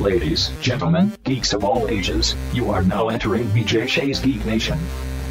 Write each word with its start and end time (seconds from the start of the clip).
Ladies, 0.00 0.50
gentlemen, 0.60 1.16
geeks 1.24 1.54
of 1.54 1.64
all 1.64 1.88
ages, 1.88 2.34
you 2.52 2.70
are 2.70 2.82
now 2.82 3.08
entering 3.08 3.46
BJ 3.46 3.88
Shea's 3.88 4.20
Geek 4.20 4.44
Nation. 4.44 4.78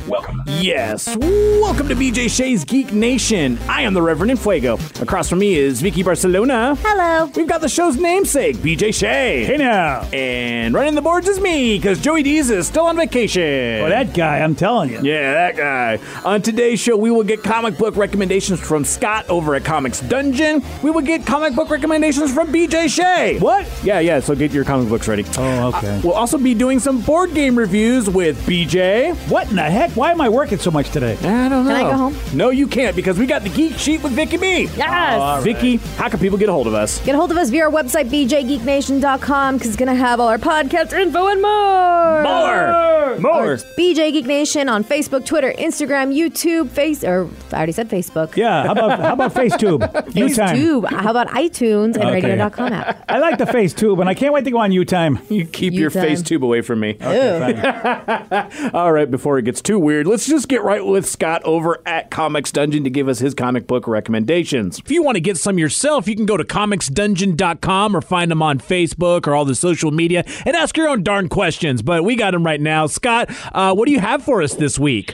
Welcome. 0.08 0.44
Yes, 0.46 1.18
welcome 1.18 1.88
to 1.88 1.96
BJ 1.96 2.30
Shea's 2.30 2.64
Geek 2.64 2.94
Nation. 2.94 3.58
I 3.68 3.82
am 3.82 3.96
the 3.96 4.02
Reverend 4.04 4.32
Infuego. 4.38 5.02
Across 5.02 5.30
from 5.30 5.40
me 5.40 5.56
is 5.56 5.82
Vicky 5.82 6.04
Barcelona. 6.04 6.76
Hello. 6.82 7.32
We've 7.36 7.48
got 7.48 7.62
the 7.62 7.70
show's 7.70 7.98
namesake, 7.98 8.58
BJ 8.58 8.94
Shea. 8.94 9.46
Hey 9.46 9.58
now. 9.58 10.02
And 10.14 10.76
running 10.76 10.94
the 10.94 11.02
boards 11.02 11.28
is 11.28 11.40
me, 11.40 11.78
because 11.80 12.00
Joey 12.00 12.22
Dees 12.22 12.52
is 12.52 12.68
still 12.68 12.86
on 12.86 12.96
vacation. 12.98 13.82
Oh, 13.82 13.90
that 13.90 14.14
guy, 14.14 14.42
I'm 14.42 14.54
telling 14.54 14.92
you. 14.92 15.00
Yeah, 15.02 15.34
that 15.34 15.58
guy. 15.58 16.00
On 16.24 16.40
today's 16.40 16.80
show, 16.80 16.96
we 16.96 17.10
will 17.10 17.24
get 17.24 17.42
comic 17.42 17.76
book 17.78 17.96
recommendations 17.96 18.60
from 18.60 18.86
Scott 18.86 19.28
over 19.28 19.56
at 19.56 19.66
Comics 19.66 20.02
Dungeon. 20.02 20.64
We 20.84 20.92
will 20.92 21.02
get 21.02 21.26
comic 21.26 21.56
book 21.56 21.72
recommendations 21.72 22.32
from 22.32 22.54
BJ 22.54 22.90
Shea. 22.90 23.40
What? 23.40 23.68
Yeah, 23.84 24.02
yeah, 24.02 24.20
so 24.20 24.36
get 24.36 24.52
your 24.52 24.66
comic 24.66 24.88
books 24.88 25.08
ready. 25.08 25.26
Oh, 25.38 25.70
okay. 25.76 26.00
We'll 26.04 26.14
also 26.14 26.38
be 26.38 26.54
doing 26.54 26.80
some 26.80 27.02
board 27.02 27.34
game 27.34 27.58
reviews 27.58 28.08
with 28.08 28.38
BJ. 28.46 29.16
what 29.30 29.50
in 29.50 29.56
the 29.56 29.64
heck? 29.64 29.95
Why 29.96 30.12
am 30.12 30.20
I 30.20 30.28
working 30.28 30.58
so 30.58 30.72
much 30.72 30.90
today? 30.90 31.14
I 31.22 31.48
don't 31.48 31.64
know. 31.66 31.74
Can 31.74 31.86
I 31.86 31.90
go 31.90 31.94
home? 31.96 32.16
No, 32.34 32.50
you 32.50 32.68
can't 32.68 32.98
because 32.98 33.18
we 33.18 33.26
got 33.26 33.44
the 33.44 33.50
geek 33.50 33.78
sheet 33.78 34.04
with 34.04 34.12
Vicky 34.12 34.36
B. 34.36 34.64
Yes. 34.76 35.42
Vicky, 35.42 35.78
how 35.96 36.10
can 36.10 36.20
people 36.20 36.38
get 36.38 36.50
a 36.50 36.52
hold 36.52 36.68
of 36.68 36.74
us? 36.74 37.00
Get 37.06 37.16
a 37.16 37.18
hold 37.18 37.32
of 37.32 37.38
us 37.38 37.50
via 37.50 37.64
our 37.64 37.72
website, 37.72 38.10
bjgeeknation.com, 38.10 39.56
because 39.56 39.70
it's 39.70 39.78
going 39.78 39.88
to 39.88 39.96
have 39.96 40.20
all 40.20 40.28
our 40.28 40.38
podcast 40.38 40.92
info 40.92 41.28
and 41.28 41.42
more. 41.42 42.24
More, 42.24 43.20
more. 43.20 43.56
BJ 43.78 44.12
Geek 44.12 44.26
Nation 44.26 44.68
on 44.68 44.84
Facebook, 44.84 45.26
Twitter, 45.26 45.54
Instagram, 45.54 46.14
YouTube, 46.14 46.70
Face, 46.72 47.02
or 47.06 47.30
I 47.54 47.56
already 47.56 47.72
said 47.72 47.90
Facebook. 47.90 48.36
Yeah, 48.36 48.66
how 48.66 48.72
about 48.74 49.00
how 49.00 49.14
about 49.14 49.34
FaceTube? 49.34 50.16
U. 50.16 50.26
YouTube. 50.26 50.92
How 50.92 51.12
about 51.12 51.28
iTunes 51.30 51.96
and 51.96 52.04
Okay. 52.04 52.22
radio.com 52.22 52.74
app? 52.74 53.06
I 53.10 53.20
like 53.20 53.38
the 53.38 53.46
FaceTube, 53.46 54.02
and 54.02 54.10
I 54.10 54.14
can't 54.14 54.34
wait 54.34 54.44
to 54.44 54.52
go 54.52 54.58
on 54.58 54.74
U 54.74 54.84
time. 54.84 55.20
You 55.30 55.46
keep 55.46 55.72
You 55.74 55.82
your 55.82 55.90
time. 55.90 56.04
face 56.04 56.22
tube 56.22 56.44
away 56.44 56.60
from 56.62 56.82
me. 56.82 56.94
Fine. 56.96 58.72
All 58.74 58.92
right, 58.92 59.10
before 59.10 59.38
it 59.38 59.44
gets 59.46 59.62
too 59.62 59.80
weird, 59.86 60.08
let's 60.08 60.26
just 60.26 60.48
get 60.48 60.64
right 60.64 60.84
with 60.84 61.08
Scott 61.08 61.44
over 61.46 61.80
at 61.86 62.10
Comics 62.10 62.52
Dungeon 62.52 62.84
to 62.84 62.90
give 62.90 63.08
us 63.08 63.20
his 63.20 63.36
comic 63.36 63.68
book 63.68 63.88
recommendations. 63.88 64.80
If 64.80 64.90
you 64.90 65.04
want 65.04 65.16
to 65.16 65.22
get 65.22 65.38
some 65.38 65.60
yourself, 65.60 66.08
you 66.08 66.16
can 66.16 66.26
go 66.26 66.38
to 66.38 66.44
comicsdungeon.com 66.44 67.96
or 67.96 68.02
find 68.02 68.32
them 68.32 68.42
on 68.42 68.58
Facebook 68.58 69.28
or 69.28 69.36
all 69.36 69.46
the 69.46 69.54
social 69.54 69.92
media 69.92 70.24
and 70.44 70.56
ask 70.56 70.76
your 70.76 70.90
own 70.90 71.04
darn 71.04 71.30
questions. 71.30 71.84
But 71.84 72.04
we 72.04 72.16
got 72.16 72.32
them 72.32 72.44
right 72.44 72.60
now. 72.60 72.88
Scott, 72.88 73.30
uh, 73.54 73.76
what 73.76 73.86
do 73.86 73.92
you 73.92 74.00
have 74.00 74.24
for 74.24 74.42
us 74.42 74.56
this 74.56 74.80
week? 74.80 75.14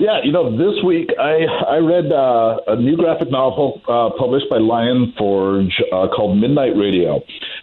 Yeah, 0.00 0.20
you 0.22 0.32
know, 0.32 0.56
this 0.56 0.82
week 0.84 1.10
I 1.18 1.44
I 1.68 1.76
read 1.76 2.12
uh, 2.12 2.60
a 2.68 2.76
new 2.76 2.96
graphic 2.96 3.30
novel 3.30 3.82
uh, 3.88 4.10
published 4.18 4.48
by 4.48 4.58
Lion 4.58 5.12
Forge 5.18 5.72
uh, 5.92 6.08
called 6.08 6.38
Midnight 6.38 6.76
Radio, 6.76 7.20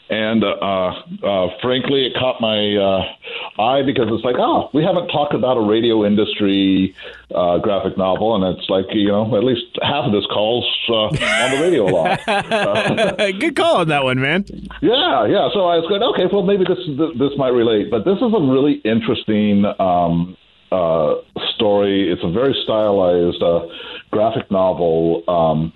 and 0.09 0.43
uh, 0.43 0.89
uh, 1.23 1.47
frankly, 1.61 2.07
it 2.07 2.13
caught 2.17 2.41
my 2.41 2.57
uh, 2.75 3.61
eye 3.61 3.83
because 3.85 4.07
it's 4.09 4.23
like, 4.23 4.37
oh, 4.39 4.69
we 4.73 4.83
haven't 4.83 5.07
talked 5.09 5.35
about 5.35 5.57
a 5.57 5.61
radio 5.61 6.03
industry 6.05 6.95
uh, 7.33 7.59
graphic 7.59 7.95
novel, 7.95 8.35
and 8.35 8.57
it's 8.57 8.67
like, 8.69 8.85
you 8.91 9.07
know, 9.07 9.37
at 9.37 9.43
least 9.43 9.65
half 9.83 10.05
of 10.05 10.11
this 10.11 10.25
calls 10.33 10.65
uh, 10.89 10.93
on 10.93 11.51
the 11.51 11.61
radio 11.61 11.85
a 11.85 11.91
lot. 11.93 13.19
Good 13.39 13.55
call 13.55 13.77
on 13.77 13.87
that 13.89 14.03
one, 14.03 14.19
man. 14.19 14.45
Yeah, 14.81 15.27
yeah. 15.27 15.49
So 15.53 15.69
I 15.69 15.77
was 15.77 15.85
going, 15.87 16.01
okay, 16.01 16.25
well, 16.31 16.43
maybe 16.43 16.65
this 16.65 16.81
this 17.19 17.37
might 17.37 17.53
relate, 17.53 17.91
but 17.91 18.03
this 18.03 18.17
is 18.17 18.33
a 18.33 18.41
really 18.41 18.81
interesting 18.83 19.65
um, 19.79 20.35
uh, 20.71 21.21
story. 21.55 22.11
It's 22.11 22.23
a 22.23 22.31
very 22.31 22.57
stylized 22.63 23.43
uh, 23.43 23.67
graphic 24.11 24.49
novel. 24.49 25.23
Um, 25.27 25.73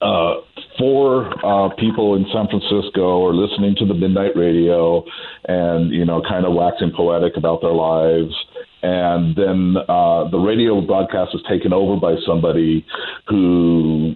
uh, 0.00 0.34
four 0.78 1.28
uh, 1.44 1.68
people 1.76 2.16
in 2.16 2.24
San 2.32 2.48
Francisco 2.48 3.26
are 3.26 3.34
listening 3.34 3.74
to 3.76 3.86
the 3.86 3.94
midnight 3.94 4.36
radio, 4.36 5.04
and 5.44 5.92
you 5.92 6.04
know, 6.04 6.22
kind 6.26 6.46
of 6.46 6.54
waxing 6.54 6.92
poetic 6.94 7.36
about 7.36 7.60
their 7.60 7.72
lives. 7.72 8.34
And 8.82 9.36
then 9.36 9.76
uh, 9.88 10.30
the 10.30 10.38
radio 10.38 10.80
broadcast 10.80 11.34
is 11.34 11.42
taken 11.48 11.72
over 11.72 12.00
by 12.00 12.14
somebody 12.26 12.86
who 13.28 14.14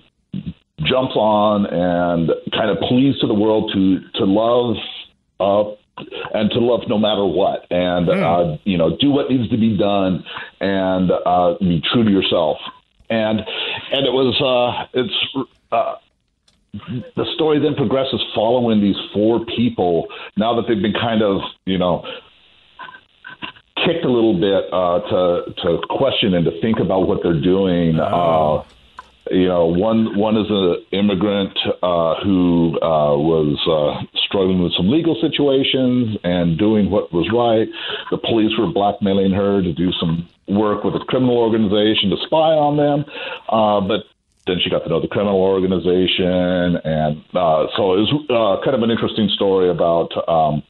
jumps 0.80 1.14
on 1.16 1.66
and 1.66 2.30
kind 2.52 2.70
of 2.70 2.78
pleads 2.88 3.20
to 3.20 3.26
the 3.26 3.34
world 3.34 3.70
to 3.74 4.00
to 4.18 4.24
love 4.24 4.76
uh, 5.40 5.70
and 6.32 6.50
to 6.50 6.58
love 6.58 6.80
no 6.88 6.98
matter 6.98 7.24
what, 7.24 7.66
and 7.70 8.08
uh, 8.08 8.56
you 8.64 8.78
know, 8.78 8.96
do 8.96 9.10
what 9.10 9.30
needs 9.30 9.48
to 9.50 9.56
be 9.56 9.76
done, 9.76 10.24
and 10.60 11.10
uh, 11.10 11.54
be 11.60 11.82
true 11.92 12.04
to 12.04 12.10
yourself. 12.10 12.56
And 13.10 13.40
and 13.40 14.06
it 14.06 14.12
was 14.12 14.40
uh, 14.40 14.86
it's. 14.92 15.48
Uh, 15.70 15.96
the 17.14 17.24
story 17.36 17.60
then 17.60 17.76
progresses 17.76 18.20
following 18.34 18.80
these 18.80 18.96
four 19.12 19.44
people 19.56 20.08
now 20.36 20.56
that 20.56 20.66
they've 20.66 20.82
been 20.82 20.92
kind 20.92 21.22
of 21.22 21.40
you 21.66 21.78
know 21.78 22.04
kicked 23.84 24.04
a 24.04 24.10
little 24.10 24.34
bit 24.34 24.64
uh, 24.72 25.00
to 25.08 25.54
to 25.62 25.86
question 25.88 26.34
and 26.34 26.44
to 26.44 26.60
think 26.60 26.78
about 26.80 27.06
what 27.06 27.22
they're 27.22 27.40
doing. 27.40 27.98
Uh, 28.00 28.64
you 29.30 29.48
know, 29.48 29.66
one 29.66 30.18
one 30.18 30.36
is 30.36 30.46
an 30.50 30.84
immigrant 30.92 31.56
uh, 31.82 32.14
who 32.22 32.78
uh, 32.82 33.16
was 33.16 33.56
uh, 33.66 34.04
struggling 34.26 34.62
with 34.62 34.72
some 34.76 34.90
legal 34.90 35.16
situations 35.20 36.16
and 36.24 36.58
doing 36.58 36.90
what 36.90 37.12
was 37.12 37.28
right. 37.32 37.68
The 38.10 38.18
police 38.18 38.52
were 38.58 38.70
blackmailing 38.70 39.32
her 39.32 39.62
to 39.62 39.72
do 39.72 39.92
some 39.92 40.28
work 40.48 40.84
with 40.84 40.94
a 40.94 41.04
criminal 41.06 41.36
organization 41.38 42.10
to 42.10 42.16
spy 42.26 42.52
on 42.52 42.76
them, 42.76 43.04
uh, 43.48 43.80
but 43.86 44.04
then 44.46 44.56
she 44.62 44.68
got 44.68 44.80
to 44.84 44.88
know 44.90 45.00
the 45.00 45.08
criminal 45.08 45.40
organization, 45.40 46.76
and 46.84 47.16
uh, 47.34 47.66
so 47.76 47.94
it 47.94 48.00
was 48.04 48.12
uh, 48.28 48.62
kind 48.64 48.76
of 48.76 48.82
an 48.82 48.90
interesting 48.90 49.28
story 49.34 49.70
about 49.70 50.10
um, 50.28 50.62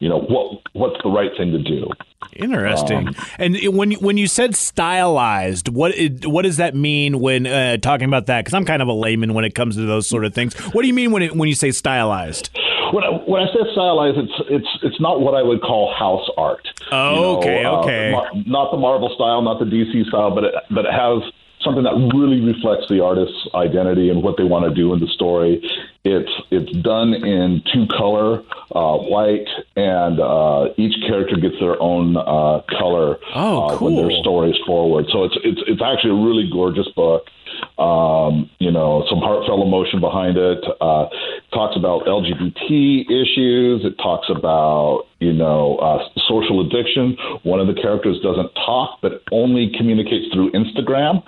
you 0.00 0.08
know 0.08 0.18
what 0.18 0.60
what's 0.72 1.00
the 1.04 1.08
right 1.10 1.30
thing 1.38 1.52
to 1.52 1.62
do. 1.62 1.88
Interesting. 2.34 3.08
Um, 3.08 3.14
and 3.38 3.56
when 3.76 3.90
you- 3.92 3.98
when 3.98 4.16
you 4.16 4.26
said 4.26 4.56
stylized, 4.56 5.68
what 5.68 5.94
it, 5.96 6.26
what 6.26 6.42
does 6.42 6.56
that 6.56 6.74
mean 6.74 7.20
when 7.20 7.46
uh, 7.46 7.76
talking 7.76 8.06
about 8.06 8.26
that? 8.26 8.40
Because 8.44 8.54
I'm 8.54 8.64
kind 8.64 8.82
of 8.82 8.88
a 8.88 8.92
layman 8.92 9.34
when 9.34 9.44
it 9.44 9.54
comes 9.54 9.76
to 9.76 9.82
those 9.86 10.08
sort 10.08 10.24
of 10.24 10.34
things. 10.34 10.54
What 10.72 10.82
do 10.82 10.88
you 10.88 10.94
mean 10.94 11.12
when 11.12 11.22
it, 11.22 11.36
when 11.36 11.48
you 11.48 11.54
say 11.54 11.70
stylized? 11.70 12.50
When 12.92 13.04
I, 13.04 13.08
when 13.26 13.42
I 13.42 13.46
say 13.52 13.60
stylized, 13.72 14.18
it's 14.18 14.32
it's 14.50 14.68
it's 14.82 15.00
not 15.00 15.20
what 15.20 15.34
I 15.34 15.42
would 15.42 15.60
call 15.62 15.92
house 15.94 16.28
art. 16.36 16.66
Oh, 16.92 17.38
okay, 17.38 17.64
okay. 17.66 18.10
mar- 18.12 18.30
not 18.46 18.70
the 18.70 18.76
Marvel 18.78 19.10
style, 19.14 19.40
not 19.42 19.58
the 19.58 19.64
DC 19.66 20.06
style, 20.08 20.34
but 20.34 20.44
it, 20.44 20.54
but 20.70 20.84
it 20.84 20.92
has 20.92 21.22
something 21.62 21.84
that 21.84 21.94
really 22.12 22.40
reflects 22.40 22.88
the 22.88 23.02
artist's 23.02 23.38
identity 23.54 24.10
and 24.10 24.20
what 24.22 24.36
they 24.36 24.42
want 24.42 24.64
to 24.68 24.74
do 24.74 24.92
in 24.92 25.00
the 25.00 25.06
story. 25.06 25.62
It's 26.04 26.30
it's 26.50 26.72
done 26.82 27.14
in 27.14 27.62
two 27.72 27.86
color, 27.86 28.42
uh, 28.74 28.96
white, 28.98 29.46
and 29.76 30.18
uh, 30.20 30.68
each 30.76 30.94
character 31.06 31.36
gets 31.36 31.54
their 31.60 31.80
own 31.80 32.16
uh, 32.16 32.60
color 32.78 33.16
Oh, 33.34 33.68
uh, 33.68 33.78
when 33.78 33.94
their 33.96 34.08
cool. 34.08 34.20
story 34.22 34.50
is 34.50 34.58
forward. 34.66 35.06
So 35.12 35.24
it's 35.24 35.36
it's 35.44 35.60
it's 35.66 35.82
actually 35.82 36.10
a 36.10 36.22
really 36.26 36.50
gorgeous 36.52 36.88
book. 36.88 37.28
Um, 37.78 38.50
you 38.58 38.70
know, 38.70 39.04
some 39.08 39.18
heartfelt 39.18 39.60
emotion 39.64 40.00
behind 40.00 40.36
it. 40.36 40.64
Uh, 40.80 41.06
talks 41.52 41.76
about 41.76 42.04
LGBT 42.06 43.06
issues. 43.10 43.84
It 43.84 43.96
talks 43.98 44.28
about 44.30 45.06
you 45.20 45.32
know 45.32 45.76
uh, 45.78 46.04
social 46.28 46.60
addiction. 46.66 47.16
One 47.42 47.60
of 47.60 47.66
the 47.66 47.74
characters 47.74 48.20
doesn't 48.22 48.52
talk, 48.54 48.98
but 49.02 49.22
only 49.32 49.72
communicates 49.76 50.32
through 50.32 50.52
Instagram. 50.52 51.22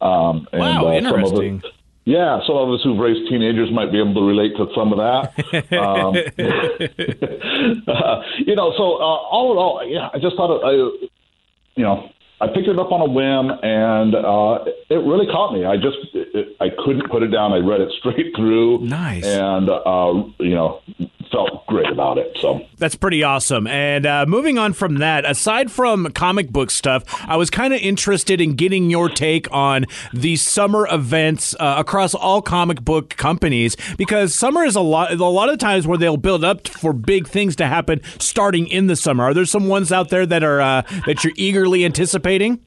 Um, 0.00 0.46
and, 0.52 0.60
Wow, 0.60 0.86
uh, 0.86 1.00
some 1.00 1.06
of 1.06 1.14
interesting. 1.14 1.62
it, 1.64 1.72
yeah, 2.06 2.38
some 2.46 2.56
of 2.56 2.70
us 2.70 2.80
who've 2.84 2.98
raised 2.98 3.28
teenagers 3.28 3.68
might 3.72 3.90
be 3.90 3.98
able 3.98 4.14
to 4.14 4.22
relate 4.22 4.56
to 4.56 4.68
some 4.74 4.92
of 4.92 4.98
that. 4.98 5.34
Um, 5.76 6.14
uh, 7.88 8.22
you 8.38 8.54
know, 8.54 8.72
so 8.76 8.94
uh, 8.94 9.18
all 9.28 9.52
in 9.52 9.58
all, 9.58 9.82
yeah, 9.86 10.08
I 10.14 10.18
just 10.18 10.36
thought, 10.36 10.62
I, 10.62 10.72
you 10.72 11.82
know, 11.84 12.08
I 12.38 12.48
picked 12.48 12.68
it 12.68 12.78
up 12.78 12.92
on 12.92 13.00
a 13.00 13.06
whim, 13.06 13.50
and 13.62 14.14
uh, 14.14 14.64
it 14.90 15.02
really 15.06 15.26
caught 15.26 15.54
me. 15.54 15.64
I 15.64 15.76
just, 15.76 15.96
it, 16.12 16.56
I 16.60 16.68
couldn't 16.84 17.10
put 17.10 17.22
it 17.22 17.28
down. 17.28 17.52
I 17.52 17.58
read 17.58 17.80
it 17.80 17.90
straight 17.98 18.36
through. 18.36 18.80
Nice. 18.80 19.24
And 19.24 19.70
uh, 19.70 20.12
you 20.38 20.54
know, 20.54 20.82
felt 21.30 21.66
great 21.66 21.90
about 21.90 22.18
it. 22.18 22.36
So 22.40 22.60
That's 22.78 22.94
pretty 22.94 23.22
awesome. 23.22 23.66
And 23.66 24.06
uh, 24.06 24.26
moving 24.26 24.58
on 24.58 24.72
from 24.72 24.96
that, 24.96 25.24
aside 25.24 25.70
from 25.70 26.10
comic 26.12 26.50
book 26.50 26.70
stuff, 26.70 27.02
I 27.28 27.36
was 27.36 27.50
kind 27.50 27.74
of 27.74 27.80
interested 27.80 28.40
in 28.40 28.54
getting 28.54 28.90
your 28.90 29.08
take 29.08 29.50
on 29.52 29.86
the 30.12 30.36
summer 30.36 30.86
events 30.90 31.54
uh, 31.58 31.76
across 31.78 32.14
all 32.14 32.42
comic 32.42 32.82
book 32.84 33.10
companies 33.10 33.76
because 33.96 34.34
summer 34.34 34.64
is 34.64 34.76
a 34.76 34.80
lot. 34.80 35.12
A 35.12 35.24
lot 35.24 35.48
of 35.48 35.58
times 35.58 35.86
where 35.86 35.98
they'll 35.98 36.16
build 36.16 36.44
up 36.44 36.68
for 36.68 36.92
big 36.92 37.26
things 37.26 37.56
to 37.56 37.66
happen 37.66 38.00
starting 38.18 38.66
in 38.68 38.86
the 38.86 38.96
summer. 38.96 39.24
Are 39.24 39.34
there 39.34 39.44
some 39.44 39.68
ones 39.68 39.92
out 39.92 40.08
there 40.08 40.26
that 40.26 40.42
are 40.44 40.60
uh, 40.60 40.82
that 41.06 41.24
you're 41.24 41.32
eagerly 41.36 41.84
anticipating? 41.84 42.60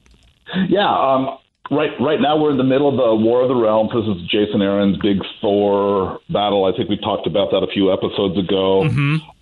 yeah, 0.68 0.88
um, 0.88 1.38
right 1.70 1.90
right 2.00 2.20
now 2.20 2.36
we're 2.36 2.50
in 2.50 2.58
the 2.58 2.64
middle 2.64 2.88
of 2.88 2.96
the 2.96 3.14
War 3.24 3.42
of 3.42 3.48
the 3.48 3.54
Realms. 3.54 3.90
This 3.94 4.16
is 4.16 4.28
Jason 4.28 4.62
Aaron's 4.62 4.98
big 4.98 5.18
Thor 5.40 6.20
battle. 6.28 6.64
I 6.64 6.76
think 6.76 6.88
we 6.88 6.96
talked 6.96 7.26
about 7.26 7.50
that 7.52 7.58
a 7.58 7.68
few 7.72 7.92
episodes 7.92 8.38
ago. 8.38 8.84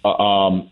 Uh, 0.05 0.09
um, 0.23 0.71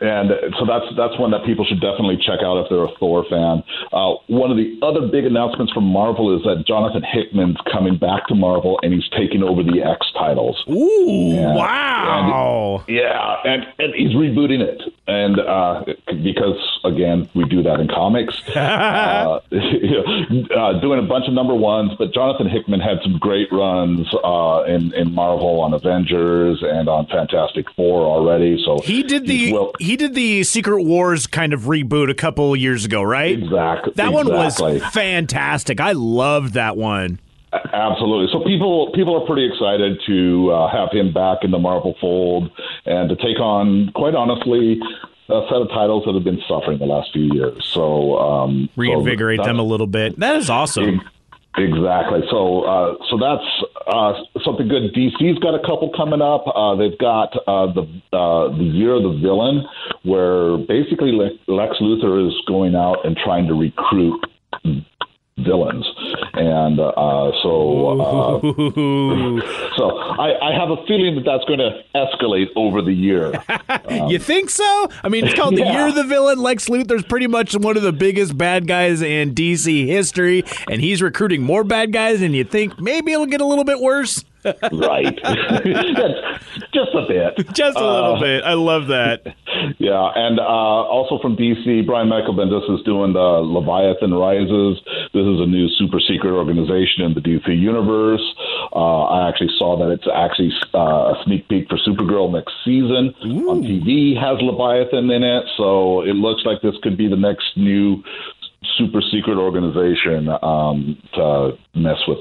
and 0.00 0.30
so 0.58 0.64
that's 0.66 0.86
that's 0.96 1.18
one 1.18 1.30
that 1.32 1.44
people 1.44 1.64
should 1.64 1.80
definitely 1.80 2.16
check 2.16 2.40
out 2.42 2.56
if 2.62 2.68
they're 2.70 2.84
a 2.84 2.94
Thor 2.98 3.24
fan. 3.28 3.62
Uh, 3.92 4.14
one 4.28 4.50
of 4.50 4.56
the 4.56 4.78
other 4.82 5.06
big 5.08 5.24
announcements 5.24 5.72
from 5.72 5.84
Marvel 5.84 6.34
is 6.36 6.42
that 6.44 6.64
Jonathan 6.66 7.02
Hickman's 7.02 7.56
coming 7.70 7.96
back 7.96 8.26
to 8.28 8.34
Marvel 8.34 8.78
and 8.82 8.92
he's 8.92 9.08
taking 9.16 9.42
over 9.42 9.62
the 9.62 9.82
X 9.82 10.06
titles. 10.18 10.62
Ooh, 10.70 11.34
Yeah. 11.34 11.54
wow! 11.54 12.84
Yeah, 12.88 13.36
and, 13.44 13.66
and 13.78 13.94
he's 13.94 14.12
rebooting 14.12 14.60
it, 14.60 14.80
and 15.06 15.38
uh, 15.40 15.84
because 16.22 16.58
again 16.84 17.28
we 17.34 17.44
do 17.44 17.62
that 17.62 17.80
in 17.80 17.88
comics, 17.88 18.34
uh, 18.56 19.40
uh, 19.52 20.80
doing 20.80 20.98
a 20.98 21.06
bunch 21.06 21.26
of 21.28 21.34
number 21.34 21.54
ones. 21.54 21.92
But 21.98 22.12
Jonathan 22.14 22.48
Hickman 22.48 22.80
had 22.80 22.98
some 23.02 23.18
great 23.18 23.48
runs 23.52 24.06
uh, 24.24 24.64
in 24.66 24.92
in 24.94 25.14
Marvel 25.14 25.60
on 25.60 25.74
Avengers 25.74 26.62
and 26.62 26.88
on 26.88 27.06
Fantastic 27.06 27.66
Four 27.76 28.02
already. 28.02 28.60
So 28.64 28.78
He 28.84 29.02
did 29.02 29.26
the 29.26 29.52
well- 29.52 29.72
he 29.78 29.89
did 29.96 30.14
the 30.14 30.44
Secret 30.44 30.82
Wars 30.82 31.26
kind 31.26 31.52
of 31.52 31.62
reboot 31.62 32.10
a 32.10 32.14
couple 32.14 32.54
years 32.56 32.84
ago, 32.84 33.02
right? 33.02 33.38
Exactly. 33.38 33.92
That 33.96 34.12
one 34.12 34.30
exactly. 34.30 34.80
was 34.80 34.84
fantastic. 34.92 35.80
I 35.80 35.92
loved 35.92 36.54
that 36.54 36.76
one. 36.76 37.20
Absolutely. 37.52 38.28
So 38.32 38.44
people 38.44 38.92
people 38.94 39.20
are 39.20 39.26
pretty 39.26 39.46
excited 39.46 40.00
to 40.06 40.50
uh, 40.52 40.70
have 40.70 40.90
him 40.92 41.12
back 41.12 41.38
in 41.42 41.50
the 41.50 41.58
Marvel 41.58 41.94
fold 42.00 42.50
and 42.86 43.08
to 43.08 43.16
take 43.16 43.40
on, 43.40 43.90
quite 43.94 44.14
honestly, 44.14 44.78
a 45.28 45.46
set 45.48 45.56
of 45.60 45.68
titles 45.68 46.04
that 46.06 46.14
have 46.14 46.24
been 46.24 46.40
suffering 46.48 46.78
the 46.78 46.86
last 46.86 47.10
few 47.12 47.32
years. 47.32 47.68
So 47.72 48.18
um, 48.18 48.68
Reinvigorate 48.76 49.38
that's- 49.38 49.48
them 49.48 49.58
a 49.58 49.64
little 49.64 49.86
bit. 49.88 50.18
That 50.20 50.36
is 50.36 50.48
awesome. 50.48 51.00
Exactly. 51.56 52.20
So, 52.30 52.62
uh, 52.62 52.94
so 53.10 53.18
that's 53.18 53.42
uh, 53.92 54.12
something 54.44 54.68
good. 54.68 54.94
DC's 54.94 55.38
got 55.40 55.54
a 55.54 55.58
couple 55.60 55.90
coming 55.96 56.22
up. 56.22 56.44
Uh, 56.46 56.76
they've 56.76 56.98
got 56.98 57.34
uh, 57.46 57.72
the 57.72 57.82
uh, 58.16 58.56
the 58.56 58.64
year 58.64 58.94
of 58.94 59.02
the 59.02 59.18
villain, 59.20 59.66
where 60.04 60.58
basically 60.58 61.10
Le- 61.10 61.36
Lex 61.48 61.76
Luthor 61.80 62.26
is 62.26 62.34
going 62.46 62.76
out 62.76 63.04
and 63.04 63.16
trying 63.16 63.48
to 63.48 63.54
recruit 63.54 64.24
villains, 65.44 65.86
and 66.34 66.78
uh, 66.80 67.32
so 67.42 68.00
uh, 68.00 68.40
so 69.76 69.98
I, 69.98 70.50
I 70.50 70.58
have 70.58 70.70
a 70.70 70.84
feeling 70.86 71.16
that 71.16 71.24
that's 71.24 71.44
going 71.44 71.58
to 71.58 71.82
escalate 71.94 72.48
over 72.56 72.82
the 72.82 72.92
year. 72.92 73.32
you 74.08 74.18
think 74.18 74.50
so? 74.50 74.88
I 75.02 75.08
mean, 75.08 75.24
it's 75.24 75.34
called 75.34 75.56
the 75.56 75.64
Year 75.64 75.88
of 75.88 75.94
the 75.94 76.04
Villain. 76.04 76.38
Lex 76.38 76.68
Luthor's 76.68 77.04
pretty 77.04 77.26
much 77.26 77.54
one 77.54 77.76
of 77.76 77.82
the 77.82 77.92
biggest 77.92 78.36
bad 78.36 78.66
guys 78.66 79.02
in 79.02 79.34
DC 79.34 79.86
history, 79.86 80.44
and 80.70 80.80
he's 80.80 81.02
recruiting 81.02 81.42
more 81.42 81.64
bad 81.64 81.92
guys, 81.92 82.22
and 82.22 82.34
you 82.34 82.44
think 82.44 82.80
maybe 82.80 83.12
it'll 83.12 83.26
get 83.26 83.40
a 83.40 83.46
little 83.46 83.64
bit 83.64 83.80
worse? 83.80 84.24
right. 84.44 85.18
Just 86.72 86.94
a 86.94 87.04
bit. 87.06 87.52
Just 87.52 87.76
a 87.76 87.86
little 87.86 88.18
bit. 88.18 88.42
I 88.42 88.54
love 88.54 88.86
that. 88.86 89.22
Yeah, 89.78 90.10
and 90.14 90.40
uh, 90.40 90.42
also 90.42 91.18
from 91.20 91.36
DC, 91.36 91.84
Brian 91.84 92.08
Michael 92.08 92.34
Bendis 92.34 92.74
is 92.74 92.82
doing 92.84 93.12
the 93.12 93.18
Leviathan 93.20 94.14
Rises. 94.14 94.80
This 95.12 95.26
is 95.26 95.40
a 95.40 95.46
new 95.46 95.68
super 95.70 95.98
secret 95.98 96.30
organization 96.30 97.04
in 97.04 97.14
the 97.14 97.20
DC 97.20 97.48
universe. 97.48 98.22
Uh, 98.72 99.04
I 99.04 99.28
actually 99.28 99.50
saw 99.58 99.76
that 99.78 99.90
it's 99.90 100.06
actually 100.06 100.52
uh, 100.72 101.14
a 101.14 101.22
sneak 101.24 101.48
peek 101.48 101.68
for 101.68 101.78
Supergirl 101.78 102.30
next 102.30 102.52
season 102.64 103.12
on 103.22 103.62
TV. 103.62 104.14
Has 104.14 104.40
Leviathan 104.40 105.10
in 105.10 105.24
it, 105.24 105.44
so 105.56 106.02
it 106.02 106.14
looks 106.14 106.42
like 106.44 106.62
this 106.62 106.76
could 106.82 106.96
be 106.96 107.08
the 107.08 107.16
next 107.16 107.56
new 107.56 108.04
super 108.78 109.00
secret 109.10 109.36
organization 109.36 110.28
um, 110.42 110.96
to 111.14 111.58
mess 111.74 111.98
with. 112.06 112.18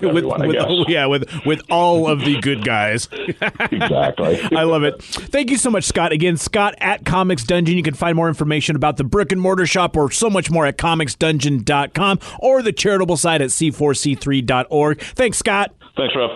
With, 0.00 0.24
with- 0.24 0.88
yeah, 0.88 1.06
with 1.06 1.28
with 1.46 1.62
all 1.70 2.08
of 2.08 2.20
the 2.20 2.40
good 2.40 2.64
guys. 2.64 3.08
exactly. 3.12 4.40
I 4.56 4.62
love 4.64 4.82
it. 4.84 5.02
Thank 5.02 5.50
you 5.50 5.56
so 5.56 5.70
much, 5.70 5.84
Scott. 5.84 6.12
Again, 6.12 6.36
Scott 6.36 6.74
at 6.78 7.04
Comics 7.04 7.44
Dungeon. 7.44 7.76
You 7.76 7.82
can 7.82 7.94
find 7.94 8.16
more 8.16 8.28
information 8.28 8.76
about 8.76 8.96
the 8.96 9.04
brick 9.04 9.32
and 9.32 9.40
mortar 9.40 9.66
shop 9.66 9.96
or 9.96 10.10
so 10.10 10.30
much 10.30 10.50
more 10.50 10.66
at 10.66 10.76
comicsdungeon.com 10.78 12.18
or 12.40 12.62
the 12.62 12.72
charitable 12.72 13.16
site 13.16 13.40
at 13.40 13.50
c4c3.org. 13.50 15.00
Thanks, 15.00 15.38
Scott. 15.38 15.74
Thanks, 15.96 16.14
Rev. 16.16 16.30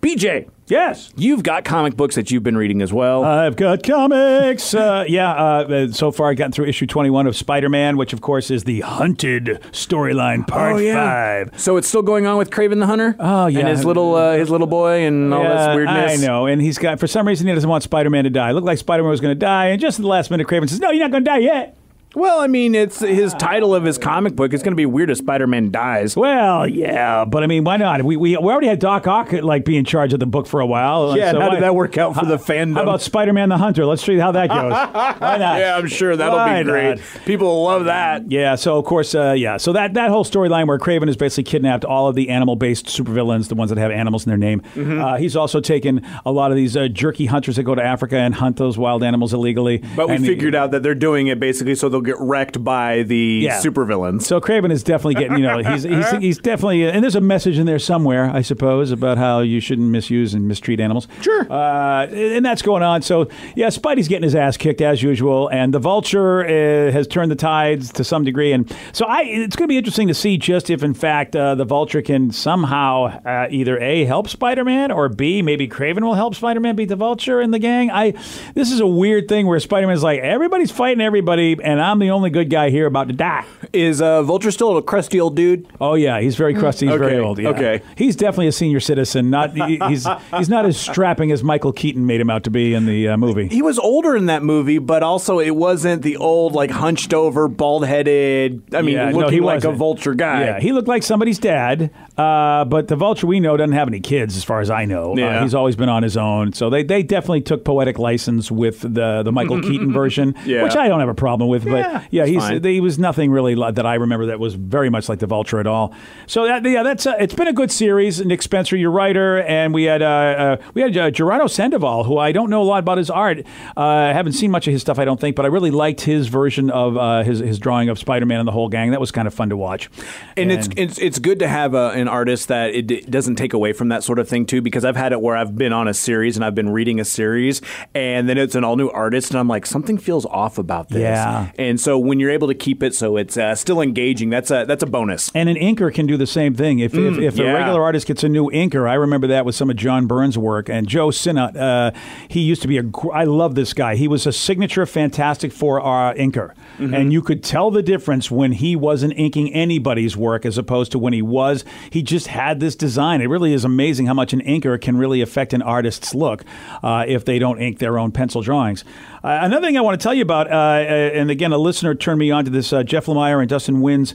BJ, 0.00 0.48
Yes. 0.68 1.12
you've 1.16 1.42
got 1.42 1.64
comic 1.64 1.96
books 1.96 2.14
that 2.16 2.30
you've 2.30 2.42
been 2.42 2.56
reading 2.56 2.82
as 2.82 2.92
well. 2.92 3.24
I've 3.24 3.56
got 3.56 3.82
comics. 3.82 4.74
Uh, 4.74 5.04
yeah, 5.06 5.30
uh, 5.32 5.88
so 5.92 6.10
far 6.10 6.30
I've 6.30 6.36
gotten 6.36 6.52
through 6.52 6.66
issue 6.66 6.86
21 6.86 7.26
of 7.26 7.36
Spider 7.36 7.68
Man, 7.68 7.96
which, 7.96 8.12
of 8.12 8.20
course, 8.20 8.50
is 8.50 8.64
the 8.64 8.80
Hunted 8.80 9.46
storyline, 9.72 10.46
part 10.46 10.82
five. 10.82 11.60
So 11.60 11.76
it's 11.76 11.86
still 11.88 12.02
going 12.02 12.26
on 12.26 12.36
with 12.38 12.50
Kraven 12.50 12.80
the 12.80 12.86
Hunter. 12.86 13.14
Oh, 13.18 13.46
yeah. 13.46 13.60
and 13.60 13.68
his 13.68 13.84
little 13.84 14.14
uh, 14.14 14.36
his 14.36 14.50
little 14.50 14.66
boy 14.66 15.06
and 15.06 15.32
all 15.32 15.42
Yeah, 15.42 15.66
this 15.68 15.76
weirdness. 15.76 16.22
I 16.22 16.26
know. 16.26 16.46
And 16.46 16.60
he's 16.60 16.78
got, 16.78 16.98
for 17.00 17.06
some 17.06 17.26
reason, 17.26 17.46
he 17.46 17.54
doesn't 17.54 17.68
want 17.70 17.82
Spider 17.82 18.10
Man 18.10 18.24
to 18.24 18.30
die. 18.30 18.50
It 18.50 18.52
looked 18.54 18.66
like 18.66 18.78
Spider 18.78 19.02
Man 19.02 19.10
was 19.10 19.20
going 19.20 19.34
to 19.34 19.38
die. 19.38 19.66
And 19.66 19.80
just 19.80 19.98
at 19.98 20.02
the 20.02 20.08
last 20.08 20.30
minute, 20.30 20.46
Kraven 20.46 20.68
says, 20.68 20.80
No, 20.80 20.90
you're 20.90 21.04
not 21.04 21.12
going 21.12 21.24
to 21.24 21.30
die 21.30 21.38
yet. 21.38 21.76
Well, 22.16 22.40
I 22.40 22.46
mean, 22.46 22.74
it's 22.74 23.00
his 23.00 23.34
title 23.34 23.74
of 23.74 23.84
his 23.84 23.98
comic 23.98 24.34
book. 24.34 24.54
It's 24.54 24.62
going 24.62 24.72
to 24.72 24.76
be 24.76 24.86
weird 24.86 25.10
if 25.10 25.18
Spider 25.18 25.46
Man 25.46 25.70
dies. 25.70 26.16
Well, 26.16 26.66
yeah, 26.66 27.26
but 27.26 27.42
I 27.42 27.46
mean, 27.46 27.62
why 27.64 27.76
not? 27.76 28.02
We, 28.02 28.16
we, 28.16 28.30
we 28.30 28.50
already 28.50 28.68
had 28.68 28.78
Doc 28.78 29.06
Ock 29.06 29.32
like 29.32 29.66
be 29.66 29.76
in 29.76 29.84
charge 29.84 30.14
of 30.14 30.20
the 30.20 30.24
book 30.24 30.46
for 30.46 30.60
a 30.60 30.66
while. 30.66 31.14
Yeah, 31.14 31.28
and 31.28 31.38
how 31.38 31.48
why- 31.48 31.54
did 31.56 31.62
that 31.62 31.74
work 31.74 31.98
out 31.98 32.14
for 32.16 32.24
the 32.24 32.38
fandom? 32.38 32.72
How 32.72 32.84
about 32.84 33.02
Spider 33.02 33.34
Man 33.34 33.50
the 33.50 33.58
Hunter? 33.58 33.84
Let's 33.84 34.02
see 34.02 34.16
how 34.16 34.32
that 34.32 34.48
goes. 34.48 34.72
why 35.20 35.36
not? 35.36 35.58
Yeah, 35.60 35.76
I'm 35.76 35.86
sure 35.88 36.16
that'll 36.16 36.38
Why 36.38 36.62
be 36.62 36.70
great. 36.70 36.96
not? 36.96 37.24
People 37.26 37.48
will 37.48 37.64
love 37.64 37.84
that. 37.84 38.30
Yeah, 38.30 38.54
so 38.54 38.78
of 38.78 38.86
course, 38.86 39.14
uh, 39.14 39.32
yeah, 39.36 39.58
so 39.58 39.74
that, 39.74 39.92
that 39.92 40.08
whole 40.08 40.24
storyline 40.24 40.68
where 40.68 40.78
Kraven 40.78 41.08
has 41.08 41.18
basically 41.18 41.44
kidnapped 41.50 41.84
all 41.84 42.08
of 42.08 42.14
the 42.14 42.30
animal-based 42.30 42.86
supervillains, 42.86 43.48
the 43.48 43.54
ones 43.56 43.68
that 43.68 43.76
have 43.78 43.90
animals 43.90 44.24
in 44.24 44.30
their 44.30 44.38
name. 44.38 44.62
Mm-hmm. 44.74 45.00
Uh, 45.02 45.16
he's 45.18 45.36
also 45.36 45.60
taken 45.60 46.00
a 46.24 46.32
lot 46.32 46.50
of 46.50 46.56
these 46.56 46.78
uh, 46.78 46.88
jerky 46.88 47.26
hunters 47.26 47.56
that 47.56 47.64
go 47.64 47.74
to 47.74 47.82
Africa 47.84 48.16
and 48.16 48.34
hunt 48.36 48.56
those 48.56 48.78
wild 48.78 49.02
animals 49.02 49.34
illegally. 49.34 49.82
But 49.94 50.08
we 50.08 50.14
And- 50.14 50.24
figured 50.24 50.54
out 50.54 50.70
that 50.70 50.82
they're 50.82 50.94
doing 50.94 51.26
it 51.26 51.38
basically 51.38 51.74
so 51.74 51.90
they'll 51.90 52.05
get 52.06 52.16
wrecked 52.18 52.62
by 52.64 53.02
the 53.02 53.40
Yeah. 53.44 53.60
supervillains. 53.60 54.22
So 54.22 54.40
Kraven 54.40 54.70
is 54.72 54.82
definitely 54.82 55.14
getting, 55.14 55.38
you 55.38 55.44
know, 55.44 55.58
he's, 55.58 55.82
he's, 55.82 56.10
he's 56.20 56.38
definitely, 56.38 56.84
and 56.88 57.02
there's 57.02 57.14
a 57.16 57.20
message 57.20 57.58
in 57.58 57.66
there 57.66 57.78
somewhere, 57.78 58.30
I 58.30 58.40
suppose, 58.42 58.90
about 58.90 59.18
how 59.18 59.40
you 59.40 59.60
shouldn't 59.60 59.88
misuse 59.90 60.32
and 60.34 60.48
mistreat 60.48 60.80
animals. 60.80 61.08
Sure. 61.20 61.46
Uh, 61.50 62.06
and 62.06 62.44
that's 62.44 62.62
going 62.62 62.82
on. 62.82 63.02
So, 63.02 63.28
yeah, 63.54 63.66
Spidey's 63.68 64.08
getting 64.08 64.22
his 64.24 64.34
ass 64.34 64.56
kicked 64.56 64.80
as 64.80 65.02
usual, 65.02 65.48
and 65.48 65.74
the 65.74 65.78
Vulture 65.78 66.44
uh, 66.44 66.92
has 66.92 67.06
turned 67.06 67.30
the 67.30 67.36
tides 67.36 67.92
to 67.92 68.04
some 68.04 68.24
degree. 68.24 68.52
And 68.52 68.72
so 68.92 69.04
I, 69.06 69.22
it's 69.22 69.56
going 69.56 69.64
to 69.66 69.72
be 69.72 69.78
interesting 69.78 70.08
to 70.08 70.14
see 70.14 70.38
just 70.38 70.70
if, 70.70 70.82
in 70.82 70.94
fact, 70.94 71.34
uh, 71.36 71.54
the 71.54 71.64
Vulture 71.64 72.02
can 72.02 72.30
somehow 72.30 73.20
uh, 73.24 73.48
either 73.50 73.78
A, 73.80 74.04
help 74.04 74.28
Spider 74.28 74.64
Man, 74.64 74.90
or 74.90 75.08
B, 75.08 75.42
maybe 75.42 75.68
Kraven 75.68 76.00
will 76.02 76.14
help 76.14 76.34
Spider 76.34 76.60
Man 76.60 76.76
beat 76.76 76.88
the 76.88 76.96
Vulture 76.96 77.40
and 77.40 77.52
the 77.52 77.58
gang. 77.58 77.90
I 77.90 78.12
This 78.54 78.70
is 78.72 78.80
a 78.80 78.86
weird 78.86 79.28
thing 79.28 79.46
where 79.46 79.58
Spider 79.60 79.86
Man's 79.86 80.02
like, 80.02 80.20
everybody's 80.20 80.70
fighting 80.70 81.00
everybody, 81.00 81.56
and 81.62 81.80
I'm 81.86 82.00
the 82.00 82.10
only 82.10 82.30
good 82.30 82.50
guy 82.50 82.70
here 82.70 82.86
about 82.86 83.06
to 83.08 83.12
die. 83.14 83.44
Is 83.72 84.02
uh, 84.02 84.22
Vulture 84.24 84.50
still 84.50 84.76
a 84.76 84.82
crusty 84.82 85.20
old 85.20 85.36
dude? 85.36 85.68
Oh 85.80 85.94
yeah, 85.94 86.20
he's 86.20 86.34
very 86.36 86.52
crusty. 86.54 86.86
He's 86.88 86.96
very 86.96 87.18
old. 87.18 87.38
Yeah. 87.38 87.50
okay. 87.50 87.80
he's 87.96 88.16
definitely 88.16 88.48
a 88.48 88.52
senior 88.52 88.80
citizen. 88.80 89.30
Not 89.30 89.54
he- 89.56 89.78
he's 89.88 90.06
he's 90.36 90.48
not 90.48 90.66
as 90.66 90.76
strapping 90.76 91.30
as 91.30 91.44
Michael 91.44 91.72
Keaton 91.72 92.04
made 92.06 92.20
him 92.20 92.28
out 92.28 92.42
to 92.44 92.50
be 92.50 92.74
in 92.74 92.86
the 92.86 93.08
uh, 93.08 93.16
movie. 93.16 93.46
He 93.48 93.62
was 93.62 93.78
older 93.78 94.16
in 94.16 94.26
that 94.26 94.42
movie, 94.42 94.78
but 94.78 95.02
also 95.04 95.38
it 95.38 95.54
wasn't 95.54 96.02
the 96.02 96.16
old, 96.16 96.54
like 96.54 96.70
hunched 96.72 97.14
over, 97.14 97.46
bald 97.46 97.86
headed. 97.86 98.62
I 98.74 98.82
mean, 98.82 98.96
Yeah, 98.96 99.10
no, 99.10 99.18
looking 99.18 99.34
he 99.34 99.40
like 99.40 99.62
a 99.64 99.68
wasn't. 99.68 99.76
vulture 99.78 100.14
guy. 100.14 100.40
Yeah, 100.44 100.60
he 100.60 100.72
looked 100.72 100.88
like 100.88 101.02
somebody's 101.04 101.38
dad. 101.38 101.90
Uh, 102.16 102.64
but 102.64 102.88
the 102.88 102.96
vulture 102.96 103.26
we 103.26 103.40
know 103.40 103.56
doesn't 103.56 103.72
have 103.72 103.88
any 103.88 104.00
kids, 104.00 104.36
as 104.36 104.44
far 104.44 104.60
as 104.60 104.70
I 104.70 104.84
know. 104.86 105.12
Uh, 105.12 105.16
Yeah. 105.16 105.42
he's 105.42 105.54
always 105.54 105.76
been 105.76 105.88
on 105.88 106.02
his 106.02 106.16
own. 106.16 106.52
So 106.52 106.70
they, 106.70 106.82
they 106.82 107.02
definitely 107.02 107.42
took 107.42 107.64
poetic 107.64 107.98
license 107.98 108.50
with 108.50 108.80
the 108.80 109.22
the 109.22 109.32
Michael 109.32 109.60
Keaton 109.68 109.92
version, 109.92 110.34
Yeah. 110.46 110.62
which 110.62 110.76
I 110.76 110.88
don't 110.88 111.00
have 111.00 111.08
a 111.08 111.14
problem 111.14 111.48
with. 111.50 111.64
But 111.64 111.82
but 111.92 112.02
yeah, 112.10 112.24
he's 112.26 112.42
fine. 112.42 112.62
he 112.64 112.80
was 112.80 112.98
nothing 112.98 113.30
really 113.30 113.54
li- 113.54 113.70
that 113.72 113.84
I 113.86 113.94
remember 113.94 114.26
that 114.26 114.38
was 114.40 114.54
very 114.54 114.88
much 114.90 115.08
like 115.08 115.18
the 115.18 115.26
Vulture 115.26 115.60
at 115.60 115.66
all. 115.66 115.94
So 116.26 116.46
that, 116.46 116.64
yeah, 116.64 116.82
that's 116.82 117.06
uh, 117.06 117.14
it's 117.20 117.34
been 117.34 117.48
a 117.48 117.52
good 117.52 117.70
series. 117.70 118.24
Nick 118.24 118.40
Spencer, 118.42 118.76
your 118.76 118.90
writer, 118.90 119.42
and 119.42 119.74
we 119.74 119.84
had 119.84 120.00
uh, 120.02 120.06
uh, 120.06 120.56
we 120.74 120.82
had 120.82 120.96
uh, 120.96 121.10
Gerardo 121.10 121.46
Sandoval, 121.48 122.04
who 122.04 122.16
I 122.18 122.32
don't 122.32 122.48
know 122.50 122.62
a 122.62 122.64
lot 122.64 122.78
about 122.78 122.98
his 122.98 123.10
art. 123.10 123.40
Uh, 123.76 123.80
I 123.80 124.12
haven't 124.12 124.32
seen 124.32 124.50
much 124.50 124.66
of 124.66 124.72
his 124.72 124.80
stuff, 124.82 124.98
I 124.98 125.04
don't 125.04 125.20
think, 125.20 125.36
but 125.36 125.44
I 125.44 125.48
really 125.48 125.70
liked 125.70 126.00
his 126.00 126.28
version 126.28 126.70
of 126.70 126.96
uh, 126.96 127.22
his 127.24 127.40
his 127.40 127.58
drawing 127.58 127.88
of 127.90 127.98
Spider 127.98 128.24
Man 128.26 128.38
and 128.40 128.48
the 128.48 128.52
whole 128.52 128.68
gang. 128.68 128.90
That 128.92 129.00
was 129.00 129.10
kind 129.12 129.28
of 129.28 129.34
fun 129.34 129.50
to 129.50 129.56
watch. 129.56 129.90
And, 130.36 130.50
it's 130.50 130.68
it's 130.76 130.98
it's 130.98 131.18
good 131.18 131.40
to 131.40 131.48
have 131.48 131.74
a, 131.74 132.05
an 132.06 132.12
artist 132.12 132.48
that 132.48 132.74
it, 132.74 132.86
d- 132.86 133.00
doesn't 133.02 133.36
take 133.36 133.52
away 133.52 133.72
from 133.72 133.88
that 133.88 134.02
sort 134.02 134.18
of 134.18 134.28
thing 134.28 134.46
too, 134.46 134.62
because 134.62 134.84
I've 134.84 134.96
had 134.96 135.12
it 135.12 135.20
where 135.20 135.36
I've 135.36 135.56
been 135.56 135.72
on 135.72 135.88
a 135.88 135.94
series 135.94 136.36
and 136.36 136.44
I've 136.44 136.54
been 136.54 136.70
reading 136.70 137.00
a 137.00 137.04
series, 137.04 137.60
and 137.94 138.28
then 138.28 138.38
it's 138.38 138.54
an 138.54 138.64
all 138.64 138.76
new 138.76 138.88
artist, 138.88 139.30
and 139.30 139.38
I'm 139.38 139.48
like 139.48 139.66
something 139.66 139.98
feels 139.98 140.24
off 140.26 140.58
about 140.58 140.88
this. 140.88 141.00
Yeah. 141.00 141.50
And 141.58 141.80
so 141.80 141.98
when 141.98 142.20
you're 142.20 142.30
able 142.30 142.48
to 142.48 142.54
keep 142.54 142.82
it 142.82 142.94
so 142.94 143.16
it's 143.16 143.36
uh, 143.36 143.54
still 143.54 143.80
engaging, 143.80 144.30
that's 144.30 144.50
a 144.50 144.64
that's 144.64 144.82
a 144.82 144.86
bonus. 144.86 145.30
And 145.34 145.48
an 145.48 145.56
inker 145.56 145.92
can 145.92 146.06
do 146.06 146.16
the 146.16 146.26
same 146.26 146.54
thing. 146.54 146.78
If, 146.78 146.94
if, 146.94 147.18
if 147.18 147.38
a 147.38 147.52
regular 147.52 147.82
artist 147.82 148.06
gets 148.06 148.24
a 148.24 148.28
new 148.28 148.50
inker, 148.50 148.88
I 148.88 148.94
remember 148.94 149.26
that 149.28 149.44
with 149.44 149.54
some 149.54 149.70
of 149.70 149.76
John 149.76 150.06
Burns' 150.06 150.38
work. 150.38 150.68
And 150.68 150.86
Joe 150.86 151.10
Sinnott, 151.10 151.56
uh, 151.56 151.92
he 152.28 152.40
used 152.40 152.62
to 152.62 152.68
be 152.68 152.78
a. 152.78 152.84
I 153.12 153.24
love 153.24 153.54
this 153.54 153.72
guy. 153.72 153.96
He 153.96 154.08
was 154.08 154.26
a 154.26 154.32
signature 154.32 154.86
Fantastic 154.86 155.52
Four 155.52 155.80
uh, 155.80 156.14
inker. 156.14 156.52
And 156.78 157.12
you 157.12 157.22
could 157.22 157.42
tell 157.42 157.70
the 157.70 157.82
difference 157.82 158.30
when 158.30 158.52
he 158.52 158.76
wasn't 158.76 159.14
inking 159.16 159.52
anybody's 159.52 160.16
work 160.16 160.44
as 160.46 160.58
opposed 160.58 160.92
to 160.92 160.98
when 160.98 161.12
he 161.12 161.22
was. 161.22 161.64
He 161.90 161.95
just 162.02 162.28
had 162.28 162.60
this 162.60 162.76
design. 162.76 163.20
It 163.20 163.26
really 163.26 163.52
is 163.52 163.64
amazing 163.64 164.06
how 164.06 164.14
much 164.14 164.32
an 164.32 164.40
inker 164.40 164.80
can 164.80 164.96
really 164.96 165.20
affect 165.20 165.52
an 165.52 165.62
artist's 165.62 166.14
look 166.14 166.44
uh, 166.82 167.04
if 167.06 167.24
they 167.24 167.38
don't 167.38 167.60
ink 167.60 167.78
their 167.78 167.98
own 167.98 168.12
pencil 168.12 168.42
drawings. 168.42 168.84
Uh, 169.24 169.40
another 169.42 169.66
thing 169.66 169.76
I 169.76 169.80
want 169.80 170.00
to 170.00 170.02
tell 170.02 170.14
you 170.14 170.22
about, 170.22 170.50
uh, 170.50 170.54
uh, 170.54 171.10
and 171.14 171.30
again, 171.30 171.52
a 171.52 171.58
listener 171.58 171.94
turned 171.94 172.20
me 172.20 172.30
on 172.30 172.44
to 172.44 172.50
this 172.50 172.72
uh, 172.72 172.84
Jeff 172.84 173.06
Lemire 173.06 173.40
and 173.40 173.48
Dustin 173.48 173.76
Nguyen's 173.76 174.14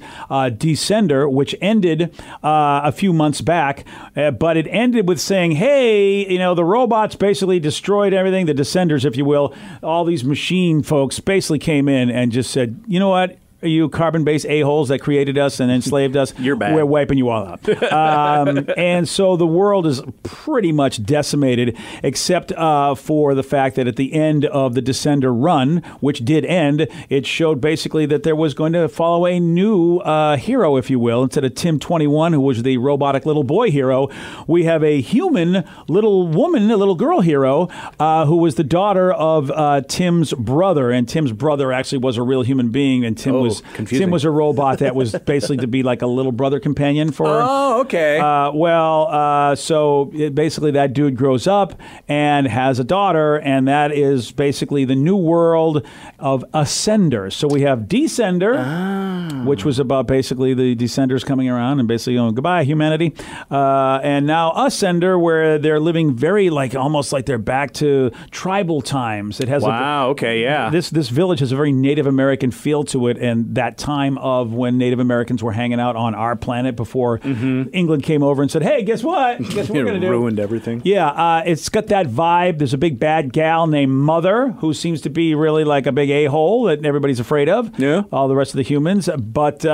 Descender, 0.58 1.30
which 1.30 1.54
ended 1.62 2.14
a 2.44 2.92
few 2.92 3.12
months 3.12 3.42
back, 3.42 3.86
but 4.16 4.56
it 4.56 4.68
ended 4.70 5.08
with 5.08 5.20
saying, 5.20 5.52
hey, 5.52 6.32
you 6.32 6.40
know, 6.40 6.56
the 6.56 6.64
robots 6.64 7.16
basically 7.16 7.60
destroyed 7.60 8.14
everything, 8.14 8.46
the 8.46 8.54
Descenders, 8.54 9.04
if 9.04 9.18
you 9.18 9.26
will. 9.26 9.54
All 9.84 10.06
these 10.06 10.24
machine 10.24 10.82
folks 10.82 11.20
basically 11.20 11.60
came 11.60 11.90
in 11.90 12.10
and 12.10 12.32
just 12.32 12.52
said, 12.52 12.82
you 12.88 13.00
know 13.00 13.10
what? 13.10 13.38
You 13.62 13.90
carbon 13.90 14.24
based 14.24 14.46
a-holes 14.48 14.90
that 14.90 15.00
created 15.00 15.38
us 15.38 15.60
and 15.60 15.72
enslaved 15.72 16.16
us. 16.18 16.34
You're 16.40 16.56
bad. 16.56 16.74
We're 16.76 16.86
wiping 16.86 17.18
you 17.18 17.30
all 17.30 17.46
out. 17.46 17.70
um, 17.94 18.68
and 18.78 19.08
so 19.08 19.36
the 19.36 19.46
world 19.48 19.86
is 19.86 20.02
pretty 20.24 20.72
much 20.72 21.04
decimated, 21.04 21.78
except 22.04 22.52
uh, 22.54 22.96
for 22.96 23.36
the 23.36 23.44
fact 23.44 23.76
that 23.76 23.88
at 23.88 23.96
the 23.96 24.14
end 24.14 24.46
of 24.46 24.74
the 24.74 24.82
Descender 24.82 25.32
run, 25.34 25.78
which 26.00 26.26
did 26.26 26.46
end, 26.46 26.88
it 27.10 27.26
showed 27.26 27.62
basically 27.62 28.06
that 28.08 28.24
there 28.24 28.36
was 28.36 28.54
going 28.54 28.74
to 28.74 28.88
follow 28.90 29.26
a 29.26 29.40
new 29.40 29.98
uh, 30.00 30.38
hero, 30.38 30.78
if 30.78 30.90
you 30.90 31.00
will. 31.00 31.24
Instead 31.24 31.44
of 31.46 31.56
Tim 31.56 31.80
21, 31.80 32.34
who 32.34 32.42
was 32.42 32.64
the 32.64 32.78
robotic 32.78 33.26
little 33.26 33.44
boy 33.44 33.70
hero, 33.70 34.10
we 34.48 34.64
have 34.64 34.84
a 34.84 35.02
human 35.02 35.64
little 35.88 36.28
woman, 36.28 36.72
a 36.72 36.78
little 36.78 36.96
girl 36.96 37.22
hero, 37.22 37.70
uh, 38.00 38.26
who 38.26 38.38
was 38.38 38.56
the 38.56 38.64
daughter 38.64 39.12
of 39.14 39.52
uh, 39.52 39.82
Tim's 39.88 40.34
brother. 40.34 40.92
And 40.92 41.08
Tim's 41.08 41.32
brother 41.32 41.72
actually 41.72 42.00
was 42.00 42.18
a 42.18 42.24
real 42.24 42.42
human 42.42 42.70
being, 42.70 43.06
and 43.06 43.18
Tim 43.18 43.36
Oh, 43.36 43.42
was 43.44 43.51
confusing. 43.60 44.06
Tim 44.06 44.12
was 44.12 44.24
a 44.24 44.32
robot 44.32 44.80
that 44.80 44.96
was 44.96 45.12
basically 45.26 45.58
to 45.58 45.68
be 45.68 45.84
like 45.84 46.02
a 46.02 46.08
little 46.08 46.32
brother 46.32 46.60
companion 46.62 47.12
for. 47.12 47.28
Oh, 47.28 47.82
okay. 47.82 48.20
Uh, 48.20 48.52
well, 48.54 49.08
uh, 49.08 49.56
so 49.56 50.12
it, 50.14 50.34
basically, 50.34 50.72
that 50.72 50.94
dude 50.94 51.18
grows 51.18 51.48
up 51.48 51.80
and 52.08 52.48
has 52.48 52.80
a 52.80 52.84
daughter, 52.84 53.36
and 53.38 53.68
that 53.68 53.92
is 53.92 54.32
basically 54.32 54.86
the 54.86 54.96
new 54.96 55.16
world 55.18 55.86
of 56.20 56.46
Ascender. 56.54 57.32
So 57.32 57.48
we 57.48 57.62
have 57.62 57.82
Descender, 57.82 59.46
which 59.46 59.66
was 59.66 59.80
about 59.80 60.08
basically 60.08 60.54
the 60.54 60.76
Descenders 60.76 61.26
coming 61.26 61.50
around 61.50 61.80
and 61.80 61.88
basically 61.88 62.16
going 62.16 62.36
goodbye 62.36 62.64
humanity, 62.64 63.14
uh, 63.50 64.00
and 64.04 64.26
now 64.26 64.52
Ascender, 64.52 65.20
where 65.20 65.58
they're 65.58 65.80
living 65.80 66.16
very 66.16 66.50
like 66.50 66.76
almost 66.76 67.12
like 67.12 67.26
they're 67.26 67.38
back 67.38 67.74
to 67.74 68.12
tribal 68.30 68.82
times. 68.82 69.40
It 69.40 69.48
has 69.48 69.64
a, 69.64 69.68
wow. 69.68 70.10
Okay. 70.10 70.42
Yeah. 70.42 70.70
this 70.70 70.90
this 70.90 71.10
village 71.10 71.40
has 71.40 71.52
a 71.52 71.56
very 71.56 71.72
Native 71.72 72.08
American 72.08 72.52
feel 72.52 72.84
to 72.86 73.08
it, 73.08 73.18
and 73.18 73.41
that 73.50 73.78
time 73.78 74.18
of 74.18 74.54
when 74.54 74.78
Native 74.78 75.00
Americans 75.00 75.44
were 75.44 75.52
hanging 75.52 75.80
out 75.80 75.96
on 75.96 76.16
our 76.16 76.36
planet 76.36 76.76
before 76.76 77.20
England 77.24 78.04
came 78.04 78.24
over 78.24 78.42
and 78.42 78.50
said, 78.52 78.64
"Hey, 78.64 78.84
guess 78.84 79.04
what? 79.04 79.40
Guess 79.40 79.56
what 79.70 79.72
we're 79.72 79.86
gonna 79.86 80.00
do?" 80.00 80.10
ruined 80.10 80.40
everything. 80.40 80.82
Yeah, 80.84 81.08
uh, 81.08 81.44
it's 81.46 81.70
got 81.70 81.88
that 81.88 82.08
vibe. 82.08 82.58
There's 82.60 82.74
a 82.74 82.78
big 82.78 83.00
bad 83.00 83.34
gal 83.34 83.68
named 83.68 83.92
Mother 83.92 84.50
who 84.60 84.74
seems 84.74 85.02
to 85.02 85.10
be 85.10 85.36
really 85.36 85.64
like 85.64 85.86
a 85.88 85.92
big 85.92 86.10
a 86.10 86.26
hole 86.26 86.64
that 86.64 86.86
everybody's 86.86 87.20
afraid 87.20 87.50
of. 87.50 87.78
Yeah. 87.80 88.04
all 88.12 88.28
the 88.28 88.36
rest 88.36 88.52
of 88.52 88.58
the 88.58 88.64
humans. 88.64 89.10
But 89.18 89.66
uh, 89.66 89.72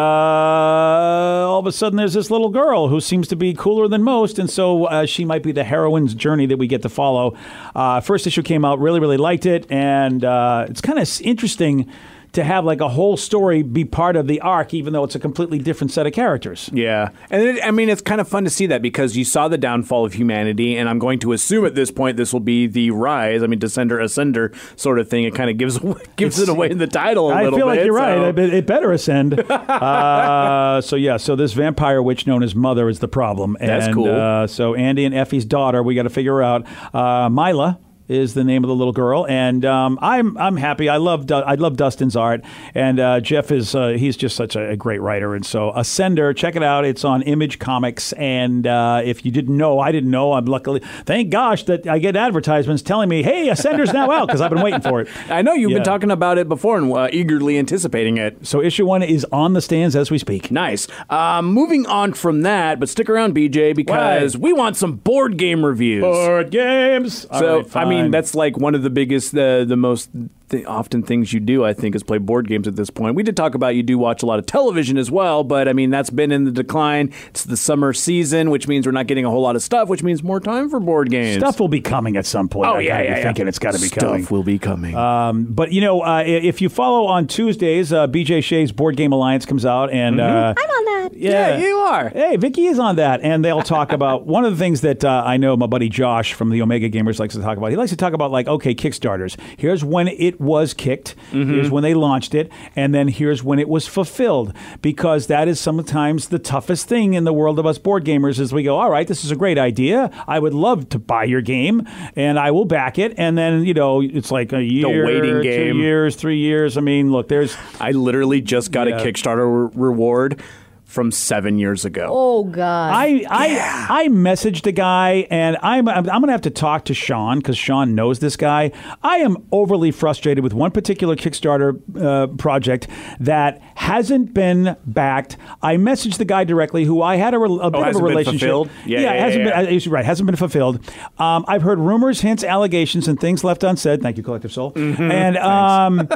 all 1.48 1.60
of 1.60 1.66
a 1.68 1.72
sudden, 1.72 1.98
there's 1.98 2.14
this 2.14 2.30
little 2.32 2.50
girl 2.50 2.88
who 2.88 3.00
seems 3.02 3.28
to 3.30 3.36
be 3.36 3.54
cooler 3.54 3.88
than 3.88 4.04
most, 4.04 4.40
and 4.40 4.50
so 4.50 4.86
uh, 4.86 5.06
she 5.06 5.26
might 5.26 5.44
be 5.44 5.52
the 5.52 5.64
heroine's 5.64 6.14
journey 6.14 6.46
that 6.48 6.58
we 6.58 6.68
get 6.68 6.82
to 6.84 6.90
follow. 6.90 7.36
Uh, 7.76 8.00
first 8.02 8.28
issue 8.28 8.42
came 8.44 8.64
out, 8.66 8.80
really, 8.80 9.00
really 9.00 9.18
liked 9.18 9.46
it, 9.46 9.66
and 9.72 10.24
uh, 10.24 10.66
it's 10.70 10.82
kind 10.82 11.00
of 11.00 11.22
interesting 11.22 11.90
to 12.34 12.44
have 12.44 12.66
like 12.66 12.82
a 12.82 12.90
whole 12.90 13.18
story 13.18 13.64
be 13.64 13.86
part 13.86 14.16
of 14.16 14.28
the 14.28 14.40
arc, 14.42 14.74
even 14.74 14.94
though 14.94 15.04
it's 15.04 15.16
a 15.16 15.20
completely 15.20 15.60
different 15.60 15.92
set 15.92 16.06
of 16.06 16.14
characters. 16.14 16.70
Yeah, 16.74 17.10
and 17.30 17.42
it, 17.44 17.64
I 17.64 17.72
mean 17.72 17.90
it's 17.90 18.02
kind 18.02 18.22
of 18.22 18.28
fun 18.28 18.44
to 18.44 18.50
see 18.50 18.66
that 18.68 18.82
because 18.82 19.16
you 19.18 19.26
saw 19.26 19.48
the 19.48 19.58
downfall 19.58 20.06
of 20.06 20.14
humanity, 20.14 20.78
and 20.78 20.88
I'm 20.90 21.00
going 21.00 21.20
to 21.20 21.32
assume 21.34 21.66
at 21.66 21.76
this 21.76 21.92
point 21.92 22.18
this 22.18 22.34
will 22.34 22.40
be 22.40 22.68
the 22.68 22.92
rise. 22.92 23.44
I 23.44 23.48
mean, 23.48 23.60
descender, 23.60 24.00
ascender 24.02 24.56
sort 24.80 25.00
of 25.00 25.10
thing. 25.10 25.24
It 25.24 25.34
kind 25.36 25.50
of 25.50 25.58
gives 25.58 25.80
gives 26.16 26.40
it 26.40 26.50
away 26.50 26.70
in 26.70 26.78
the 26.78 26.88
title 26.88 27.30
a 27.32 27.34
I 27.36 27.44
little 27.44 27.60
feel 27.60 27.68
bit. 27.68 27.78
like 27.78 27.86
you're 27.86 27.94
right. 27.96 28.16
so- 28.18 28.32
bet- 28.34 28.54
It 28.54 28.66
better 28.66 28.92
ascend. 28.92 29.40
uh, 29.50 30.82
so 30.82 30.96
yeah, 30.96 31.18
so 31.18 31.36
this 31.36 31.54
vampire 31.54 32.02
witch 32.02 32.28
known 32.28 32.44
as 32.44 32.56
Mother 32.56 32.90
is 32.90 33.00
the 33.00 33.08
problem. 33.08 33.58
That's 33.60 33.86
and, 33.88 33.96
cool. 33.96 34.12
Uh, 34.14 34.48
so 34.48 34.76
Andy 34.76 35.06
and 35.06 35.16
Effie's 35.16 35.46
daughter, 35.46 35.82
we 35.84 35.96
got 35.96 36.04
to 36.04 36.10
figure 36.10 36.42
out. 36.42 36.66
Uh, 36.94 37.30
Mila 37.30 37.80
is 38.08 38.34
the 38.34 38.44
name 38.44 38.64
of 38.64 38.68
the 38.70 38.76
little 38.76 38.94
girl, 38.94 39.26
and 39.28 39.66
um, 39.66 40.00
I'm 40.02 40.38
I'm 40.38 40.58
happy. 40.58 40.90
I 40.90 40.98
love 40.98 41.26
Du- 41.26 41.36
I 41.36 41.56
love 41.56 41.76
Dustin's 41.78 42.16
art, 42.16 42.42
and 42.74 43.00
uh, 43.00 43.20
Jeff 43.20 43.52
is 43.52 43.76
uh, 43.76 43.90
he's 43.90 44.16
just 44.18 44.36
such 44.36 44.56
a, 44.56 44.70
a 44.70 44.78
great 44.78 45.02
writer, 45.02 45.36
and 45.36 45.46
so 45.46 45.72
Ascender, 45.74 46.36
check 46.36 46.56
it 46.56 46.64
out. 46.64 46.86
It's 46.86 47.04
on 47.04 47.22
Image 47.24 47.60
Comics, 47.60 48.14
and 48.14 48.66
uh, 48.66 49.02
if 49.04 49.26
you 49.26 49.32
didn't 49.32 49.56
know, 49.58 49.80
I 49.80 49.92
didn't 49.92 50.12
know. 50.12 50.34
I'm 50.34 50.46
luckily, 50.46 50.82
thank 51.06 51.30
gosh 51.30 51.64
that 51.64 51.88
I 51.88 52.00
get 52.00 52.16
advertisements 52.16 52.82
telling 52.82 53.10
me, 53.10 53.24
"Hey, 53.24 53.48
Ascender's 53.50 53.92
now 53.94 54.10
out," 54.12 54.28
because 54.28 54.42
I've 54.42 54.52
been 54.52 54.62
waiting 54.64 54.82
for 54.82 55.02
it. 55.02 55.08
I 55.30 55.42
know 55.42 55.54
you've 55.54 55.72
Yeah. 55.72 55.78
been 55.78 55.84
talking 55.86 56.12
about 56.12 56.38
it 56.38 56.48
before 56.48 56.78
and 56.78 56.92
uh, 56.94 57.10
eagerly 57.12 57.58
anticipating 57.58 58.18
it. 58.18 58.46
So 58.46 58.62
issue 58.62 58.86
one 58.86 59.04
is 59.04 59.26
on 59.32 59.54
the 59.54 59.62
stands 59.62 59.96
as 59.96 60.10
we 60.12 60.18
speak. 60.18 60.52
Nice. 60.52 60.88
Um, 61.10 61.48
moving 61.48 61.86
on 61.88 62.14
from 62.14 62.42
that, 62.44 62.80
but 62.80 62.88
stick 62.90 63.10
around, 63.10 63.36
BJ, 63.36 63.76
because 63.76 64.38
we 64.38 64.54
want 64.54 64.78
some 64.78 64.96
board 64.96 65.38
game 65.38 65.66
reviews. 65.66 66.04
Board 66.04 66.52
games. 66.52 67.26
All 67.32 67.40
So 67.40 67.58
right, 67.62 67.76
I 67.76 67.86
mean, 67.86 67.97
fine. 68.04 68.12
that's 68.12 68.36
like 68.36 68.58
one 68.58 68.76
of 68.76 68.84
the 68.84 68.90
biggest, 68.90 69.34
uh, 69.36 69.64
the 69.66 69.78
most 69.78 70.10
th- 70.50 70.66
often 70.66 71.04
things 71.04 71.34
you 71.34 71.40
do. 71.40 71.64
I 71.66 71.74
think 71.74 71.96
is 71.96 72.04
play 72.04 72.18
board 72.18 72.48
games 72.48 72.68
at 72.68 72.76
this 72.76 72.90
point. 72.90 73.16
We 73.16 73.24
did 73.24 73.36
talk 73.38 73.56
about 73.56 73.76
you 73.76 73.84
do 73.84 73.98
watch 73.98 74.24
a 74.24 74.26
lot 74.26 74.40
of 74.40 74.46
television 74.46 74.98
as 74.98 75.10
well, 75.12 75.44
but 75.44 75.68
I 75.68 75.74
mean 75.74 75.90
that's 75.90 76.10
been 76.10 76.32
in 76.32 76.44
the 76.46 76.52
decline. 76.52 77.12
It's 77.30 77.44
the 77.44 77.58
summer 77.58 77.94
season, 77.94 78.50
which 78.50 78.68
means 78.68 78.86
we're 78.86 78.92
not 78.92 79.08
getting 79.08 79.26
a 79.26 79.30
whole 79.30 79.42
lot 79.42 79.56
of 79.56 79.62
stuff, 79.64 79.90
which 79.90 80.04
means 80.04 80.24
more 80.24 80.40
time 80.40 80.70
for 80.70 80.80
board 80.80 81.10
games. 81.10 81.38
stuff 81.42 81.60
will 81.60 81.68
be 81.68 81.82
coming 81.82 82.18
at 82.18 82.26
some 82.26 82.48
point. 82.50 82.70
Oh 82.70 82.76
I 82.76 82.80
yeah, 82.82 83.02
yeah, 83.02 83.02
be 83.02 83.08
yeah. 83.20 83.24
Thinking 83.24 83.48
it's 83.48 83.60
got 83.60 83.74
to 83.74 83.80
be 83.82 83.88
Stuff 83.88 84.04
coming. 84.04 84.22
Stuff 84.24 84.32
will 84.32 84.44
be 84.44 84.60
coming. 84.60 84.96
Um, 84.96 85.46
but 85.46 85.72
you 85.72 85.82
know, 85.82 86.02
uh, 86.02 86.24
if 86.26 86.62
you 86.62 86.70
follow 86.70 87.06
on 87.06 87.28
Tuesdays, 87.28 87.92
uh, 87.94 88.08
BJ 88.08 88.44
Shea's 88.44 88.72
Board 88.72 88.96
Game 88.98 89.12
Alliance 89.12 89.46
comes 89.46 89.66
out, 89.66 89.92
and 89.92 90.20
uh, 90.20 90.54
I'm 90.58 90.70
on 90.70 90.86
that. 91.04 91.18
yeah, 91.18 91.58
Yeah, 91.58 91.58
you 91.58 91.76
are. 91.78 92.10
Hey, 92.10 92.36
Vicky 92.38 92.66
is 92.66 92.80
on 92.80 92.96
that, 92.98 93.22
and 93.22 93.44
they'll 93.44 93.62
talk 93.62 93.92
about 93.98 94.26
one 94.26 94.46
of 94.46 94.52
the 94.52 94.58
things 94.58 94.82
that 94.82 95.04
uh, 95.04 95.24
I 95.26 95.38
know 95.38 95.56
my 95.58 95.68
buddy 95.68 95.90
Josh 95.90 96.34
from 96.34 96.50
the 96.50 96.62
Omega 96.62 96.90
Gamers 96.90 97.20
likes 97.20 97.36
to 97.36 97.42
talk 97.42 97.58
about. 97.58 97.68
He 97.68 97.76
likes 97.76 97.92
to 97.92 97.98
talk 97.98 98.14
about 98.14 98.32
like, 98.32 98.48
okay, 98.48 98.74
Kickstarters. 98.76 99.38
Here's 99.58 99.84
when 99.84 100.08
it 100.08 100.37
was 100.40 100.74
kicked. 100.74 101.16
Mm-hmm. 101.32 101.54
Here's 101.54 101.72
when 101.72 101.84
they 101.84 101.94
launched 101.94 102.34
it, 102.36 102.52
and 102.76 102.94
then 102.94 103.08
here's 103.08 103.44
when 103.44 103.60
it 103.60 103.70
was 103.70 103.88
fulfilled. 103.88 104.54
Because 104.82 105.28
that 105.28 105.48
is 105.48 105.60
sometimes 105.60 106.30
the 106.30 106.40
toughest 106.40 106.88
thing 106.88 107.14
in 107.14 107.24
the 107.24 107.34
world 107.34 107.60
of 107.60 107.66
us 107.66 107.78
board 107.78 108.06
gamers. 108.06 108.40
Is 108.40 108.54
we 108.54 108.64
go, 108.64 108.78
all 108.78 108.90
right, 108.90 109.08
this 109.08 109.24
is 109.24 109.32
a 109.32 109.36
great 109.36 109.58
idea. 109.58 110.10
I 110.28 110.40
would 110.40 110.54
love 110.54 110.90
to 110.90 111.00
buy 111.00 111.24
your 111.26 111.42
game, 111.42 111.88
and 112.16 112.38
I 112.40 112.52
will 112.52 112.66
back 112.66 112.98
it. 113.00 113.14
And 113.18 113.38
then 113.38 113.66
you 113.66 113.74
know, 113.74 114.02
it's 114.02 114.32
like 114.32 114.54
a 114.54 114.64
year, 114.64 115.06
waiting 115.06 115.42
game. 115.42 115.74
two 115.74 115.80
years, 115.80 116.16
three 116.16 116.40
years. 116.40 116.78
I 116.78 116.82
mean, 116.82 117.12
look, 117.12 117.28
there's 117.28 117.56
I 117.80 117.92
literally 117.92 118.42
just 118.42 118.72
got 118.72 118.88
Yeah. 118.88 118.98
a 119.00 119.06
Kickstarter 119.06 119.72
re- 119.76 119.88
reward 119.88 120.42
from 120.88 121.12
seven 121.12 121.60
years 121.60 121.84
ago. 121.86 122.08
Oh 122.10 122.44
God. 122.46 122.94
I 122.96 123.24
I 123.30 124.04
I 124.06 124.08
messaged 124.08 124.64
the 124.64 124.72
guy, 124.72 125.28
and 125.30 125.58
I'm 125.62 125.88
I'm, 125.88 125.98
I'm 125.98 126.22
going 126.22 126.28
to 126.28 126.32
have 126.32 126.42
to 126.44 126.50
talk 126.50 126.86
to 126.86 126.94
Sean 126.94 127.38
because 127.40 127.58
Sean 127.58 127.94
knows 127.94 128.20
this 128.20 128.36
guy. 128.38 128.72
I 129.04 129.18
am 129.18 129.38
overly 129.52 129.92
frustrated 129.92 130.44
with 130.44 130.54
one 130.54 130.72
particular 130.72 131.16
Kickstarter 131.18 131.80
uh, 132.02 132.28
project 132.38 132.88
that 133.20 133.62
hasn't 133.76 134.34
been 134.34 134.76
backed. 134.86 135.38
I 135.62 135.76
messaged 135.76 136.18
the 136.18 136.26
guy 136.26 136.46
directly, 136.46 136.86
who 136.86 137.02
I 137.02 137.18
had 137.18 137.34
a, 137.34 137.38
re- 137.40 137.60
a 137.62 137.70
bit 137.70 137.82
of 137.82 137.86
a 137.88 137.90
Oh, 137.90 137.92
been 137.94 138.04
relationship. 138.04 138.40
fulfilled? 138.40 138.70
Yeah, 138.86 139.00
yeah, 139.02 139.14
it 139.14 139.20
hasn't 139.20 139.46
yeah, 139.46 139.62
been. 139.62 139.68
uh, 139.68 139.78
you're 139.78 139.94
right, 139.94 140.06
hasn't 140.06 140.26
been 140.26 140.36
fulfilled. 140.38 140.80
Um, 141.20 141.46
I've 141.48 141.62
heard 141.62 141.80
rumors, 141.80 142.22
hints, 142.22 142.44
allegations, 142.44 143.08
and 143.10 143.20
things 143.20 143.44
left 143.44 143.64
unsaid. 143.64 144.02
Thank 144.02 144.18
you, 144.18 144.24
Collective 144.24 144.52
Soul. 144.54 144.72
Mm-hmm. 144.72 145.12
And 145.12 145.38
um, 145.38 146.08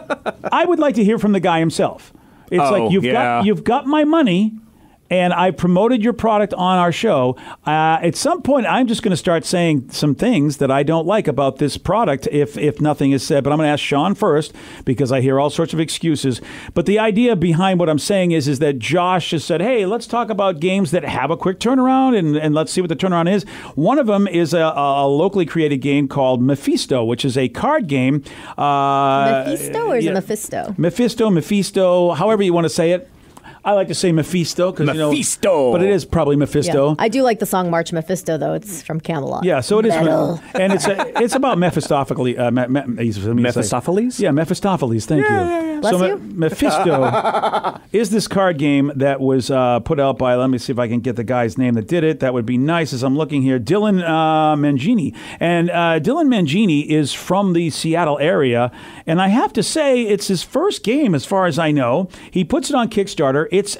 I 0.51 0.65
would 0.65 0.79
like 0.79 0.95
to 0.95 1.03
hear 1.03 1.19
from 1.19 1.33
the 1.33 1.39
guy 1.41 1.59
himself. 1.59 2.13
It's 2.51 2.61
Oh, 2.61 2.71
like 2.71 2.91
you've 2.91 3.03
yeah. 3.05 3.13
got 3.13 3.45
you've 3.45 3.63
got 3.63 3.87
my 3.87 4.03
money 4.03 4.53
and 5.11 5.33
I 5.33 5.51
promoted 5.51 6.01
your 6.01 6.13
product 6.13 6.53
on 6.53 6.79
our 6.79 6.93
show. 6.93 7.35
Uh, 7.67 7.99
at 8.01 8.15
some 8.15 8.41
point, 8.41 8.65
I'm 8.65 8.87
just 8.87 9.03
going 9.03 9.11
to 9.11 9.17
start 9.17 9.43
saying 9.43 9.89
some 9.89 10.15
things 10.15 10.57
that 10.57 10.71
I 10.71 10.83
don't 10.83 11.05
like 11.05 11.27
about 11.27 11.57
this 11.57 11.77
product 11.77 12.29
if 12.31 12.57
if 12.57 12.79
nothing 12.79 13.11
is 13.11 13.21
said. 13.21 13.43
But 13.43 13.51
I'm 13.51 13.57
going 13.57 13.67
to 13.67 13.73
ask 13.73 13.83
Sean 13.83 14.15
first 14.15 14.55
because 14.85 15.11
I 15.11 15.19
hear 15.19 15.37
all 15.39 15.49
sorts 15.49 15.73
of 15.73 15.81
excuses. 15.81 16.41
But 16.73 16.85
the 16.85 16.97
idea 16.97 17.35
behind 17.35 17.77
what 17.77 17.89
I'm 17.89 17.99
saying 17.99 18.31
is 18.31 18.47
is 18.47 18.59
that 18.59 18.79
Josh 18.79 19.31
has 19.31 19.43
said, 19.43 19.61
"Hey, 19.61 19.85
let's 19.85 20.07
talk 20.07 20.29
about 20.29 20.61
games 20.61 20.91
that 20.91 21.03
have 21.03 21.29
a 21.29 21.35
quick 21.35 21.59
turnaround 21.59 22.17
and, 22.17 22.37
and 22.37 22.55
let's 22.55 22.71
see 22.71 22.79
what 22.79 22.89
the 22.89 22.95
turnaround 22.95 23.31
is." 23.31 23.43
One 23.75 23.99
of 23.99 24.07
them 24.07 24.29
is 24.29 24.53
a, 24.53 24.61
a 24.61 25.07
locally 25.07 25.45
created 25.45 25.79
game 25.79 26.07
called 26.07 26.41
Mephisto, 26.41 27.03
which 27.03 27.25
is 27.25 27.37
a 27.37 27.49
card 27.49 27.87
game. 27.87 28.23
Uh, 28.57 29.43
Mephisto 29.45 29.87
or 29.87 29.97
is 29.97 30.05
yeah. 30.05 30.11
it 30.11 30.13
Mephisto? 30.13 30.73
Mephisto, 30.77 31.29
Mephisto, 31.29 32.11
however 32.11 32.43
you 32.43 32.53
want 32.53 32.63
to 32.63 32.69
say 32.69 32.91
it. 32.91 33.10
I 33.63 33.73
like 33.73 33.89
to 33.89 33.95
say 33.95 34.11
Mephisto 34.11 34.71
because 34.71 34.87
you 34.87 34.93
know, 34.95 35.11
Mephisto. 35.11 35.71
but 35.71 35.83
it 35.83 35.89
is 35.89 36.03
probably 36.03 36.35
Mephisto. 36.35 36.89
Yeah. 36.89 36.95
I 36.97 37.09
do 37.09 37.21
like 37.21 37.39
the 37.39 37.45
song 37.45 37.69
March 37.69 37.93
Mephisto 37.93 38.37
though. 38.37 38.53
It's 38.53 38.81
from 38.81 38.99
Kamelot. 38.99 39.43
Yeah, 39.43 39.61
so 39.61 39.77
it 39.79 39.85
is, 39.85 39.93
Metal. 39.93 40.41
and 40.55 40.73
it's 40.73 40.87
a, 40.87 41.21
it's 41.21 41.35
about 41.35 41.59
Mephistopheles. 41.59 42.37
Uh, 42.37 42.49
me, 42.51 42.65
me, 42.67 43.03
he's- 43.03 43.17
say- 43.17 43.33
Mephistopheles? 43.33 44.19
Yeah, 44.19 44.31
Mephistopheles. 44.31 45.05
Thank 45.05 45.29
you. 45.29 45.35
Yeah, 45.35 45.79
Bless 45.81 45.93
so 45.93 46.05
you. 46.05 46.17
Mephisto 46.17 47.79
is 47.91 48.09
this 48.09 48.27
card 48.27 48.57
game 48.57 48.91
that 48.95 49.19
was 49.19 49.51
uh, 49.51 49.79
put 49.81 49.99
out 49.99 50.17
by. 50.17 50.35
Let 50.35 50.49
me 50.49 50.57
see 50.57 50.71
if 50.73 50.79
I 50.79 50.87
can 50.87 50.99
get 50.99 51.15
the 51.15 51.23
guy's 51.23 51.57
name 51.57 51.75
that 51.75 51.87
did 51.87 52.03
it. 52.03 52.19
That 52.19 52.33
would 52.33 52.45
be 52.47 52.57
nice. 52.57 52.93
As 52.93 53.03
I'm 53.03 53.15
looking 53.15 53.43
here, 53.43 53.59
Dylan 53.59 54.01
uh, 54.03 54.55
Mangini, 54.55 55.15
and 55.39 55.69
uh, 55.69 55.99
Dylan 55.99 56.27
Mangini 56.27 56.87
is 56.87 57.13
from 57.13 57.53
the 57.53 57.69
Seattle 57.69 58.17
area, 58.19 58.71
and 59.05 59.21
I 59.21 59.27
have 59.27 59.53
to 59.53 59.61
say 59.63 60.01
it's 60.03 60.27
his 60.27 60.41
first 60.41 60.83
game 60.83 61.13
as 61.13 61.25
far 61.25 61.45
as 61.45 61.59
I 61.59 61.71
know. 61.71 62.09
He 62.31 62.43
puts 62.43 62.69
it 62.69 62.75
on 62.75 62.89
Kickstarter. 62.89 63.50
It's 63.51 63.77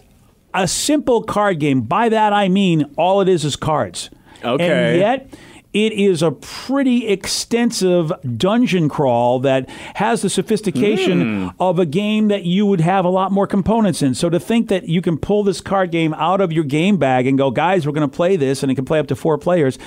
a 0.54 0.68
simple 0.68 1.24
card 1.24 1.60
game. 1.60 1.82
By 1.82 2.10
that 2.10 2.34
I 2.34 2.50
mean 2.50 2.94
all 2.98 3.22
it 3.22 3.28
is 3.28 3.44
is 3.44 3.56
cards. 3.56 4.12
Okay. 4.44 4.70
And 4.70 4.98
yet 5.00 5.34
it 5.74 5.94
is 5.94 6.22
a 6.22 6.32
pretty 6.32 7.08
extensive 7.08 8.12
dungeon 8.38 8.90
crawl 8.90 9.40
that 9.40 9.70
has 9.96 10.22
the 10.22 10.30
sophistication 10.30 11.22
hmm. 11.22 11.50
of 11.62 11.80
a 11.80 11.86
game 11.86 12.28
that 12.28 12.44
you 12.44 12.66
would 12.66 12.82
have 12.82 13.06
a 13.06 13.10
lot 13.10 13.32
more 13.32 13.48
components 13.48 14.01
in. 14.01 14.13
So 14.13 14.30
to 14.30 14.40
think 14.40 14.68
that 14.68 14.90
you 14.90 15.01
can 15.01 15.18
pull 15.18 15.44
this 15.44 15.62
card 15.62 15.92
game 15.92 16.13
out 16.16 16.42
of 16.42 16.51
your 16.51 16.66
game 16.66 16.98
bag 16.98 17.25
and 17.25 17.38
go, 17.38 17.51
guys, 17.51 17.86
we're 17.86 17.94
going 17.94 18.10
to 18.10 18.13
play 18.13 18.36
this, 18.36 18.63
and 18.63 18.72
it 18.72 18.75
can 18.75 18.86
play 18.86 19.00
up 19.00 19.08
to 19.08 19.16
four 19.16 19.38
players, 19.38 19.80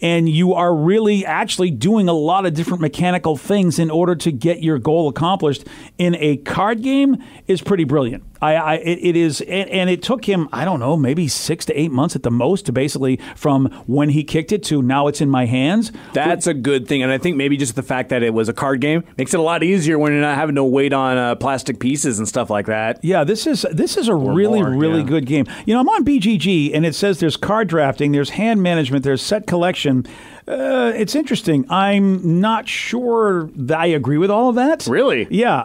and 0.00 0.28
you 0.28 0.54
are 0.54 0.74
really 0.74 1.26
actually 1.26 1.70
doing 1.70 2.08
a 2.08 2.12
lot 2.12 2.46
of 2.46 2.54
different 2.54 2.80
mechanical 2.80 3.36
things 3.36 3.78
in 3.78 3.90
order 3.90 4.14
to 4.14 4.30
get 4.30 4.62
your 4.62 4.78
goal 4.78 5.08
accomplished 5.08 5.66
in 5.98 6.14
a 6.20 6.36
card 6.38 6.82
game 6.82 7.22
is 7.48 7.60
pretty 7.60 7.84
brilliant. 7.84 8.22
I, 8.42 8.54
I 8.54 8.74
it, 8.74 8.98
it 9.02 9.16
is, 9.16 9.40
and, 9.42 9.70
and 9.70 9.88
it 9.88 10.02
took 10.02 10.24
him, 10.24 10.48
I 10.52 10.64
don't 10.64 10.80
know, 10.80 10.96
maybe 10.96 11.28
six 11.28 11.64
to 11.66 11.80
eight 11.80 11.92
months 11.92 12.16
at 12.16 12.24
the 12.24 12.30
most 12.30 12.66
to 12.66 12.72
basically 12.72 13.20
from 13.36 13.66
when 13.86 14.10
he 14.10 14.24
kicked 14.24 14.50
it 14.50 14.64
to 14.64 14.82
now 14.82 15.06
it's 15.06 15.20
in 15.20 15.30
my 15.30 15.46
hands. 15.46 15.92
That's 16.12 16.48
a 16.48 16.54
good 16.54 16.88
thing, 16.88 17.02
and 17.02 17.12
I 17.12 17.18
think 17.18 17.36
maybe 17.36 17.56
just 17.56 17.76
the 17.76 17.82
fact 17.82 18.08
that 18.08 18.22
it 18.22 18.34
was 18.34 18.48
a 18.48 18.52
card 18.52 18.80
game 18.80 19.04
makes 19.16 19.32
it 19.32 19.40
a 19.40 19.42
lot 19.42 19.62
easier 19.62 19.98
when 19.98 20.12
you're 20.12 20.20
not 20.20 20.36
having 20.36 20.56
to 20.56 20.64
wait 20.64 20.92
on 20.92 21.16
uh, 21.16 21.36
plastic 21.36 21.78
pieces 21.78 22.18
and 22.18 22.26
stuff 22.26 22.50
like 22.50 22.66
that. 22.66 22.98
Yeah, 23.04 23.22
this 23.22 23.46
is 23.46 23.64
this 23.70 23.96
is 23.96 24.08
a 24.08 24.14
really 24.14 24.60
more, 24.60 24.72
really 24.72 25.00
yeah. 25.00 25.06
good 25.06 25.26
game. 25.26 25.46
You 25.64 25.74
know, 25.74 25.80
I'm 25.80 25.88
on 25.88 26.04
BGG 26.04 26.74
and 26.74 26.84
it 26.84 26.94
says 26.94 27.20
there's 27.20 27.36
card 27.36 27.68
drafting, 27.68 28.10
there's 28.10 28.30
hand 28.30 28.62
management, 28.62 29.04
there's 29.04 29.22
set 29.22 29.46
collection. 29.46 30.06
Uh, 30.46 30.92
it's 30.96 31.14
interesting. 31.14 31.64
I'm 31.70 32.40
not 32.40 32.68
sure 32.68 33.48
that 33.54 33.78
I 33.78 33.86
agree 33.86 34.18
with 34.18 34.30
all 34.30 34.48
of 34.48 34.56
that. 34.56 34.86
Really? 34.86 35.28
Yeah, 35.30 35.62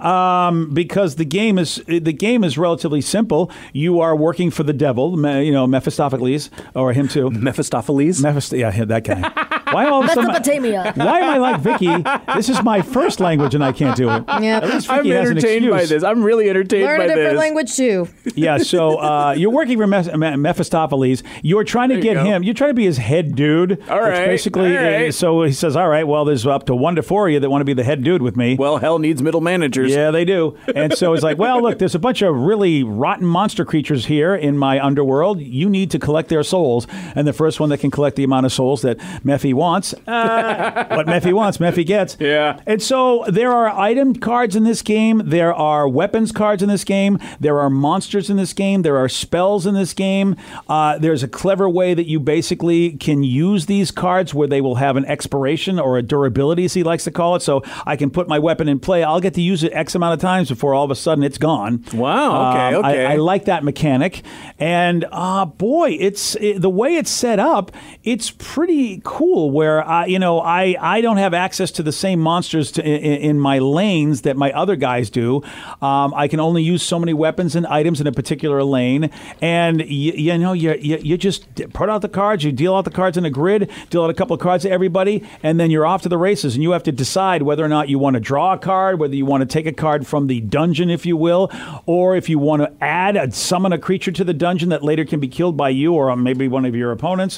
um, 0.48 0.74
because 0.74 1.16
the 1.16 1.26
game 1.26 1.58
is 1.58 1.82
the 1.88 2.00
game 2.14 2.44
is 2.44 2.58
relatively 2.58 3.02
simple. 3.02 3.52
You 3.74 4.00
are 4.02 4.16
working 4.16 4.52
for 4.52 4.64
the 4.64 4.74
devil, 4.74 5.18
you 5.44 5.52
know, 5.52 5.66
Mephistopheles 5.66 6.50
or 6.76 6.94
him 6.94 7.08
too. 7.08 7.32
Mephistopheles. 7.32 8.22
Mephist- 8.22 8.58
yeah, 8.58 8.86
that 8.86 9.04
guy. 9.04 9.54
Why 9.72 9.86
all 9.88 10.04
of 10.04 10.10
a 10.10 10.14
sudden? 10.14 10.28
Mesopotamia. 10.28 10.94
Why 10.96 11.20
am 11.20 11.30
I 11.30 11.38
like 11.38 11.62
Vicky? 11.62 11.88
This 12.36 12.50
is 12.50 12.62
my 12.64 12.82
first 12.82 13.20
language 13.20 13.56
and 13.56 13.64
I 13.64 13.72
can't 13.72 13.96
do 13.98 14.10
it. 14.10 14.24
Yep. 14.28 14.64
At 14.64 14.70
least 14.70 14.90
I'm 14.90 14.98
Vicky 15.04 15.10
has 15.16 15.30
an 15.30 15.38
entertained 15.38 15.70
by 15.70 15.78
excuse. 15.82 15.90
this. 15.90 16.04
I'm 16.04 16.24
really 16.24 16.50
entertained 16.50 16.86
by 16.86 16.92
this. 16.92 17.00
Learn 17.00 17.00
by 17.00 17.04
a 17.04 17.08
different 17.08 17.32
this. 17.34 17.40
language 17.40 17.76
too. 17.76 18.08
Yeah, 18.36 18.58
so 18.60 18.98
uh, 19.00 19.34
you're 19.38 19.52
working 19.52 19.78
for 19.78 19.88
Meph- 19.88 20.16
Me- 20.18 20.36
Mephistopheles. 20.36 21.24
You're 21.44 21.64
trying 21.64 21.90
to 21.90 21.96
you 21.96 22.02
get 22.02 22.14
go. 22.16 22.24
him. 22.24 22.44
You're 22.44 22.54
trying 22.54 22.70
to 22.72 22.76
be 22.76 22.86
his 22.86 22.98
head 22.98 23.36
dude. 23.36 23.72
All 23.90 24.00
That's 24.00 24.20
right, 24.20 24.26
basically. 24.28 24.78
all 24.78 24.84
right. 24.84 25.08
uh, 25.08 25.12
so 25.12 25.44
he 25.44 25.52
says, 25.52 25.76
"All 25.76 25.88
right, 25.90 26.08
well, 26.08 26.26
there's 26.26 26.46
up 26.46 26.66
to 26.68 26.76
one 26.76 26.96
to 26.96 27.04
four 27.04 27.28
of 27.28 27.34
you 27.34 27.40
that 27.40 27.50
want 27.50 27.62
to 27.62 27.66
be 27.66 27.74
the 27.74 27.84
head 27.84 28.04
dude 28.04 28.22
with 28.22 28.36
me." 28.36 28.56
Well, 28.56 28.78
hell 28.78 29.00
needs 29.00 29.22
middle 29.22 29.42
managers. 29.42 29.92
yeah, 29.92 30.12
they 30.12 30.26
do. 30.26 30.58
And 30.76 30.94
so 30.94 31.14
it's 31.14 31.24
like, 31.24 31.38
well, 31.38 31.62
look, 31.62 31.80
there's 31.80 31.96
a 31.96 32.00
bunch 32.00 32.22
of 32.22 32.36
really 32.36 32.84
rotten 32.84 33.26
monster 33.26 33.66
creatures 33.66 34.06
here 34.06 34.36
in 34.36 34.58
my 34.58 34.84
underworld. 34.84 35.42
You 35.42 35.70
need 35.70 35.92
to 35.92 36.00
collect 36.00 36.30
their 36.30 36.44
souls. 36.44 36.88
And 37.16 37.28
the 37.28 37.34
first 37.34 37.60
one 37.60 37.70
that 37.70 37.80
can 37.80 37.92
collect 37.92 38.16
the 38.16 38.24
amount 38.24 38.46
of 38.46 38.52
souls 38.54 38.82
that 38.84 38.98
Mephi 39.24 39.54
wants, 39.58 39.94
uh, 40.08 40.86
what 40.96 41.06
Mephi 41.08 41.34
wants, 41.34 41.58
Mephi 41.58 41.86
gets. 41.86 42.16
Yeah. 42.20 42.60
And 42.66 42.82
so 42.82 43.26
there 43.28 43.52
are 43.52 43.68
item 43.70 44.16
cards 44.16 44.56
in 44.56 44.64
this 44.64 44.82
game. 44.82 45.22
There 45.26 45.54
are 45.54 45.88
weapons 45.90 46.32
cards 46.32 46.64
in 46.64 46.70
this 46.70 46.84
game. 46.84 47.20
There 47.40 47.60
are 47.60 47.70
monsters 47.70 48.30
in 48.30 48.38
this 48.38 48.54
game. 48.54 48.84
There 48.84 48.98
are 48.98 49.10
spells 49.10 49.66
in 49.66 49.74
this 49.74 49.94
game. 49.94 50.36
Uh, 50.70 50.98
there's 50.98 51.24
a 51.24 51.28
clever 51.28 51.68
way 51.70 51.94
that 51.94 52.06
you 52.08 52.20
basically 52.20 52.92
can 52.92 53.24
use 53.24 53.66
these 53.66 53.92
cards 53.92 54.34
where 54.34 54.48
they 54.48 54.62
will 54.62 54.76
have 54.76 54.96
an 54.96 55.06
expiration 55.06 55.80
or 55.80 55.98
a 55.98 56.02
durability, 56.04 56.64
as 56.66 56.74
he 56.74 56.84
likes 56.84 57.04
to 57.06 57.12
call 57.12 57.36
it. 57.36 57.42
So 57.42 57.64
I 57.86 57.96
can 57.96 58.10
put 58.10 58.28
my 58.28 58.40
weapon 58.40 58.70
in 58.70 58.80
play. 58.80 59.04
I'll 59.04 59.20
get 59.22 59.34
to 59.34 59.42
use 59.42 59.64
it 59.64 59.74
X 59.74 59.96
amount 59.96 60.14
of 60.14 60.20
times 60.22 60.50
before 60.50 60.74
all 60.74 60.86
of 60.86 60.92
a 60.92 60.96
sudden 60.96 61.24
it's 61.24 61.38
gone. 61.38 61.84
Wow, 61.94 62.52
okay, 62.52 62.76
Um, 62.78 62.86
I- 62.86 62.90
okay. 62.92 63.06
I, 63.06 63.16
like 63.16 63.46
that 63.46 63.64
mechanic. 63.64 64.22
And 64.60 65.06
uh, 65.12 65.46
boy, 65.46 65.98
it's 66.00 66.36
it, 66.36 66.62
the 66.62 66.70
way 66.70 66.96
it's 66.96 67.10
set 67.10 67.40
up. 67.40 67.72
It's 68.04 68.32
pretty 68.32 69.02
cool. 69.04 69.47
Where 69.48 69.86
I, 69.86 70.06
you 70.06 70.20
know, 70.20 70.40
I 70.40 70.76
I 70.80 71.02
don't 71.02 71.18
have 71.18 71.34
access 71.34 71.72
to 71.72 71.84
the 71.84 71.92
same 71.92 72.20
monsters 72.20 72.72
to, 72.74 72.84
in, 72.84 73.22
in 73.22 73.40
my 73.40 73.60
lanes 73.60 74.22
that 74.22 74.38
my 74.38 74.52
other 74.52 74.76
guys 74.76 75.10
do. 75.10 75.44
Um, 75.82 76.14
I 76.16 76.28
can 76.28 76.40
only 76.40 76.64
use 76.64 76.84
so 76.84 77.00
many 77.00 77.14
weapons 77.14 77.56
and 77.56 77.66
items 77.68 78.02
in 78.02 78.08
a 78.08 78.12
particular 78.12 78.64
lane, 78.64 79.10
and 79.42 79.82
you, 79.82 80.14
you 80.14 80.38
know, 80.38 80.54
you, 80.54 80.74
you 80.76 80.98
you 80.98 81.18
just 81.18 81.54
put 81.74 81.90
out 81.90 82.02
the 82.02 82.10
cards. 82.10 82.44
You 82.44 82.52
deal 82.52 82.76
out 82.76 82.86
the 82.86 82.92
cards 82.92 83.18
in 83.18 83.26
a 83.26 83.30
grid. 83.30 83.70
Deal 83.90 84.04
out 84.04 84.10
a 84.10 84.14
couple 84.14 84.34
of 84.34 84.40
cards 84.40 84.64
to 84.64 84.70
everybody, 84.72 85.24
and 85.44 85.60
then 85.60 85.72
you're 85.72 85.86
off 85.86 86.02
to 86.04 86.10
the 86.10 86.18
races. 86.18 86.56
And 86.56 86.64
you 86.64 86.72
have 86.72 86.84
to 86.84 86.92
decide 86.92 87.44
whether 87.44 87.64
or 87.64 87.70
not 87.70 87.90
you 87.90 88.00
want 88.00 88.16
to 88.16 88.20
draw 88.20 88.54
a 88.54 88.58
card, 88.58 89.00
whether 89.00 89.16
you 89.16 89.26
want 89.26 89.42
to 89.42 89.46
take 89.46 89.66
a 89.66 89.72
card 89.74 90.06
from 90.06 90.28
the 90.28 90.42
dungeon, 90.42 90.90
if 90.90 91.06
you 91.06 91.18
will, 91.18 91.52
or 91.86 92.16
if 92.16 92.30
you 92.30 92.40
want 92.40 92.62
to 92.62 92.72
add 92.84 93.16
a, 93.16 93.32
summon 93.32 93.74
a 93.74 93.78
creature 93.78 94.12
to 94.12 94.24
the 94.24 94.34
dungeon 94.34 94.70
that 94.70 94.84
later 94.84 95.06
can 95.06 95.20
be 95.20 95.28
killed 95.28 95.56
by 95.58 95.70
you 95.70 95.94
or 95.94 96.16
maybe 96.16 96.48
one 96.48 96.66
of 96.66 96.76
your 96.76 96.92
opponents. 96.92 97.38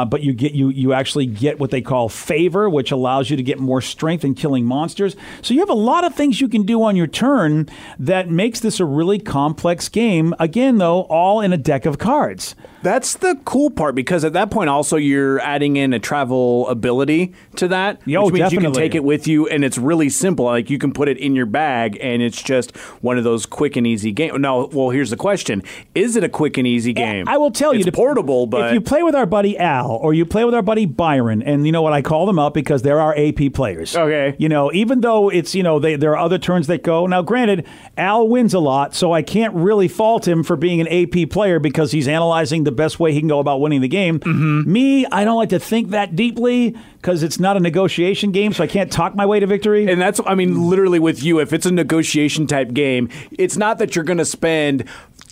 Uh, 0.00 0.04
but 0.04 0.22
you 0.22 0.32
get 0.32 0.52
you 0.52 0.68
you 0.70 0.92
actually 0.92 1.17
get 1.26 1.58
what 1.58 1.70
they 1.70 1.80
call 1.80 2.08
favor, 2.08 2.68
which 2.68 2.90
allows 2.90 3.30
you 3.30 3.36
to 3.36 3.42
get 3.42 3.58
more 3.58 3.80
strength 3.80 4.24
in 4.24 4.34
killing 4.34 4.64
monsters. 4.64 5.16
So 5.42 5.54
you 5.54 5.60
have 5.60 5.68
a 5.68 5.74
lot 5.74 6.04
of 6.04 6.14
things 6.14 6.40
you 6.40 6.48
can 6.48 6.64
do 6.64 6.82
on 6.82 6.96
your 6.96 7.06
turn 7.06 7.68
that 7.98 8.28
makes 8.30 8.60
this 8.60 8.80
a 8.80 8.84
really 8.84 9.18
complex 9.18 9.88
game. 9.88 10.34
Again, 10.38 10.78
though, 10.78 11.02
all 11.02 11.40
in 11.40 11.52
a 11.52 11.58
deck 11.58 11.86
of 11.86 11.98
cards. 11.98 12.54
That's 12.82 13.14
the 13.14 13.38
cool 13.44 13.70
part 13.70 13.94
because 13.94 14.24
at 14.24 14.32
that 14.34 14.50
point 14.50 14.70
also 14.70 14.96
you're 14.96 15.40
adding 15.40 15.76
in 15.76 15.92
a 15.92 15.98
travel 15.98 16.68
ability 16.68 17.34
to 17.56 17.68
that, 17.68 18.00
oh, 18.08 18.24
which 18.26 18.34
means 18.34 18.52
you 18.52 18.60
can 18.60 18.72
take 18.72 18.94
it 18.94 19.02
with 19.02 19.26
you 19.26 19.48
and 19.48 19.64
it's 19.64 19.78
really 19.78 20.08
simple. 20.08 20.44
Like 20.44 20.70
you 20.70 20.78
can 20.78 20.92
put 20.92 21.08
it 21.08 21.18
in 21.18 21.34
your 21.34 21.46
bag 21.46 21.98
and 22.00 22.22
it's 22.22 22.40
just 22.40 22.76
one 23.02 23.18
of 23.18 23.24
those 23.24 23.46
quick 23.46 23.76
and 23.76 23.86
easy 23.86 24.12
games. 24.12 24.38
Now, 24.38 24.66
well, 24.66 24.90
here's 24.90 25.10
the 25.10 25.16
question: 25.16 25.62
Is 25.94 26.16
it 26.16 26.22
a 26.24 26.28
quick 26.28 26.56
and 26.56 26.66
easy 26.66 26.92
game? 26.92 27.28
I 27.28 27.36
will 27.36 27.50
tell 27.50 27.74
you, 27.74 27.80
it's 27.80 27.96
portable, 27.96 28.46
but 28.46 28.68
if 28.68 28.74
you 28.74 28.80
play 28.80 29.02
with 29.02 29.14
our 29.14 29.26
buddy 29.26 29.58
Al 29.58 29.90
or 29.90 30.14
you 30.14 30.24
play 30.24 30.44
with 30.44 30.54
our 30.54 30.62
buddy 30.62 30.86
Byron, 30.86 31.42
and 31.42 31.66
you 31.66 31.72
know 31.72 31.82
what 31.82 31.92
I 31.92 32.02
call 32.02 32.26
them 32.26 32.38
up 32.38 32.54
because 32.54 32.82
they're 32.82 33.00
our 33.00 33.16
AP 33.16 33.52
players. 33.54 33.96
Okay. 33.96 34.36
You 34.38 34.48
know, 34.48 34.72
even 34.72 35.00
though 35.00 35.28
it's 35.28 35.54
you 35.54 35.62
know 35.62 35.78
they, 35.78 35.96
there 35.96 36.12
are 36.12 36.18
other 36.18 36.38
turns 36.38 36.68
that 36.68 36.82
go. 36.82 37.06
Now, 37.06 37.22
granted, 37.22 37.66
Al 37.96 38.28
wins 38.28 38.54
a 38.54 38.60
lot, 38.60 38.94
so 38.94 39.12
I 39.12 39.22
can't 39.22 39.54
really 39.54 39.88
fault 39.88 40.28
him 40.28 40.42
for 40.42 40.56
being 40.56 40.80
an 40.80 40.88
AP 40.88 41.30
player 41.30 41.58
because 41.58 41.92
he's 41.92 42.06
analyzing 42.06 42.67
the 42.68 42.72
best 42.72 43.00
way 43.00 43.12
he 43.12 43.20
can 43.20 43.28
go 43.28 43.38
about 43.38 43.60
winning 43.60 43.80
the 43.80 43.88
game. 43.88 44.20
Mm-hmm. 44.20 44.70
Me, 44.70 45.06
I 45.06 45.24
don't 45.24 45.36
like 45.36 45.48
to 45.48 45.58
think 45.58 45.90
that 45.90 46.14
deeply 46.14 46.76
because 46.98 47.22
it's 47.22 47.40
not 47.40 47.56
a 47.56 47.60
negotiation 47.60 48.30
game, 48.30 48.52
so 48.52 48.62
I 48.62 48.66
can't 48.66 48.92
talk 48.92 49.14
my 49.14 49.24
way 49.24 49.40
to 49.40 49.46
victory. 49.46 49.90
And 49.90 49.98
that's, 49.98 50.20
I 50.26 50.34
mean, 50.34 50.68
literally 50.68 50.98
with 50.98 51.22
you, 51.22 51.40
if 51.40 51.54
it's 51.54 51.64
a 51.64 51.72
negotiation 51.72 52.46
type 52.46 52.74
game, 52.74 53.08
it's 53.30 53.56
not 53.56 53.78
that 53.78 53.96
you're 53.96 54.04
going 54.04 54.18
to 54.18 54.24
spend 54.26 54.84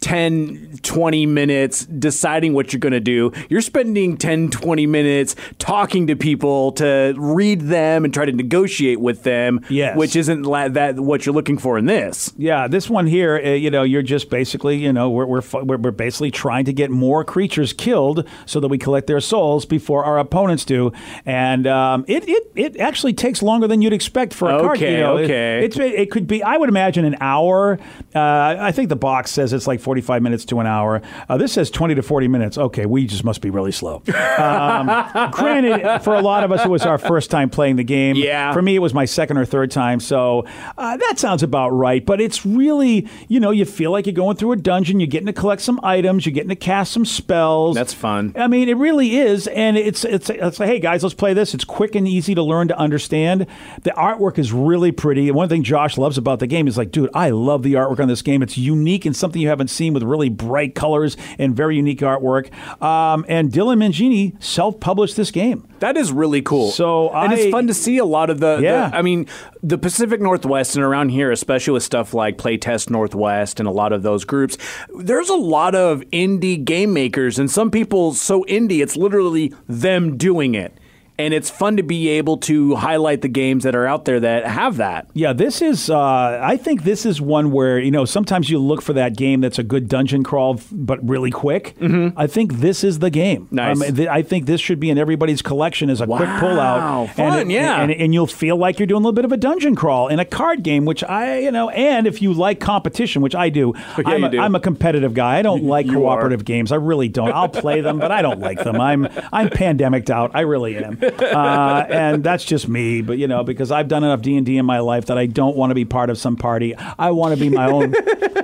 10, 0.07 0.79
20 0.83 1.27
minutes 1.27 1.85
deciding 1.87 2.55
what 2.55 2.73
you're 2.73 2.79
going 2.79 2.93
to 2.93 3.01
do. 3.01 3.33
You're 3.51 3.61
spending 3.61 4.17
10, 4.17 4.51
20 4.51 4.87
minutes 4.87 5.35
talking 5.59 6.07
to 6.07 6.15
people 6.15 6.71
to 6.73 7.13
read 7.19 7.63
them 7.63 8.05
and 8.05 8.15
try 8.15 8.25
to 8.25 8.31
negotiate 8.31 9.01
with 9.01 9.25
them, 9.25 9.61
Yes. 9.69 9.97
which 9.97 10.15
isn't 10.15 10.45
la- 10.45 10.69
that 10.69 11.01
what 11.01 11.27
you're 11.27 11.35
looking 11.35 11.59
for 11.59 11.77
in 11.77 11.87
this. 11.87 12.33
Yeah, 12.39 12.69
this 12.69 12.89
one 12.89 13.09
here, 13.09 13.37
uh, 13.45 13.49
you 13.51 13.69
know, 13.69 13.83
you're 13.83 14.03
just 14.03 14.31
basically, 14.31 14.77
you 14.77 14.93
know, 14.93 15.11
we're, 15.11 15.27
we're, 15.27 15.43
we're, 15.65 15.77
we're 15.77 15.91
basically 15.91 16.31
trying 16.31 16.67
to 16.67 16.73
get 16.73 16.93
more 16.93 17.25
creatures 17.25 17.73
killed 17.73 18.29
so 18.47 18.61
that 18.61 18.69
we 18.69 18.79
collect 18.79 19.09
their 19.09 19.19
souls 19.21 19.67
before 19.67 20.05
our 20.05 20.21
opponents 20.21 20.65
do. 20.65 20.93
And 21.25 21.67
um, 21.67 22.05
it, 22.07 22.29
it, 22.29 22.53
it 22.55 22.77
actually 22.79 23.13
takes 23.15 23.43
longer 23.43 23.67
than 23.67 23.83
you'd 23.83 23.93
expect 23.93 24.35
for 24.35 24.51
a 24.55 24.61
card. 24.61 24.77
Okay, 24.79 24.93
You 24.93 25.01
know, 25.01 25.17
It- 25.17 25.25
okay. 25.25 25.65
it's, 25.65 25.77
it 25.77 26.13
could 26.13 26.29
be, 26.29 26.45
I 26.45 26.57
would 26.59 26.69
imagine, 26.69 27.05
an 27.05 27.17
hour. 27.21 27.81
Uh, 28.15 28.21
I 28.61 28.71
think 28.71 28.89
the 28.89 28.95
box 28.95 29.33
says 29.33 29.53
it's 29.53 29.67
like 29.67 29.81
45 29.97 30.23
minutes 30.23 30.45
to 30.45 30.61
an 30.61 30.67
hour. 30.67 31.01
Uh, 31.29 31.39
this 31.39 31.53
says 31.55 31.71
20 31.71 31.95
to 31.95 32.03
40 32.03 32.29
minutes. 32.29 32.59
Okay, 32.59 32.85
we 32.85 33.07
just 33.07 33.25
must 33.25 33.41
be 33.41 33.49
really 33.49 33.73
slow. 33.73 34.03
Um, 34.39 34.87
granted, 35.33 36.01
for 36.01 36.15
a 36.15 36.21
lot 36.21 36.45
of 36.45 36.53
us, 36.53 36.65
it 36.65 36.69
was 36.69 36.83
our 36.83 36.99
first 36.99 37.31
time 37.31 37.49
playing 37.49 37.77
the 37.77 37.85
game. 37.85 38.17
Yeah. 38.17 38.53
For 38.53 38.61
me, 38.61 38.77
it 38.77 38.81
was 38.81 38.93
my 38.93 39.07
second 39.07 39.39
or 39.39 39.47
third 39.47 39.71
time, 39.71 40.01
so 40.01 40.45
uh, 40.77 40.97
that 40.99 41.19
sounds 41.19 41.43
about 41.43 41.71
right. 41.71 42.05
But 42.05 42.21
it's 42.21 42.45
really, 42.45 43.09
you 43.29 43.41
know, 43.41 43.51
you 43.51 43.65
feel 43.65 43.91
like 43.91 44.07
you're 44.07 44.13
going 44.13 44.37
through 44.37 44.53
a 44.53 44.57
dungeon, 44.57 45.01
you're 45.01 45.07
getting 45.07 45.27
to 45.27 45.33
collect 45.33 45.63
some 45.63 45.81
items, 45.83 46.27
you're 46.27 46.35
getting 46.35 46.51
to 46.51 46.57
cast 46.57 46.93
some 46.93 47.07
spells. 47.07 47.75
That's 47.75 47.95
fun. 47.95 48.35
I 48.37 48.47
mean, 48.49 48.69
it 48.69 48.77
really 48.77 49.17
is, 49.17 49.47
and 49.49 49.79
it's 49.79 50.05
it's 50.05 50.29
it's 50.29 50.61
like, 50.61 50.69
hey 50.69 50.79
guys, 50.79 51.03
let's 51.03 51.15
play 51.15 51.33
this. 51.33 51.55
It's 51.55 51.65
quick 51.65 51.95
and 51.95 52.07
easy 52.07 52.35
to 52.35 52.43
learn 52.43 52.69
to 52.69 52.79
understand. 52.79 53.47
The 53.83 53.91
artwork 53.93 54.39
is 54.39 54.53
really 54.53 54.93
pretty. 54.93 55.31
One 55.31 55.49
thing 55.49 55.63
Josh 55.63 55.97
loves 55.97 56.19
about 56.19 56.39
the 56.39 56.47
game 56.47 56.69
is 56.69 56.77
like, 56.77 56.91
dude, 56.91 57.11
I 57.15 57.31
love 57.31 57.63
the 57.63 57.75
artwork 57.75 58.01
on 58.01 58.09
this 58.09 58.23
game. 58.23 58.43
It's 58.43 58.59
unique 58.59 59.07
and 59.07 59.17
something 59.17 59.41
you 59.41 59.49
haven't 59.49 59.69
seen 59.69 59.86
with 59.93 60.03
really 60.03 60.29
bright 60.29 60.75
colors 60.75 61.17
and 61.39 61.55
very 61.57 61.77
unique 61.77 62.01
artwork. 62.01 62.53
Um, 62.83 63.25
and 63.29 63.51
Dylan 63.51 63.79
Mangini 63.79 64.41
self-published 64.43 65.17
this 65.17 65.31
game. 65.31 65.67
That 65.81 65.97
is 65.97 66.11
really 66.13 66.43
cool. 66.43 66.71
So 66.71 67.11
and 67.11 67.33
I- 67.33 67.37
it's 67.37 67.51
fun 67.51 67.67
to 67.67 67.75
see 67.75 67.99
a 67.99 68.05
lot 68.05 68.31
of 68.31 68.41
the, 68.41 68.57
the- 68.57 68.63
Yeah. 68.63 68.91
I 68.93 69.03
mean, 69.03 69.27
the 69.63 69.79
Pacific 69.79 70.21
Northwest 70.21 70.77
and 70.77 70.85
around 70.85 71.11
here, 71.11 71.31
especially 71.31 71.73
with 71.75 71.83
stuff 71.83 72.15
like 72.15 72.39
Playtest 72.39 72.89
Northwest 72.91 73.61
and 73.61 73.69
a 73.69 73.73
lot 73.73 73.93
of 73.93 74.03
those 74.03 74.25
groups, 74.25 74.57
there's 74.99 75.29
a 75.29 75.35
lot 75.35 75.75
of 75.75 76.01
indie 76.13 76.63
game 76.65 76.93
makers, 76.93 77.39
and 77.39 77.51
some 77.51 77.71
people 77.71 78.13
so 78.15 78.45
indie 78.45 78.83
it's 78.83 78.97
literally 78.97 79.53
them 79.69 80.17
doing 80.17 80.55
it. 80.55 80.73
And 81.19 81.33
it's 81.33 81.49
fun 81.49 81.79
to 81.79 81.83
be 81.83 82.09
able 82.09 82.37
to 82.39 82.75
highlight 82.77 83.23
the 83.23 83.29
games 83.29 83.65
that 83.65 83.75
are 83.75 83.87
out 83.87 84.05
there 84.05 84.21
that 84.21 84.47
have 84.47 84.77
that. 84.77 85.09
Yeah, 85.15 85.33
this 85.33 85.63
is. 85.63 85.89
Uh, 85.89 85.99
I 86.43 86.57
think 86.59 86.83
this 86.85 87.07
is 87.07 87.21
one 87.23 87.53
where 87.53 87.79
you 87.79 87.91
know 87.91 88.05
sometimes 88.05 88.51
you 88.51 88.59
look 88.59 88.83
for 88.83 88.93
that 88.93 89.17
game 89.17 89.41
that's 89.41 89.59
a 89.59 89.63
good 89.63 89.89
dungeon 89.89 90.23
crawl, 90.23 90.61
but 90.71 91.07
really 91.09 91.31
quick. 91.31 91.75
Mm-hmm. 91.81 92.19
I 92.19 92.27
think 92.27 92.55
this 92.55 92.85
is 92.85 92.99
the 92.99 93.09
game. 93.11 93.49
Nice. 93.51 93.81
Um, 93.81 93.95
th- 93.97 94.09
I 94.09 94.21
think 94.23 94.45
this 94.47 94.61
should 94.61 94.79
be 94.79 94.91
in 94.91 94.99
everybody's 94.99 95.41
collection 95.41 95.89
as 95.89 96.01
a 96.03 96.07
quick 96.07 96.21
Wow, 96.29 97.07
pullout. 97.09 97.15
fun, 97.15 97.39
and, 97.41 97.53
yeah. 97.53 97.81
and, 97.81 97.91
and 97.93 98.13
you'll 98.13 98.27
feel 98.27 98.57
like 98.57 98.79
you're 98.79 98.87
doing 98.87 98.99
a 99.03 99.05
little 99.07 99.13
bit 99.15 99.25
of 99.25 99.33
a 99.33 99.37
dungeon 99.39 99.75
crawl 99.75 100.09
in 100.09 100.19
a 100.21 100.25
card 100.25 100.63
game, 100.63 100.85
which 100.85 101.03
I, 101.03 101.39
you 101.39 101.51
know, 101.51 101.71
and 101.71 102.07
if 102.07 102.21
you 102.21 102.33
like 102.35 102.61
competition, 102.61 103.23
which 103.23 103.35
I 103.35 103.49
do, 103.49 103.73
Yeah, 103.99 104.03
I'm, 104.07 104.25
a, 104.25 104.29
do. 104.31 104.39
I'm 104.41 104.55
a 104.55 104.61
competitive 104.61 105.15
guy. 105.15 105.39
I 105.39 105.43
don't 105.43 105.65
like 105.65 105.89
cooperative 105.89 106.45
games. 106.45 106.73
I 106.73 106.77
really 106.77 107.09
don't. 107.09 107.33
I'll 107.33 107.49
play 107.49 107.81
them, 107.81 107.99
but 107.99 108.11
I 108.11 108.21
don't 108.21 108.41
like 108.41 108.63
them. 108.63 108.79
I'm 108.81 109.09
I'm 109.33 109.49
pandemicked 109.49 110.11
out. 110.11 110.33
I 110.35 110.41
really 110.43 110.77
am, 110.77 110.99
uh, 111.07 111.87
and 111.91 112.23
that's 112.25 112.45
just 112.45 112.69
me. 112.69 113.03
But 113.03 113.19
you 113.19 113.27
know, 113.29 113.45
because 113.45 113.71
I've 113.71 113.89
done 113.89 114.05
enough 114.05 114.23
D 114.23 114.37
and 114.37 114.45
D 114.47 114.57
in 114.59 114.67
my 114.67 114.79
life 114.81 115.07
that 115.07 115.19
I 115.19 115.27
don't 115.27 115.57
want 115.57 115.71
to 115.71 115.75
be 115.75 115.85
part 115.85 116.11
of 116.11 116.19
some 116.19 116.37
party. 116.37 116.75
I 116.77 117.11
want 117.11 117.35
to 117.35 117.41
be 117.41 117.49
my 117.49 117.71
own. 117.71 117.95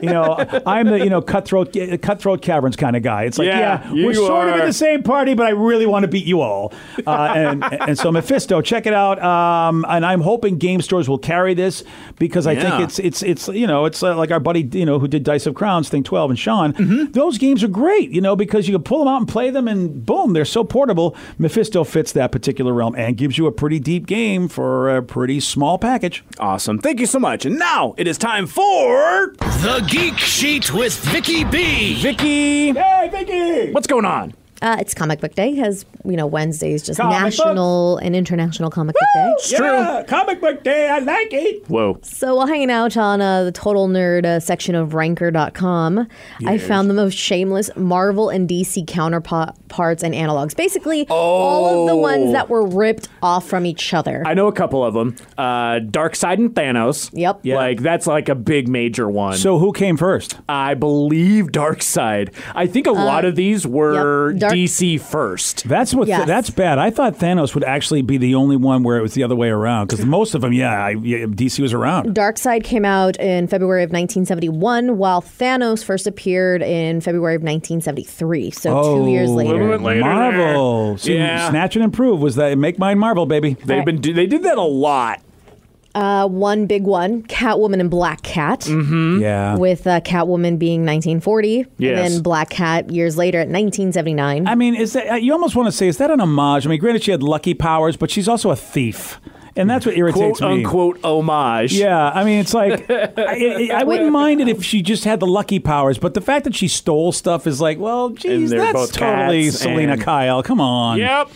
you 0.02 0.08
know, 0.10 0.36
I'm 0.66 0.86
the 0.88 0.98
you 0.98 1.10
know 1.10 1.22
cutthroat 1.22 1.76
cutthroat 2.02 2.42
caverns 2.42 2.76
kind 2.76 2.96
of 2.96 3.02
guy. 3.02 3.24
It's 3.24 3.38
like, 3.38 3.46
Yeah, 3.46 3.90
yeah, 3.92 4.06
we're 4.06 4.14
sort 4.14 4.48
of 4.48 4.56
in 4.60 4.66
the 4.66 4.72
same 4.72 5.02
party, 5.02 5.34
but 5.34 5.46
I 5.46 5.50
really 5.50 5.86
want 5.86 6.02
to 6.04 6.08
beat 6.08 6.24
you 6.26 6.40
all. 6.40 6.72
Uh, 7.06 7.32
and 7.34 7.64
and 7.64 7.98
so 7.98 8.10
Mephisto, 8.12 8.60
check 8.60 8.86
it 8.86 8.92
out. 8.94 9.22
Um, 9.22 9.84
and 9.88 10.04
I'm 10.04 10.20
hoping 10.20 10.58
game 10.58 10.80
stores 10.80 11.08
will 11.08 11.18
carry 11.18 11.54
this 11.54 11.84
because 12.18 12.46
I 12.46 12.52
Yeah. 12.52 12.62
think 12.78 12.84
it's 12.84 12.98
it's 12.98 13.22
it's 13.22 13.48
you 13.48 13.66
know 13.66 13.84
it's 13.84 14.02
uh, 14.02 14.16
like 14.16 14.30
our 14.30 14.40
buddy 14.40 14.68
you 14.72 14.84
know 14.86 14.98
who 14.98 15.08
did 15.08 15.22
Dice 15.24 15.46
of 15.46 15.54
Crowns, 15.54 15.88
Thing 15.88 16.02
Twelve, 16.02 16.30
and 16.30 16.38
Sean. 16.38 16.72
Mm-hmm. 16.72 17.12
Those 17.12 17.38
games 17.38 17.62
are 17.64 17.68
great, 17.68 18.10
you 18.10 18.20
know, 18.20 18.36
because 18.36 18.68
you 18.68 18.74
can 18.74 18.82
pull 18.82 18.98
them 19.00 19.08
out 19.08 19.18
and 19.18 19.28
play 19.28 19.50
them, 19.50 19.68
and 19.68 20.04
boom, 20.04 20.32
they're 20.32 20.44
so 20.44 20.64
portable. 20.64 21.16
Mephisto 21.38 21.84
fits 21.84 22.12
that 22.12 22.32
particular 22.32 22.51
realm 22.60 22.94
and 22.96 23.16
gives 23.16 23.38
you 23.38 23.46
a 23.46 23.52
pretty 23.52 23.78
deep 23.78 24.06
game 24.06 24.48
for 24.48 24.94
a 24.96 25.02
pretty 25.02 25.40
small 25.40 25.78
package. 25.78 26.24
Awesome. 26.38 26.78
Thank 26.78 27.00
you 27.00 27.06
so 27.06 27.18
much. 27.18 27.46
And 27.46 27.58
now 27.58 27.94
it 27.96 28.06
is 28.06 28.18
time 28.18 28.46
for 28.46 29.34
The 29.38 29.86
Geek 29.88 30.18
Sheet 30.18 30.72
with 30.72 30.94
Vicky 31.06 31.44
B. 31.44 32.00
Vicky. 32.02 32.72
Hey, 32.72 33.08
Vicky! 33.10 33.72
What's 33.72 33.86
going 33.86 34.04
on? 34.04 34.34
Uh, 34.62 34.76
it's 34.78 34.94
Comic 34.94 35.20
Book 35.20 35.34
Day 35.34 35.54
because 35.54 35.84
you 36.04 36.16
know 36.16 36.26
Wednesdays 36.26 36.84
just 36.84 37.00
Comic 37.00 37.18
national 37.18 37.96
and 37.96 38.14
international 38.14 38.70
Comic 38.70 38.94
Book 38.94 39.08
Day. 39.12 39.34
It's 39.36 39.50
Yeah, 39.50 40.04
comic 40.06 40.40
book 40.40 40.62
day. 40.62 40.88
I 40.88 41.00
like 41.00 41.32
it. 41.32 41.68
Whoa. 41.68 41.98
So 42.02 42.36
while 42.36 42.46
hanging 42.46 42.70
out 42.70 42.96
on 42.96 43.20
uh, 43.20 43.42
the 43.42 43.50
Total 43.50 43.88
Nerd 43.88 44.24
uh, 44.24 44.38
section 44.38 44.76
of 44.76 44.94
Ranker.com, 44.94 46.06
I 46.46 46.58
found 46.58 46.88
the 46.88 46.94
most 46.94 47.18
shameless 47.18 47.70
Marvel 47.74 48.28
and 48.28 48.48
DC 48.48 48.86
counterparts 48.86 50.04
and 50.04 50.14
analogs. 50.14 50.56
Basically, 50.56 51.08
all 51.08 51.82
of 51.82 51.88
the 51.88 51.96
ones 51.96 52.32
that 52.32 52.48
were 52.48 52.64
ripped 52.64 53.08
off 53.20 53.48
from 53.48 53.66
each 53.66 53.92
other. 53.92 54.22
I 54.24 54.34
know 54.34 54.46
a 54.46 54.52
couple 54.52 54.84
of 54.84 54.94
them. 54.94 55.16
Uh, 55.36 55.80
Side 56.12 56.38
and 56.38 56.54
Thanos. 56.54 57.10
Yep. 57.14 57.40
Yeah. 57.42 57.56
Like 57.56 57.80
that's 57.80 58.06
like 58.06 58.28
a 58.28 58.36
big 58.36 58.68
major 58.68 59.08
one. 59.08 59.36
So 59.38 59.58
who 59.58 59.72
came 59.72 59.96
first? 59.96 60.38
I 60.48 60.74
believe 60.74 61.46
Darkseid. 61.46 62.32
I 62.54 62.68
think 62.68 62.86
a 62.86 62.92
lot 62.92 63.24
of 63.24 63.34
these 63.34 63.66
were 63.66 64.32
yep. 64.32 64.51
Dark- 64.54 64.58
DC 64.58 65.00
first. 65.00 65.64
That's 65.64 65.94
what. 65.94 66.08
Yes. 66.08 66.26
that's 66.26 66.50
bad. 66.50 66.78
I 66.78 66.90
thought 66.90 67.14
Thanos 67.18 67.54
would 67.54 67.64
actually 67.64 68.02
be 68.02 68.18
the 68.18 68.34
only 68.34 68.56
one 68.56 68.82
where 68.82 68.98
it 68.98 69.02
was 69.02 69.14
the 69.14 69.22
other 69.22 69.36
way 69.36 69.48
around 69.48 69.88
because 69.88 70.04
most 70.04 70.34
of 70.34 70.40
them, 70.40 70.52
yeah, 70.52 70.72
I, 70.72 70.90
yeah, 70.90 71.26
DC 71.26 71.60
was 71.60 71.72
around. 71.72 72.14
Darkseid 72.14 72.64
came 72.64 72.84
out 72.84 73.16
in 73.18 73.48
February 73.48 73.82
of 73.82 73.90
1971, 73.90 74.98
while 74.98 75.22
Thanos 75.22 75.84
first 75.84 76.06
appeared 76.06 76.62
in 76.62 77.00
February 77.00 77.34
of 77.34 77.42
1973. 77.42 78.50
So 78.50 78.70
two 78.70 78.88
oh, 78.88 79.06
years 79.08 79.30
later. 79.30 79.78
Marvel. 79.78 80.98
See, 80.98 81.16
Yeah. 81.16 81.50
Snatch 81.50 81.76
and 81.76 81.84
improve 81.84 82.20
was 82.20 82.36
that 82.36 82.56
make 82.58 82.78
mine 82.78 82.98
Marvel, 82.98 83.26
baby. 83.26 83.54
They've 83.64 83.84
been 83.84 84.00
do- 84.00 84.12
they 84.12 84.26
did 84.26 84.42
that 84.44 84.58
a 84.58 84.62
lot. 84.62 85.20
Uh, 85.94 86.26
one 86.26 86.64
big 86.66 86.84
one, 86.84 87.22
Catwoman 87.24 87.78
and 87.80 87.90
Black 87.90 88.22
Cat, 88.22 88.60
Mm-hmm. 88.60 89.20
Yeah. 89.20 89.56
with 89.56 89.86
uh, 89.86 90.00
Catwoman 90.00 90.58
being 90.58 90.80
1940, 90.86 91.66
Yes. 91.76 91.98
and 92.06 92.14
then 92.14 92.22
Black 92.22 92.48
Cat 92.48 92.90
years 92.90 93.18
later 93.18 93.38
at 93.38 93.48
1979. 93.48 94.46
I 94.48 94.54
mean, 94.54 94.74
is 94.74 94.94
that 94.94 95.06
uh, 95.12 95.14
you 95.16 95.32
almost 95.32 95.54
want 95.54 95.66
to 95.66 95.72
say 95.72 95.88
is 95.88 95.98
that 95.98 96.10
an 96.10 96.20
homage? 96.20 96.64
I 96.66 96.70
mean, 96.70 96.80
granted, 96.80 97.02
she 97.04 97.10
had 97.10 97.22
lucky 97.22 97.52
powers, 97.52 97.98
but 97.98 98.10
she's 98.10 98.26
also 98.26 98.50
a 98.50 98.56
thief, 98.56 99.20
and 99.54 99.68
that's 99.68 99.84
what 99.84 99.94
irritates 99.94 100.38
Quote 100.38 100.56
me. 100.56 100.64
Quote 100.64 100.96
unquote 100.96 101.04
homage. 101.04 101.74
Yeah, 101.74 102.08
I 102.08 102.24
mean, 102.24 102.40
it's 102.40 102.54
like 102.54 102.90
I, 102.90 103.12
I, 103.18 103.70
I 103.80 103.84
wouldn't 103.84 104.12
mind 104.12 104.40
it 104.40 104.48
if 104.48 104.64
she 104.64 104.80
just 104.80 105.04
had 105.04 105.20
the 105.20 105.26
lucky 105.26 105.58
powers, 105.58 105.98
but 105.98 106.14
the 106.14 106.22
fact 106.22 106.44
that 106.44 106.54
she 106.54 106.68
stole 106.68 107.12
stuff 107.12 107.46
is 107.46 107.60
like, 107.60 107.78
well, 107.78 108.08
geez, 108.08 108.48
that's 108.50 108.92
totally 108.92 109.50
Selina 109.50 109.92
and- 109.92 110.02
Kyle. 110.02 110.42
Come 110.42 110.60
on. 110.60 110.98
Yep. 110.98 111.28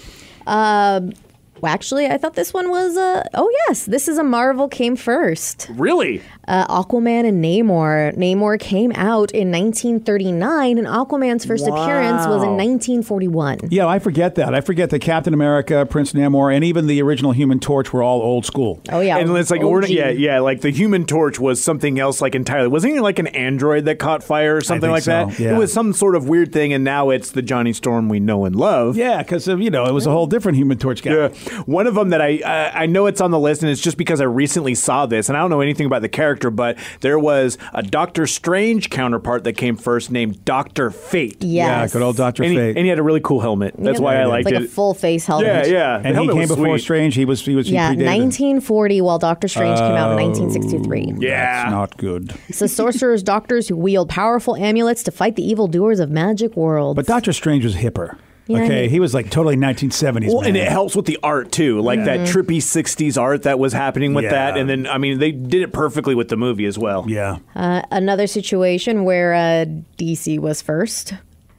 Well, 1.60 1.72
actually, 1.72 2.06
I 2.06 2.18
thought 2.18 2.34
this 2.34 2.52
one 2.52 2.70
was. 2.70 2.96
Uh, 2.96 3.24
oh 3.34 3.50
yes, 3.66 3.86
this 3.86 4.08
is 4.08 4.18
a 4.18 4.24
Marvel 4.24 4.68
came 4.68 4.96
first. 4.96 5.68
Really? 5.70 6.22
Uh, 6.48 6.82
Aquaman 6.82 7.26
and 7.26 7.42
Namor. 7.44 8.16
Namor 8.16 8.58
came 8.58 8.92
out 8.92 9.30
in 9.32 9.50
1939, 9.50 10.78
and 10.78 10.86
Aquaman's 10.86 11.44
first 11.44 11.66
appearance 11.66 12.26
was 12.26 12.42
in 12.42 12.56
1941. 12.56 13.58
Yeah, 13.70 13.86
I 13.86 13.98
forget 13.98 14.34
that. 14.36 14.54
I 14.54 14.60
forget 14.60 14.90
that 14.90 15.00
Captain 15.00 15.34
America, 15.34 15.84
Prince 15.86 16.12
Namor, 16.12 16.54
and 16.54 16.64
even 16.64 16.86
the 16.86 17.02
original 17.02 17.32
Human 17.32 17.58
Torch 17.60 17.92
were 17.92 18.02
all 18.02 18.20
old 18.22 18.46
school. 18.46 18.80
Oh 18.90 19.00
yeah, 19.00 19.18
And 19.18 19.36
it's 19.36 19.50
like 19.50 19.60
OG. 19.60 19.70
we're, 19.70 19.86
yeah, 19.86 20.08
yeah, 20.10 20.40
like 20.40 20.60
the 20.60 20.70
Human 20.70 21.04
Torch 21.04 21.38
was 21.40 21.62
something 21.62 21.98
else, 21.98 22.20
like 22.20 22.34
entirely. 22.34 22.68
Wasn't 22.68 22.94
it 22.94 23.02
like 23.02 23.18
an 23.18 23.26
android 23.28 23.84
that 23.86 23.98
caught 23.98 24.22
fire 24.22 24.56
or 24.56 24.60
something 24.60 24.90
like 24.90 25.02
so, 25.02 25.26
that? 25.26 25.38
yeah. 25.38 25.54
It 25.54 25.58
was 25.58 25.72
some 25.72 25.92
sort 25.92 26.14
of 26.16 26.28
weird 26.28 26.52
thing, 26.52 26.72
and 26.72 26.84
now 26.84 27.10
it's 27.10 27.30
the 27.30 27.42
Johnny 27.42 27.72
Storm 27.72 28.08
we 28.08 28.20
know 28.20 28.44
and 28.44 28.54
love. 28.54 28.96
Yeah, 28.96 29.22
because 29.22 29.46
you 29.48 29.70
know 29.70 29.84
it 29.86 29.92
was 29.92 30.06
a 30.06 30.10
whole 30.10 30.26
different 30.26 30.58
Human 30.58 30.78
Torch 30.78 31.02
guy. 31.02 31.12
Yeah. 31.12 31.28
One 31.66 31.86
of 31.86 31.94
them 31.94 32.10
that 32.10 32.20
I 32.20 32.38
uh, 32.38 32.70
I 32.74 32.86
know 32.86 33.06
it's 33.06 33.20
on 33.20 33.30
the 33.30 33.38
list, 33.38 33.62
and 33.62 33.70
it's 33.70 33.80
just 33.80 33.96
because 33.96 34.20
I 34.20 34.24
recently 34.24 34.74
saw 34.74 35.06
this, 35.06 35.28
and 35.28 35.36
I 35.36 35.40
don't 35.40 35.50
know 35.50 35.60
anything 35.60 35.86
about 35.86 36.02
the 36.02 36.08
character, 36.08 36.35
but 36.50 36.78
there 37.00 37.18
was 37.18 37.58
a 37.74 37.82
Doctor 37.82 38.26
Strange 38.26 38.90
counterpart 38.90 39.44
that 39.44 39.54
came 39.54 39.76
first, 39.76 40.10
named 40.10 40.44
Doctor 40.44 40.90
Fate. 40.90 41.36
Yeah, 41.42 41.82
Yes. 41.82 41.92
good 41.92 42.02
old 42.02 42.16
Doctor 42.16 42.42
And 42.42 42.52
he, 42.52 42.58
Fate. 42.58 42.76
and 42.76 42.84
he 42.84 42.88
had 42.88 42.98
a 42.98 43.02
really 43.02 43.20
cool 43.20 43.40
helmet. 43.40 43.74
That's 43.78 43.98
Yeah, 43.98 44.04
why 44.04 44.16
I 44.16 44.24
liked 44.24 44.44
like 44.46 44.54
it. 44.54 44.60
Like 44.60 44.68
a 44.68 44.72
full 44.72 44.94
face 44.94 45.26
helmet. 45.26 45.46
yeah, 45.46 45.66
yeah. 45.66 45.98
The 45.98 46.06
and 46.06 46.06
he 46.08 46.12
helmet 46.14 46.32
came 46.34 46.40
was 46.40 46.48
before 46.50 46.66
sweet. 46.78 46.82
Strange. 46.82 47.14
He 47.14 47.24
was 47.24 47.44
he 47.44 47.54
was 47.54 47.70
Yeah, 47.70 47.90
predated. 47.92 48.06
1940, 48.06 49.00
while 49.00 49.18
Doctor 49.18 49.48
Strange 49.48 49.78
came 49.78 49.92
out 49.92 50.12
in 50.12 50.16
1963. 50.30 51.14
Yeah. 51.26 51.62
That's 51.62 51.70
not 51.70 51.96
good. 51.96 52.34
So 52.50 52.66
sorcerers, 52.66 53.22
doctors 53.36 53.68
who 53.68 53.76
wield 53.76 54.08
powerful 54.08 54.56
amulets 54.56 55.02
to 55.04 55.10
fight 55.10 55.36
the 55.36 55.48
evildoers 55.48 56.00
of 56.00 56.10
magic 56.10 56.56
worlds. 56.56 56.96
But 56.96 57.06
Doctor 57.06 57.32
Strange 57.32 57.64
was 57.64 57.76
hipper. 57.76 58.16
Yeah, 58.48 58.62
okay, 58.62 58.82
he- 58.84 58.90
he 58.90 59.00
was 59.00 59.12
like 59.12 59.28
totally 59.30 59.56
1970s. 59.56 60.28
Well, 60.28 60.42
and 60.42 60.56
it 60.56 60.68
helps 60.68 60.94
with 60.94 61.06
the 61.06 61.18
art 61.22 61.50
too, 61.52 61.80
like 61.80 62.04
that 62.04 62.20
trippy 62.28 62.58
'60s 62.62 63.20
art 63.20 63.42
that 63.42 63.58
was 63.58 63.72
happening 63.72 64.14
with 64.14 64.24
Yeah. 64.24 64.30
that. 64.30 64.56
And 64.56 64.70
then, 64.70 64.86
I 64.86 64.98
mean, 64.98 65.18
they 65.18 65.32
did 65.32 65.62
it 65.62 65.72
perfectly 65.72 66.14
with 66.14 66.28
the 66.28 66.36
movie 66.36 66.64
as 66.66 66.78
well. 66.78 67.04
Yeah. 67.08 67.38
Uh, 67.56 67.82
another 67.90 68.26
situation 68.26 69.04
where 69.04 69.34
uh, 69.34 69.64
DC 69.98 70.38
was 70.38 70.62
first. 70.62 71.14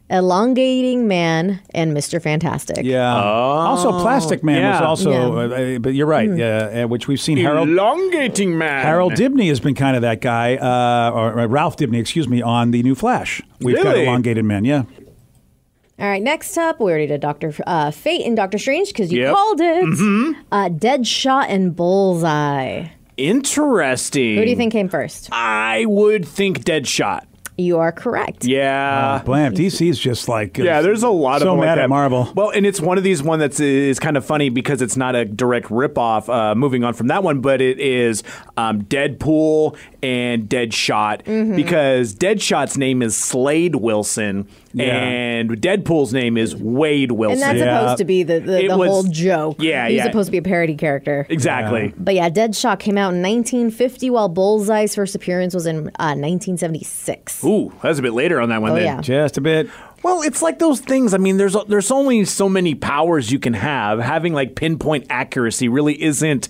Elongating 0.09 1.05
Man 1.07 1.59
and 1.73 1.91
Mr. 1.95 2.21
Fantastic. 2.21 2.85
Yeah. 2.85 3.13
also, 3.13 3.91
Plastic 3.99 4.41
Man 4.41 4.63
was 4.71 4.81
also, 4.81 5.11
Yeah. 5.11 5.75
uh, 5.75 5.79
but 5.79 5.93
you're 5.93 6.07
right. 6.07 6.29
Yeah, 6.33 6.83
uh, 6.83 6.87
which 6.87 7.09
we've 7.09 7.19
seen 7.19 7.37
Harold. 7.37 7.67
Elongating 7.67 8.57
man. 8.57 8.85
Harold 8.85 9.13
Dibny 9.13 9.49
has 9.49 9.59
been 9.59 9.75
kind 9.75 9.97
of 9.97 10.01
that 10.03 10.21
guy, 10.21 10.55
uh, 10.55 11.11
or 11.11 11.39
uh, 11.39 11.47
Ralph 11.47 11.75
Dibny, 11.75 11.99
excuse 11.99 12.27
me, 12.29 12.41
on 12.41 12.71
the 12.71 12.81
new 12.83 12.95
Flash. 12.95 13.41
We've 13.59 13.83
got 13.83 13.97
elongated 13.97 14.45
men. 14.45 14.63
Yeah. 14.63 14.83
All 15.99 16.07
right, 16.07 16.21
next 16.21 16.57
up, 16.57 16.79
we 16.79 16.91
already 16.91 17.07
did 17.07 17.21
Doctor 17.21 17.53
uh, 17.65 17.89
Fate 17.89 18.23
and 18.25 18.35
Doctor 18.35 18.59
Strange 18.59 18.89
because 18.89 19.11
you 19.11 19.21
Yep. 19.21 19.33
called 19.33 19.59
it. 19.61 20.35
Uh, 20.51 20.69
Deadshot 20.69 21.47
and 21.49 21.75
Bullseye. 21.75 22.85
Interesting. 23.17 24.35
Who 24.37 24.43
do 24.43 24.49
you 24.51 24.55
think 24.55 24.71
came 24.71 24.89
first? 24.89 25.29
I 25.31 25.85
would 25.87 26.27
think 26.27 26.59
Deadshot. 26.63 27.23
You 27.59 27.79
are 27.79 27.91
correct. 27.91 28.45
Yeah. 28.45 29.23
Blam. 29.25 29.55
DC's 29.55 29.97
just 29.97 30.29
like. 30.29 30.59
Yeah, 30.59 30.81
there's 30.83 31.01
a 31.01 31.09
lot 31.09 31.37
of 31.37 31.41
so 31.41 31.45
them 31.49 31.57
like 31.57 31.65
mad 31.65 31.77
that. 31.79 31.85
at 31.85 31.89
Marvel. 31.89 32.31
Well, 32.35 32.51
and 32.51 32.67
it's 32.67 32.79
one 32.79 32.99
of 32.99 33.03
these 33.03 33.23
one 33.23 33.39
that's 33.39 33.59
is 33.59 33.99
kind 33.99 34.15
of 34.15 34.23
funny 34.23 34.49
because 34.49 34.83
it's 34.83 34.95
not 34.95 35.15
a 35.15 35.25
direct 35.25 35.69
ripoff. 35.69 36.29
Uh, 36.29 36.53
moving 36.53 36.83
on 36.83 36.93
from 36.93 37.07
that 37.07 37.23
one, 37.23 37.41
but 37.41 37.59
it 37.59 37.79
is 37.79 38.21
um, 38.57 38.83
Deadpool 38.83 39.75
and 40.03 40.47
Deadshot 40.47 41.23
Mm-hmm. 41.23 41.55
because 41.55 42.13
Deadshot's 42.13 42.77
name 42.77 43.01
is 43.01 43.17
Slade 43.17 43.77
Wilson 43.77 44.47
Yeah. 44.79 44.95
and 44.95 45.49
Deadpool's 45.61 46.13
name 46.13 46.37
is 46.37 46.55
Wade 46.55 47.11
Wilson. 47.11 47.41
And 47.41 47.41
that's 47.41 47.59
Yeah. 47.65 47.79
supposed 47.79 47.97
to 47.99 48.05
be 48.05 48.23
the, 48.23 48.39
the, 48.39 48.67
the 48.67 48.77
was- 48.77 48.89
whole 48.89 49.03
joke. 49.03 49.57
Yeah, 49.61 49.87
He's 49.87 49.97
yeah. 49.97 50.03
supposed 50.05 50.27
to 50.27 50.31
be 50.31 50.37
a 50.37 50.41
parody 50.41 50.75
character. 50.75 51.25
exactly. 51.29 51.93
But 51.97 52.15
yeah, 52.15 52.29
Deadshot 52.29 52.79
came 52.79 52.97
out 52.97 53.13
in 53.13 53.21
1950 53.21 54.09
while 54.09 54.29
Bullseye's 54.29 54.95
first 54.95 55.15
appearance 55.15 55.53
was 55.53 55.65
in 55.65 55.87
uh, 55.99 56.15
1976. 56.15 57.43
Ooh, 57.43 57.71
that's 57.81 57.99
a 57.99 58.01
bit 58.01 58.13
later 58.13 58.39
on 58.39 58.49
that 58.49 58.61
one. 58.61 58.71
Oh, 58.71 58.75
then. 58.75 58.83
yeah. 58.85 59.01
Just 59.01 59.37
a 59.37 59.41
bit. 59.41 59.69
Well, 60.03 60.21
it's 60.21 60.41
like 60.41 60.59
those 60.59 60.79
things. 60.79 61.13
I 61.13 61.17
mean, 61.17 61.37
there's 61.37 61.55
there's 61.67 61.91
only 61.91 62.23
so 62.25 62.47
many 62.47 62.75
powers 62.75 63.31
you 63.31 63.39
can 63.39 63.53
have. 63.53 63.99
Having 63.99 64.33
like 64.33 64.55
pinpoint 64.55 65.07
accuracy 65.09 65.67
really 65.69 66.01
isn't 66.01 66.49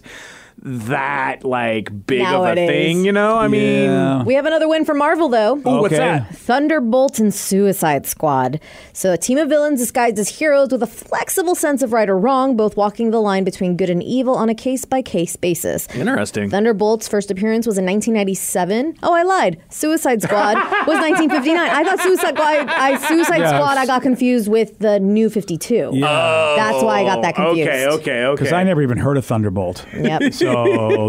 that 0.64 1.44
like 1.44 2.06
big 2.06 2.22
Now 2.22 2.44
of 2.44 2.58
a 2.58 2.68
thing. 2.68 3.06
You 3.06 3.12
know, 3.12 3.38
I 3.38 3.48
mean, 3.48 4.26
We 4.26 4.34
have 4.34 4.46
another 4.46 4.68
win 4.68 4.86
for 4.86 4.94
Marvel, 4.94 5.30
though. 5.30 5.58
Ooh, 5.58 5.82
what's 5.82 5.96
that? 5.96 6.36
Thunderbolt 6.36 7.20
and 7.20 7.34
Suicide 7.34 8.06
Squad. 8.06 8.60
So, 8.94 9.14
a 9.14 9.18
team 9.18 9.38
of 9.38 9.50
villains 9.50 9.80
disguised 9.80 10.18
as 10.20 10.30
heroes 10.30 10.72
with 10.72 10.82
a 10.84 10.88
flexible 10.88 11.56
sense 11.56 11.82
of 11.82 11.94
right 11.94 12.10
or 12.10 12.18
wrong, 12.18 12.58
both 12.58 12.76
walking 12.76 13.12
the 13.12 13.22
line 13.22 13.44
between 13.44 13.78
good 13.78 13.90
and 13.90 14.02
evil 14.02 14.36
on 14.36 14.50
a 14.50 14.56
case 14.56 14.86
by 14.86 15.02
case 15.02 15.36
basis. 15.36 15.88
Interesting. 15.96 16.50
Thunderbolt's 16.50 17.08
first 17.08 17.30
appearance 17.32 17.68
was 17.68 17.78
in 17.78 17.86
1997. 17.86 18.98
Oh, 19.04 19.14
I 19.14 19.24
lied. 19.24 19.62
Suicide 19.70 20.22
Squad 20.22 20.56
was 20.88 21.00
1959. 21.00 21.58
I 21.58 21.84
thought 21.84 22.00
Suicide 22.00 22.36
Squad, 22.36 22.68
I, 22.68 22.98
Suicide 22.98 23.40
Yeah. 23.40 23.50
Squad, 23.50 23.78
I 23.78 23.86
got 23.86 24.02
confused 24.02 24.50
with 24.50 24.80
the 24.80 25.00
New 25.00 25.30
52. 25.30 25.92
Yeah. 25.94 26.54
That's 26.58 26.84
why 26.84 27.02
I 27.02 27.04
got 27.04 27.22
that 27.22 27.36
oh, 27.38 27.48
confused. 27.48 27.70
Okay, 27.70 27.88
okay, 27.88 28.26
okay. 28.26 28.36
Because 28.44 28.54
I 28.54 28.64
never 28.64 28.82
even 28.82 28.98
heard 28.98 29.18
of 29.18 29.26
Thunderbolt. 29.26 29.86
Yep. 29.94 30.22
So 30.38 30.47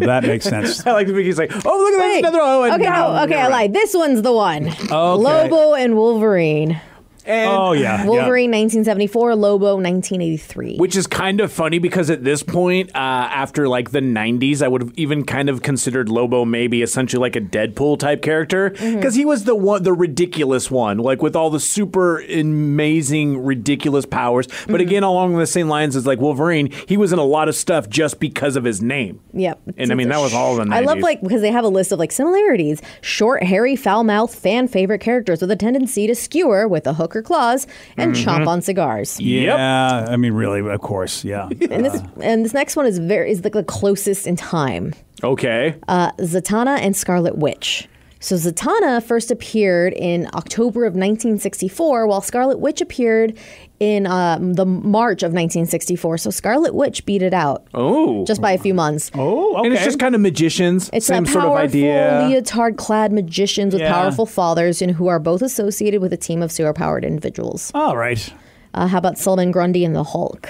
that 0.07 0.23
makes 0.25 0.45
sense. 0.45 0.87
I 0.87 0.93
like 0.93 1.07
the 1.07 1.15
He's 1.23 1.39
like, 1.39 1.53
oh, 1.65 1.79
look 1.79 1.95
at 1.95 2.01
Wait. 2.01 2.23
that 2.23 2.29
another. 2.29 2.41
Oh, 2.41 2.65
okay, 2.65 2.85
now 2.85 3.13
no, 3.13 3.23
okay, 3.25 3.33
you're 3.33 3.41
I 3.41 3.43
right. 3.45 3.51
lied. 3.51 3.73
This 3.73 3.95
one's 3.95 4.23
the 4.23 4.33
one. 4.33 4.69
Okay. 4.69 4.89
Lobo 4.93 5.75
and 5.75 5.97
Wolverine. 5.97 6.81
And- 7.29 7.51
Oh, 7.51 7.73
yeah. 7.73 7.81
yeah. 8.03 8.07
Wolverine 8.07 8.51
1974, 8.51 9.37
Lobo 9.37 9.77
1983. 9.77 10.77
Which 10.79 10.97
is 10.97 11.07
kind 11.07 11.41
of 11.41 11.53
funny 11.53 11.79
because 11.79 12.09
at 12.11 12.25
this 12.25 12.43
point, 12.43 12.91
uh, 12.95 12.99
after 12.99 13.69
like 13.69 13.91
the 13.91 14.01
90s, 14.01 14.63
I 14.63 14.69
would 14.69 14.81
have 14.83 14.93
even 14.97 15.25
kind 15.25 15.49
of 15.49 15.63
considered 15.63 16.09
Lobo 16.09 16.45
maybe 16.45 16.83
essentially 16.83 17.21
like 17.21 17.37
a 17.37 17.41
Deadpool 17.41 17.99
type 17.99 18.23
character 18.23 18.71
because 18.71 18.89
Mm-hmm. 18.89 19.19
he 19.19 19.25
was 19.25 19.45
the 19.45 19.55
one, 19.55 19.83
the 19.83 19.93
ridiculous 19.93 20.71
one, 20.71 20.99
like 20.99 21.23
with 21.23 21.37
all 21.37 21.51
the 21.51 21.61
super 21.61 22.21
amazing, 22.21 23.45
ridiculous 23.45 24.07
powers. 24.07 24.47
Mm-hmm. 24.47 24.73
But 24.73 24.81
again, 24.81 25.03
along 25.03 25.37
the 25.37 25.47
same 25.47 25.69
lines 25.69 25.97
as 25.97 26.07
like 26.07 26.19
Wolverine, 26.21 26.71
he 26.87 26.97
was 26.97 27.13
in 27.13 27.19
a 27.19 27.25
lot 27.25 27.49
of 27.49 27.55
stuff 27.55 27.89
just 27.89 28.21
because 28.21 28.57
of 28.57 28.65
his 28.65 28.81
name. 28.83 29.21
Yep. 29.35 29.61
And 29.77 29.93
I 29.93 29.95
mean, 29.95 30.09
that 30.09 30.21
was 30.21 30.33
all 30.35 30.57
the 30.57 30.65
90s. 30.65 30.73
I 30.75 30.81
love 30.81 30.99
like 30.99 31.21
because 31.21 31.43
they 31.43 31.51
have 31.53 31.65
a 31.65 31.69
list 31.69 31.93
of 31.93 31.99
like 31.99 32.13
similarities. 32.13 32.81
Short, 33.01 33.43
hairy, 33.43 33.77
foul 33.77 34.05
mouth, 34.05 34.35
fan 34.35 34.69
favorite 34.69 35.01
characters 35.01 35.41
with 35.41 35.51
a 35.51 35.57
tendency 35.57 36.07
to 36.07 36.15
skewer 36.15 36.67
with 36.67 36.87
a 36.87 36.95
hook 36.95 37.15
or 37.19 37.23
claws 37.23 37.67
and 37.97 38.15
Mm-hmm. 38.15 38.29
chomp 38.29 38.47
on 38.47 38.63
cigars. 38.63 39.21
Yeah. 39.21 40.07
I 40.09 40.17
mean, 40.17 40.33
really, 40.33 40.61
of 40.61 40.81
course. 40.81 41.25
Yeah. 41.25 41.49
And 41.71 41.85
this 41.85 42.01
and 42.23 42.45
this 42.45 42.55
next 42.55 42.77
one 42.77 42.87
is 42.87 42.99
very 42.99 43.31
is 43.31 43.45
like 43.45 43.53
the 43.53 43.65
closest 43.65 44.27
in 44.27 44.37
time. 44.37 44.95
Okay. 45.23 45.75
Uh, 45.89 46.13
Zatanna 46.13 46.79
and 46.81 46.97
Scarlet 46.97 47.37
Witch. 47.37 47.89
So 48.21 48.35
Zatanna 48.35 49.03
first 49.03 49.31
appeared 49.31 49.93
in 49.93 50.27
October 50.35 50.85
of 50.85 50.95
1964, 50.95 52.07
while 52.07 52.21
Scarlet 52.21 52.59
Witch 52.59 52.81
appeared 52.81 53.39
in 53.79 54.07
um, 54.09 54.55
the 54.55 54.67
March 54.67 55.23
of 55.23 55.31
1964. 55.33 56.19
So 56.19 56.31
Scarlet 56.31 56.75
Witch 56.75 57.07
beat 57.07 57.23
it 57.23 57.33
out 57.33 57.67
oh. 57.75 58.25
just 58.25 58.41
by 58.41 58.51
a 58.53 58.59
few 58.59 58.75
months. 58.75 59.13
Oh, 59.15 59.57
okay. 59.59 59.67
And 59.67 59.75
it's 59.75 59.85
just 59.85 60.01
kind 60.01 60.17
of 60.17 60.21
magicians. 60.21 60.91
It's 60.93 61.07
same 61.07 61.27
sort 61.27 61.45
powerful 61.45 61.59
of 61.59 61.71
idea. 61.71 62.27
leotard-clad 62.29 63.13
magicians 63.13 63.73
with 63.73 63.83
Yeah. 63.83 63.93
powerful 63.93 64.27
fathers, 64.27 64.83
and 64.83 64.93
who 64.93 65.07
are 65.07 65.21
both 65.21 65.41
associated 65.43 66.01
with 66.01 66.13
a 66.13 66.17
team 66.17 66.43
of 66.43 66.51
superpowered 66.51 67.05
individuals. 67.05 67.71
All 67.75 67.97
right. 67.97 68.33
Uh, 68.75 68.89
how 68.89 68.99
about 68.99 69.17
Solomon 69.17 69.53
Grundy 69.53 69.85
and 69.85 69.95
the 69.95 70.05
Hulk? 70.05 70.49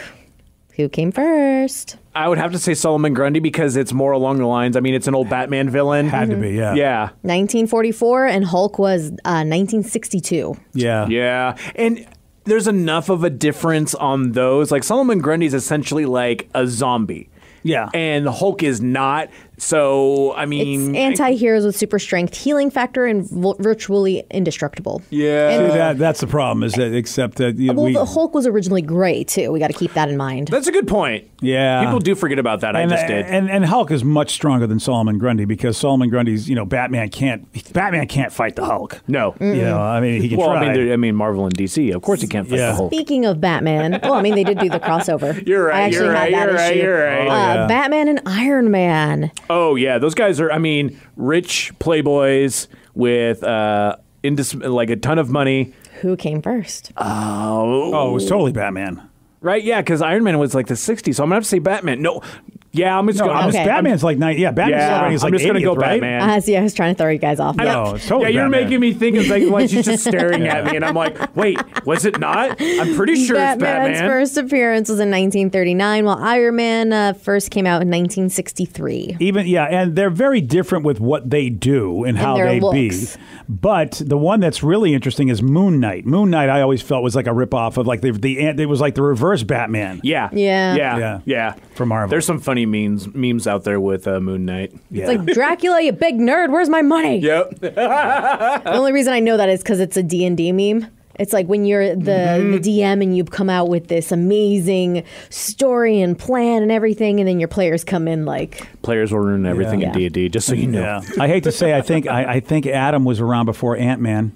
Who 0.76 0.88
came 0.88 1.12
first? 1.12 1.96
I 2.18 2.26
would 2.26 2.38
have 2.38 2.50
to 2.50 2.58
say 2.58 2.74
Solomon 2.74 3.14
Grundy 3.14 3.38
because 3.38 3.76
it's 3.76 3.92
more 3.92 4.10
along 4.10 4.38
the 4.38 4.46
lines. 4.46 4.76
I 4.76 4.80
mean, 4.80 4.94
it's 4.94 5.06
an 5.06 5.14
old 5.14 5.30
Batman 5.30 5.70
villain. 5.70 6.08
Had 6.08 6.30
to 6.30 6.36
be, 6.36 6.50
yeah. 6.50 6.74
Yeah. 6.74 7.00
1944, 7.22 8.26
and 8.26 8.44
Hulk 8.44 8.76
was 8.76 9.10
uh, 9.24 9.46
1962. 9.46 10.56
Yeah. 10.74 11.06
Yeah. 11.06 11.56
And 11.76 12.04
there's 12.42 12.66
enough 12.66 13.08
of 13.08 13.22
a 13.22 13.30
difference 13.30 13.94
on 13.94 14.32
those. 14.32 14.72
Like 14.72 14.82
Solomon 14.82 15.20
Grundy 15.20 15.46
is 15.46 15.54
essentially 15.54 16.06
like 16.06 16.50
a 16.54 16.66
zombie. 16.66 17.30
Yeah. 17.62 17.88
And 17.94 18.26
the 18.26 18.32
Hulk 18.32 18.64
is 18.64 18.80
not. 18.80 19.28
So, 19.58 20.32
I 20.32 20.42
It's 20.44 20.48
mean. 20.50 20.94
anti-heroes 20.96 21.64
with 21.66 21.76
super 21.76 21.98
strength, 21.98 22.34
healing 22.36 22.70
factor, 22.70 23.06
and 23.06 23.28
vo- 23.28 23.56
virtually 23.58 24.24
indestructible. 24.30 25.02
Yeah. 25.10 25.50
And- 25.50 25.72
See, 25.72 25.78
that, 25.78 25.98
that's 25.98 26.20
the 26.20 26.26
problem, 26.26 26.62
is 26.62 26.72
that 26.74 26.94
except 26.94 27.36
that 27.38 27.56
you- 27.56 27.72
well, 27.72 27.86
we. 27.86 27.92
the 27.92 28.04
Hulk 28.04 28.34
was 28.34 28.46
originally 28.46 28.82
gray 28.82 29.24
too. 29.24 29.50
We 29.52 29.58
got 29.58 29.66
to 29.68 29.72
keep 29.76 29.92
that 29.94 30.08
in 30.08 30.16
mind. 30.16 30.48
That's 30.48 30.68
a 30.68 30.72
good 30.72 30.86
point. 30.88 31.26
Yeah. 31.40 31.84
People 31.84 31.98
do 32.00 32.14
forget 32.14 32.38
about 32.38 32.60
that. 32.60 32.74
and, 32.76 32.90
I 32.92 32.96
just 32.96 33.06
did. 33.06 33.26
And, 33.26 33.50
and 33.50 33.64
Hulk 33.64 33.90
is 33.90 34.02
much 34.04 34.32
stronger 34.32 34.66
than 34.66 34.80
Solomon 34.80 35.18
Grundy 35.18 35.44
because 35.44 35.76
Solomon 35.76 36.08
Grundy's, 36.08 36.48
you 36.48 36.54
know, 36.54 36.64
Batman 36.64 37.08
can't 37.10 37.46
Batman 37.72 38.06
can't 38.08 38.32
fight 38.32 38.56
the 38.56 38.64
Hulk. 38.64 39.00
no. 39.06 39.34
You 39.40 39.54
know, 39.62 39.78
I 39.80 40.00
mean, 40.00 40.20
he 40.22 40.28
can 40.28 40.38
Well, 40.38 40.48
try. 40.50 40.66
I 40.66 40.76
mean, 40.76 40.92
I 40.92 40.96
mean, 40.96 41.14
Marvel 41.14 41.44
and 41.46 41.56
DC. 41.56 41.94
Of 41.94 42.02
course, 42.02 42.20
he 42.20 42.26
can't 42.26 42.48
fight 42.48 42.58
Yeah. 42.58 42.70
the 42.70 42.76
Hulk. 42.76 42.92
Speaking 42.92 43.24
of 43.24 43.40
Batman, 43.40 43.98
well, 44.02 44.14
I 44.14 44.22
mean, 44.22 44.34
they 44.34 44.44
did 44.44 44.58
do 44.58 44.68
the 44.68 44.80
crossover. 44.80 45.44
You're 45.46 45.66
right, 45.66 45.76
I 45.76 45.80
actually 45.82 46.04
you're 46.06 46.14
had 46.14 46.20
right, 46.22 46.32
that 46.32 46.46
you're 46.46 46.54
right, 46.56 46.76
you're 46.76 47.04
right. 47.06 47.28
Oh, 47.28 47.30
Uh, 47.30 47.54
yeah. 47.54 47.66
Batman 47.66 48.08
and 48.08 48.20
Iron 48.26 48.70
Man. 48.70 49.30
Oh 49.50 49.74
yeah, 49.76 49.98
those 49.98 50.14
guys 50.14 50.40
are. 50.40 50.50
I 50.50 50.58
mean, 50.58 51.00
rich 51.16 51.72
playboys 51.78 52.68
with 52.94 53.42
uh, 53.42 53.96
indis- 54.22 54.68
like 54.68 54.90
a 54.90 54.96
ton 54.96 55.18
of 55.18 55.30
money. 55.30 55.72
Who 56.00 56.16
came 56.16 56.42
first? 56.42 56.92
oh, 56.96 57.92
oh, 57.94 58.10
it 58.10 58.12
was 58.12 58.28
totally 58.28 58.52
Batman. 58.52 59.08
Right? 59.40 59.62
Yeah, 59.62 59.80
because 59.80 60.02
Iron 60.02 60.24
Man 60.24 60.38
was 60.38 60.54
like 60.54 60.66
the 60.66 60.74
'60s, 60.74 61.14
so 61.14 61.22
I'm 61.22 61.28
gonna 61.28 61.36
have 61.36 61.44
to 61.44 61.48
say 61.48 61.58
Batman. 61.60 62.02
No, 62.02 62.22
yeah, 62.72 62.98
I'm 62.98 63.06
just 63.06 63.18
No, 63.18 63.26
going. 63.26 63.36
I'm 63.36 63.48
Okay. 63.48 63.58
just, 63.58 63.66
Batman's 63.66 64.04
like 64.04 64.18
nine. 64.18 64.38
Yeah, 64.38 64.50
Batman's 64.52 64.80
Yeah, 64.82 64.98
already 65.00 65.14
is 65.16 65.24
I'm 65.24 65.32
just 65.32 65.46
gonna 65.46 65.60
go 65.60 65.74
right? 65.74 66.00
Batman. 66.00 66.30
Uh, 66.30 66.40
see, 66.40 66.56
I 66.56 66.62
was 66.62 66.74
trying 66.74 66.94
to 66.94 66.98
throw 67.02 67.10
you 67.10 67.18
guys 67.18 67.40
off. 67.40 67.56
No, 67.56 67.64
Yep. 67.86 67.96
it's 67.96 68.06
totally 68.08 68.24
yeah, 68.32 68.40
you're 68.40 68.50
Batman. 68.50 68.62
making 68.64 68.80
me 68.80 68.92
think 68.92 69.16
it's 69.16 69.28
like 69.28 69.44
like 69.44 69.70
she's 69.70 69.84
just 69.86 70.04
staring 70.08 70.46
at 70.46 70.64
me, 70.66 70.76
and 70.76 70.84
I'm 70.84 70.94
like, 70.94 71.34
wait, 71.36 71.58
was 71.86 72.04
it 72.04 72.18
not? 72.20 72.60
I'm 72.60 72.94
pretty 72.94 73.24
sure 73.24 73.36
Batman's 73.36 73.88
it's 73.90 74.00
Batman. 74.00 74.08
first 74.10 74.36
appearance 74.36 74.88
was 74.88 74.98
in 75.00 75.10
1939, 75.10 76.04
while 76.04 76.18
Iron 76.18 76.56
Man 76.56 76.92
uh, 76.92 77.12
first 77.14 77.50
came 77.50 77.66
out 77.66 77.82
in 77.82 77.88
1963. 77.90 79.16
Even 79.20 79.46
yeah, 79.46 79.64
and 79.64 79.96
they're 79.96 80.10
very 80.10 80.40
different 80.40 80.84
with 80.84 81.00
what 81.00 81.28
they 81.30 81.48
do 81.48 82.04
and 82.04 82.16
how 82.18 82.36
their 82.36 82.46
they 82.46 82.60
be. 82.60 83.06
But 83.48 84.02
the 84.04 84.18
one 84.18 84.40
that's 84.40 84.62
really 84.62 84.92
interesting 84.94 85.28
is 85.28 85.42
Moon 85.42 85.80
Knight. 85.80 86.04
Moon 86.06 86.30
Knight, 86.30 86.48
I 86.50 86.60
always 86.60 86.82
felt 86.82 87.02
was 87.02 87.16
like 87.16 87.26
a 87.26 87.30
ripoff 87.30 87.76
of 87.78 87.86
like 87.86 88.00
the 88.02 88.10
the 88.12 88.38
it 88.38 88.68
was 88.68 88.80
like 88.80 88.94
the 88.94 89.02
reverse 89.02 89.42
Batman. 89.42 90.00
Yeah, 90.04 90.28
Yeah. 90.32 90.74
yeah, 90.74 90.98
Yeah. 90.98 91.20
yeah. 91.24 91.54
From 91.74 91.88
Marvel. 91.88 92.10
There's 92.10 92.26
some 92.26 92.40
funny 92.40 92.57
memes 92.66 93.12
memes 93.14 93.46
out 93.46 93.64
there 93.64 93.80
with 93.80 94.06
uh, 94.08 94.20
Moon 94.20 94.44
Knight. 94.44 94.72
Yeah. 94.90 95.10
It's 95.10 95.18
like 95.18 95.34
Dracula, 95.34 95.80
you 95.82 95.92
big 95.92 96.16
nerd. 96.18 96.50
Where's 96.50 96.68
my 96.68 96.82
money? 96.82 97.18
Yep. 97.28 97.60
The 97.60 98.62
only 98.66 98.92
reason 98.92 99.12
I 99.12 99.20
know 99.20 99.36
that 99.36 99.48
is 99.48 99.60
because 99.62 99.80
it's 99.80 99.96
a 99.96 100.02
D 100.02 100.24
and 100.24 100.36
D 100.36 100.52
meme. 100.52 100.86
It's 101.18 101.32
like 101.32 101.46
when 101.48 101.64
you're 101.64 101.96
the, 101.96 102.12
Mm-hmm. 102.12 102.52
the 102.52 102.58
DM 102.60 103.02
and 103.02 103.16
you 103.16 103.24
come 103.24 103.50
out 103.50 103.68
with 103.68 103.88
this 103.88 104.12
amazing 104.12 105.02
story 105.30 106.00
and 106.00 106.16
plan 106.16 106.62
and 106.62 106.70
everything, 106.70 107.18
and 107.18 107.28
then 107.28 107.40
your 107.40 107.48
players 107.48 107.82
come 107.82 108.06
in 108.06 108.24
like, 108.24 108.68
Players 108.82 109.10
will 109.10 109.18
ruin 109.18 109.44
everything 109.44 109.80
Yeah. 109.80 109.88
in 109.88 109.94
D&D, 109.94 110.28
just 110.28 110.46
so 110.46 110.54
you 110.54 110.68
know. 110.68 110.80
yeah. 110.80 111.00
I 111.18 111.26
hate 111.26 111.42
to 111.44 111.50
say, 111.52 111.74
I 111.76 111.80
think 111.82 112.06
I, 112.06 112.34
I 112.34 112.40
think 112.40 112.66
Atom 112.66 113.04
was 113.04 113.20
around 113.20 113.46
before 113.46 113.76
Ant 113.76 114.00
Man. 114.00 114.30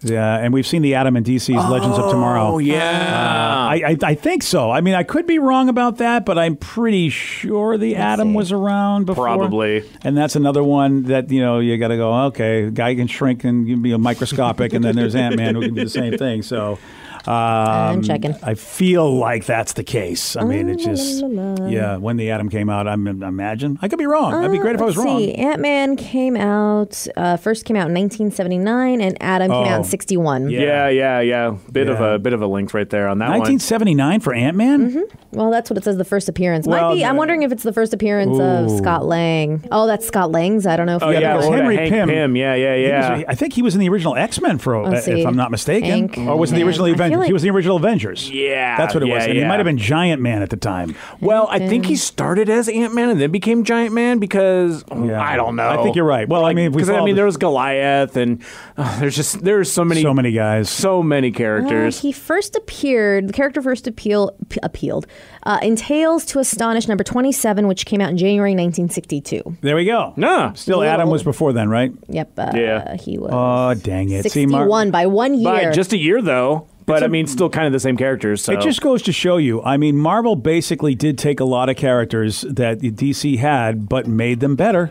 Yeah, 0.00 0.38
and 0.38 0.52
we've 0.52 0.66
seen 0.66 0.82
the 0.82 0.94
Atom 0.94 1.16
and 1.16 1.24
DC's 1.24 1.70
Legends 1.70 1.98
of 1.98 2.10
Tomorrow. 2.10 2.54
Oh 2.54 2.58
yeah. 2.58 2.78
Uh, 2.78 3.68
I, 3.68 3.82
I 3.86 3.96
I 4.02 4.14
think 4.14 4.42
so. 4.42 4.70
I 4.70 4.80
mean, 4.80 4.94
I 4.94 5.02
could 5.02 5.26
be 5.26 5.38
wrong 5.38 5.68
about 5.68 5.98
that, 5.98 6.24
but 6.24 6.38
I'm 6.38 6.56
pretty 6.56 7.10
sure 7.10 7.76
the 7.76 7.96
Atom 7.96 8.30
see. 8.30 8.36
was 8.36 8.52
around 8.52 9.06
before. 9.06 9.24
Probably. 9.24 9.88
And 10.02 10.16
that's 10.16 10.36
another 10.36 10.62
one 10.62 11.04
that 11.04 11.30
you 11.30 11.40
know 11.40 11.58
you 11.58 11.76
got 11.78 11.88
to 11.88 11.96
go. 11.96 12.12
Okay, 12.26 12.70
guy 12.70 12.94
can 12.94 13.06
shrink 13.06 13.44
and 13.44 13.68
you 13.68 13.74
can 13.74 13.82
be 13.82 13.92
a 13.92 13.98
microscopic, 13.98 14.72
and 14.72 14.84
then 14.84 14.96
there's 14.96 15.14
Ant 15.14 15.36
Man 15.36 15.54
who 15.54 15.62
can 15.62 15.74
do 15.74 15.84
the 15.84 15.90
same 15.90 16.16
thing. 16.16 16.42
So. 16.42 16.78
Um, 17.26 17.34
I'm 17.98 18.02
checking. 18.02 18.34
I 18.42 18.54
feel 18.54 19.12
like 19.16 19.44
that's 19.46 19.72
the 19.74 19.84
case. 19.84 20.36
I 20.36 20.44
mean, 20.44 20.68
it 20.68 20.76
just 20.78 21.22
la, 21.22 21.28
la, 21.28 21.54
la. 21.54 21.66
yeah. 21.68 21.96
When 21.96 22.16
the 22.16 22.30
atom 22.30 22.48
came 22.48 22.68
out, 22.70 22.86
I'm 22.86 23.06
imagine 23.06 23.78
I 23.82 23.88
could 23.88 23.98
be 23.98 24.06
wrong. 24.06 24.32
I'd 24.34 24.52
be 24.52 24.58
great 24.58 24.74
if 24.74 24.80
I 24.80 24.84
was 24.84 24.96
Let's 24.96 25.06
wrong. 25.06 25.18
See, 25.18 25.34
Ant 25.34 25.60
Man 25.60 25.96
came 25.96 26.36
out 26.36 27.06
uh, 27.16 27.36
first 27.36 27.64
came 27.64 27.76
out 27.76 27.88
in 27.88 27.94
1979, 27.94 29.00
and 29.00 29.20
Atom 29.22 29.48
came 29.50 29.56
out 29.64 29.68
Oh. 29.68 29.76
in 29.78 29.84
61. 29.84 30.50
Yeah, 30.50 30.88
yeah, 30.88 31.20
yeah. 31.20 31.56
Bit 31.72 31.88
of 31.88 32.00
a 32.00 32.18
bit 32.18 32.32
of 32.32 32.42
a 32.42 32.46
link 32.46 32.72
right 32.74 32.88
there 32.88 33.08
on 33.08 33.18
that 33.18 33.28
one. 33.30 33.38
1979 33.40 34.20
for 34.20 34.34
Ant 34.34 34.56
Man. 34.56 34.90
Mm-hmm. 34.90 35.38
Well, 35.38 35.50
that's 35.50 35.70
what 35.70 35.76
it 35.76 35.84
says. 35.84 35.96
The 35.96 36.04
first 36.04 36.28
appearance 36.28 36.66
Well, 36.66 36.90
might 36.90 36.94
be. 36.94 37.04
I'm 37.04 37.16
wondering 37.16 37.42
if 37.42 37.52
it's 37.52 37.62
the 37.62 37.72
first 37.72 37.92
appearance 37.92 38.38
of 38.38 38.70
Scott 38.78 39.04
Lang. 39.04 39.66
Oh, 39.70 39.86
that's 39.86 40.06
Scott 40.06 40.30
Lang's. 40.32 40.66
I 40.66 40.76
don't 40.76 40.86
know 40.86 40.96
if 40.96 41.02
Oh 41.02 41.10
you 41.10 41.18
yeah, 41.20 41.34
because 41.34 41.48
well, 41.50 41.58
Henry 41.58 41.76
Hank 41.76 41.90
Pym- 42.08 42.36
Yeah, 42.36 42.54
yeah, 42.54 42.74
yeah. 42.74 43.16
was- 43.16 43.24
I 43.28 43.34
think 43.34 43.52
he 43.54 43.62
was 43.62 43.74
in 43.74 43.80
the 43.80 43.88
original 43.88 44.16
X 44.16 44.40
Men 44.40 44.58
for, 44.58 44.80
Let's 44.88 45.06
if. 45.06 45.26
I'm 45.26 45.36
not 45.36 45.50
mistaken, 45.50 45.90
Hank 45.90 46.18
or 46.18 46.36
was 46.36 46.52
it 46.52 46.56
the 46.56 46.62
original 46.62 46.86
I 46.86 46.90
feel 46.90 46.98
Avengers? 47.08 47.18
like- 47.20 47.26
He 47.28 47.32
was 47.32 47.42
the 47.42 47.50
original 47.50 47.76
Avengers. 47.76 48.30
Yeah, 48.30 48.76
that's 48.76 48.94
what 48.94 49.02
it 49.02 49.06
was. 49.06 49.26
yeah, 49.26 49.32
he 49.32 49.44
might 49.44 49.56
have 49.56 49.64
been 49.64 49.78
Giant 49.78 50.20
Man 50.22 50.42
at 50.42 50.50
the 50.50 50.56
time. 50.56 50.94
Well, 51.20 51.46
I 51.50 51.58
think 51.58 51.86
he 51.86 51.96
started 51.96 52.48
as 52.48 52.68
Ant 52.68 52.94
Man 52.94 53.10
and 53.10 53.20
then 53.20 53.30
became 53.30 53.64
Giant 53.64 53.92
Man 53.94 54.18
because 54.18 54.84
Yeah. 54.90 55.20
I 55.20 55.36
don't 55.36 55.56
know. 55.56 55.68
I 55.68 55.82
think 55.82 55.96
you're 55.96 56.04
right. 56.04 56.28
Well, 56.28 56.44
I 56.44 56.54
mean, 56.54 56.70
because 56.72 56.90
I 56.90 56.98
mean, 57.00 57.08
the- 57.08 57.12
there 57.14 57.24
was 57.26 57.36
Goliath, 57.36 58.16
and 58.16 58.42
uh, 58.76 58.98
there's 59.00 59.16
just 59.16 59.42
there's 59.44 59.70
so 59.70 59.84
many 59.84 60.02
So 60.02 60.14
many 60.14 60.32
guys. 60.32 60.68
so 60.70 61.02
many 61.02 61.28
Uh, 61.30 61.36
characters. 61.36 62.00
he 62.00 62.12
first 62.12 62.56
appeared. 62.56 63.28
The 63.28 63.32
character 63.32 63.60
first 63.62 63.86
appeal, 63.86 64.32
p- 64.48 64.60
appealed 64.62 65.06
uh, 65.44 65.58
in 65.62 65.76
Tales 65.76 66.24
to 66.26 66.38
Astonish 66.38 66.88
number 66.88 67.04
27, 67.04 67.66
which 67.68 67.86
came 67.86 68.00
out 68.00 68.10
in 68.10 68.16
January 68.16 68.54
1962. 68.54 69.56
There 69.60 69.76
we 69.76 69.84
go. 69.84 70.12
No, 70.16 70.52
Still, 70.54 70.78
Little- 70.78 70.92
Atom 70.94 71.10
was 71.10 71.22
before 71.22 71.52
then, 71.52 71.68
right? 71.68 71.92
Yep. 72.08 72.30
Uh, 72.38 72.52
Yeah. 72.54 72.96
He 72.96 73.18
was. 73.18 73.30
Oh, 73.32 73.74
dang 73.74 74.10
it! 74.10 74.22
See, 74.24 74.28
61 74.30 74.68
Mar- 74.68 74.86
by 74.90 75.06
one 75.06 75.34
year. 75.34 75.44
By 75.44 75.70
just 75.70 75.92
a 75.92 75.98
year 75.98 76.20
though, 76.22 76.66
but 76.88 76.94
It's 76.94 77.02
a- 77.02 77.04
I 77.04 77.08
mean, 77.08 77.26
still 77.28 77.48
kind 77.48 77.66
of 77.66 77.72
the 77.72 77.78
same 77.80 77.96
characters. 77.96 78.42
So 78.42 78.52
It 78.52 78.60
just 78.60 78.80
goes 78.80 79.02
to 79.02 79.12
show 79.12 79.36
you. 79.36 79.62
I 79.62 79.76
mean, 79.76 79.96
Marvel 79.96 80.34
basically 80.34 80.94
did 80.96 81.16
take 81.18 81.38
a 81.38 81.44
lot 81.44 81.68
of 81.68 81.76
characters 81.76 82.40
that 82.48 82.80
DC 82.80 83.36
had, 83.38 83.88
but 83.88 84.06
made 84.08 84.40
them 84.40 84.56
better. 84.56 84.90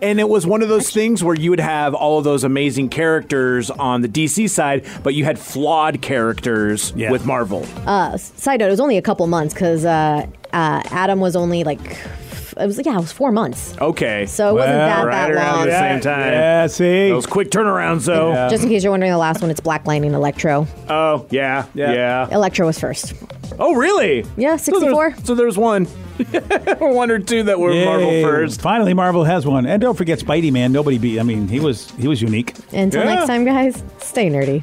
And 0.00 0.18
it 0.18 0.28
was 0.28 0.46
one 0.46 0.62
of 0.62 0.68
those 0.68 0.90
things 0.90 1.22
where 1.22 1.34
you 1.36 1.50
would 1.50 1.60
have 1.60 1.94
all 1.94 2.16
of 2.18 2.24
those 2.24 2.44
amazing 2.44 2.88
characters 2.88 3.70
on 3.70 4.00
the 4.00 4.08
DC 4.08 4.48
side, 4.48 4.84
but 5.02 5.12
you 5.14 5.24
had 5.24 5.38
flawed 5.38 6.00
characters 6.00 6.92
Yeah. 6.96 7.10
with 7.12 7.26
Marvel. 7.26 7.66
Uh, 7.86 8.16
side 8.16 8.60
note, 8.60 8.68
it 8.68 8.70
was 8.70 8.80
only 8.80 8.96
a 8.96 9.02
couple 9.02 9.26
months 9.26 9.52
because 9.52 9.84
uh, 9.84 10.26
uh, 10.54 10.82
Atom 10.90 11.20
was 11.20 11.36
only 11.36 11.62
like, 11.62 11.78
f- 11.90 12.15
it 12.56 12.66
was 12.66 12.80
yeah, 12.84 12.94
it 12.94 13.00
was 13.00 13.12
four 13.12 13.32
months. 13.32 13.74
Okay. 13.80 14.26
So 14.26 14.50
it 14.50 14.54
wasn't 14.54 14.76
Well, 14.76 14.88
that 14.88 15.06
right 15.06 15.12
that 15.28 15.30
around 15.30 15.56
long. 15.56 15.66
the 15.66 15.78
same 15.78 16.00
time. 16.00 16.32
Yeah, 16.32 16.66
see. 16.66 17.08
Those 17.10 17.26
quick 17.26 17.50
turnarounds, 17.50 18.06
though. 18.06 18.32
Yeah. 18.32 18.48
Just 18.48 18.62
in 18.64 18.68
case 18.70 18.82
you're 18.82 18.90
wondering, 18.92 19.12
the 19.12 19.18
last 19.18 19.40
one, 19.42 19.50
it's 19.50 19.60
Black 19.60 19.86
Lightning 19.86 20.14
Electro. 20.14 20.66
Oh, 20.88 21.26
yeah, 21.30 21.66
Yeah. 21.74 21.92
yeah, 21.92 22.28
Electro 22.34 22.66
was 22.66 22.78
first. 22.78 23.14
Oh, 23.58 23.74
really? 23.74 24.24
Yeah, 24.36 24.56
So 24.56 24.72
there's- 24.72 24.82
64. 24.82 25.14
So 25.24 25.34
there's, 25.34 25.56
one. 25.58 25.84
one 26.78 27.10
or 27.10 27.18
two 27.18 27.42
that 27.42 27.58
were 27.60 27.74
Marvel 27.74 28.10
Yay. 28.10 28.22
first. 28.22 28.60
Finally, 28.62 28.94
Marvel 28.94 29.24
has 29.24 29.46
one, 29.46 29.66
and 29.66 29.80
don't 29.82 29.96
forget 29.96 30.18
Spidey 30.18 30.50
Man. 30.50 30.72
Nobody 30.72 30.96
beat. 30.98 31.20
I 31.20 31.22
mean, 31.22 31.46
he 31.46 31.60
was 31.60 31.90
he 31.92 32.08
was 32.08 32.22
unique. 32.22 32.54
Until 32.72 33.04
Yeah. 33.04 33.14
next 33.16 33.26
time, 33.26 33.44
guys, 33.44 33.82
stay 33.98 34.30
nerdy. 34.30 34.62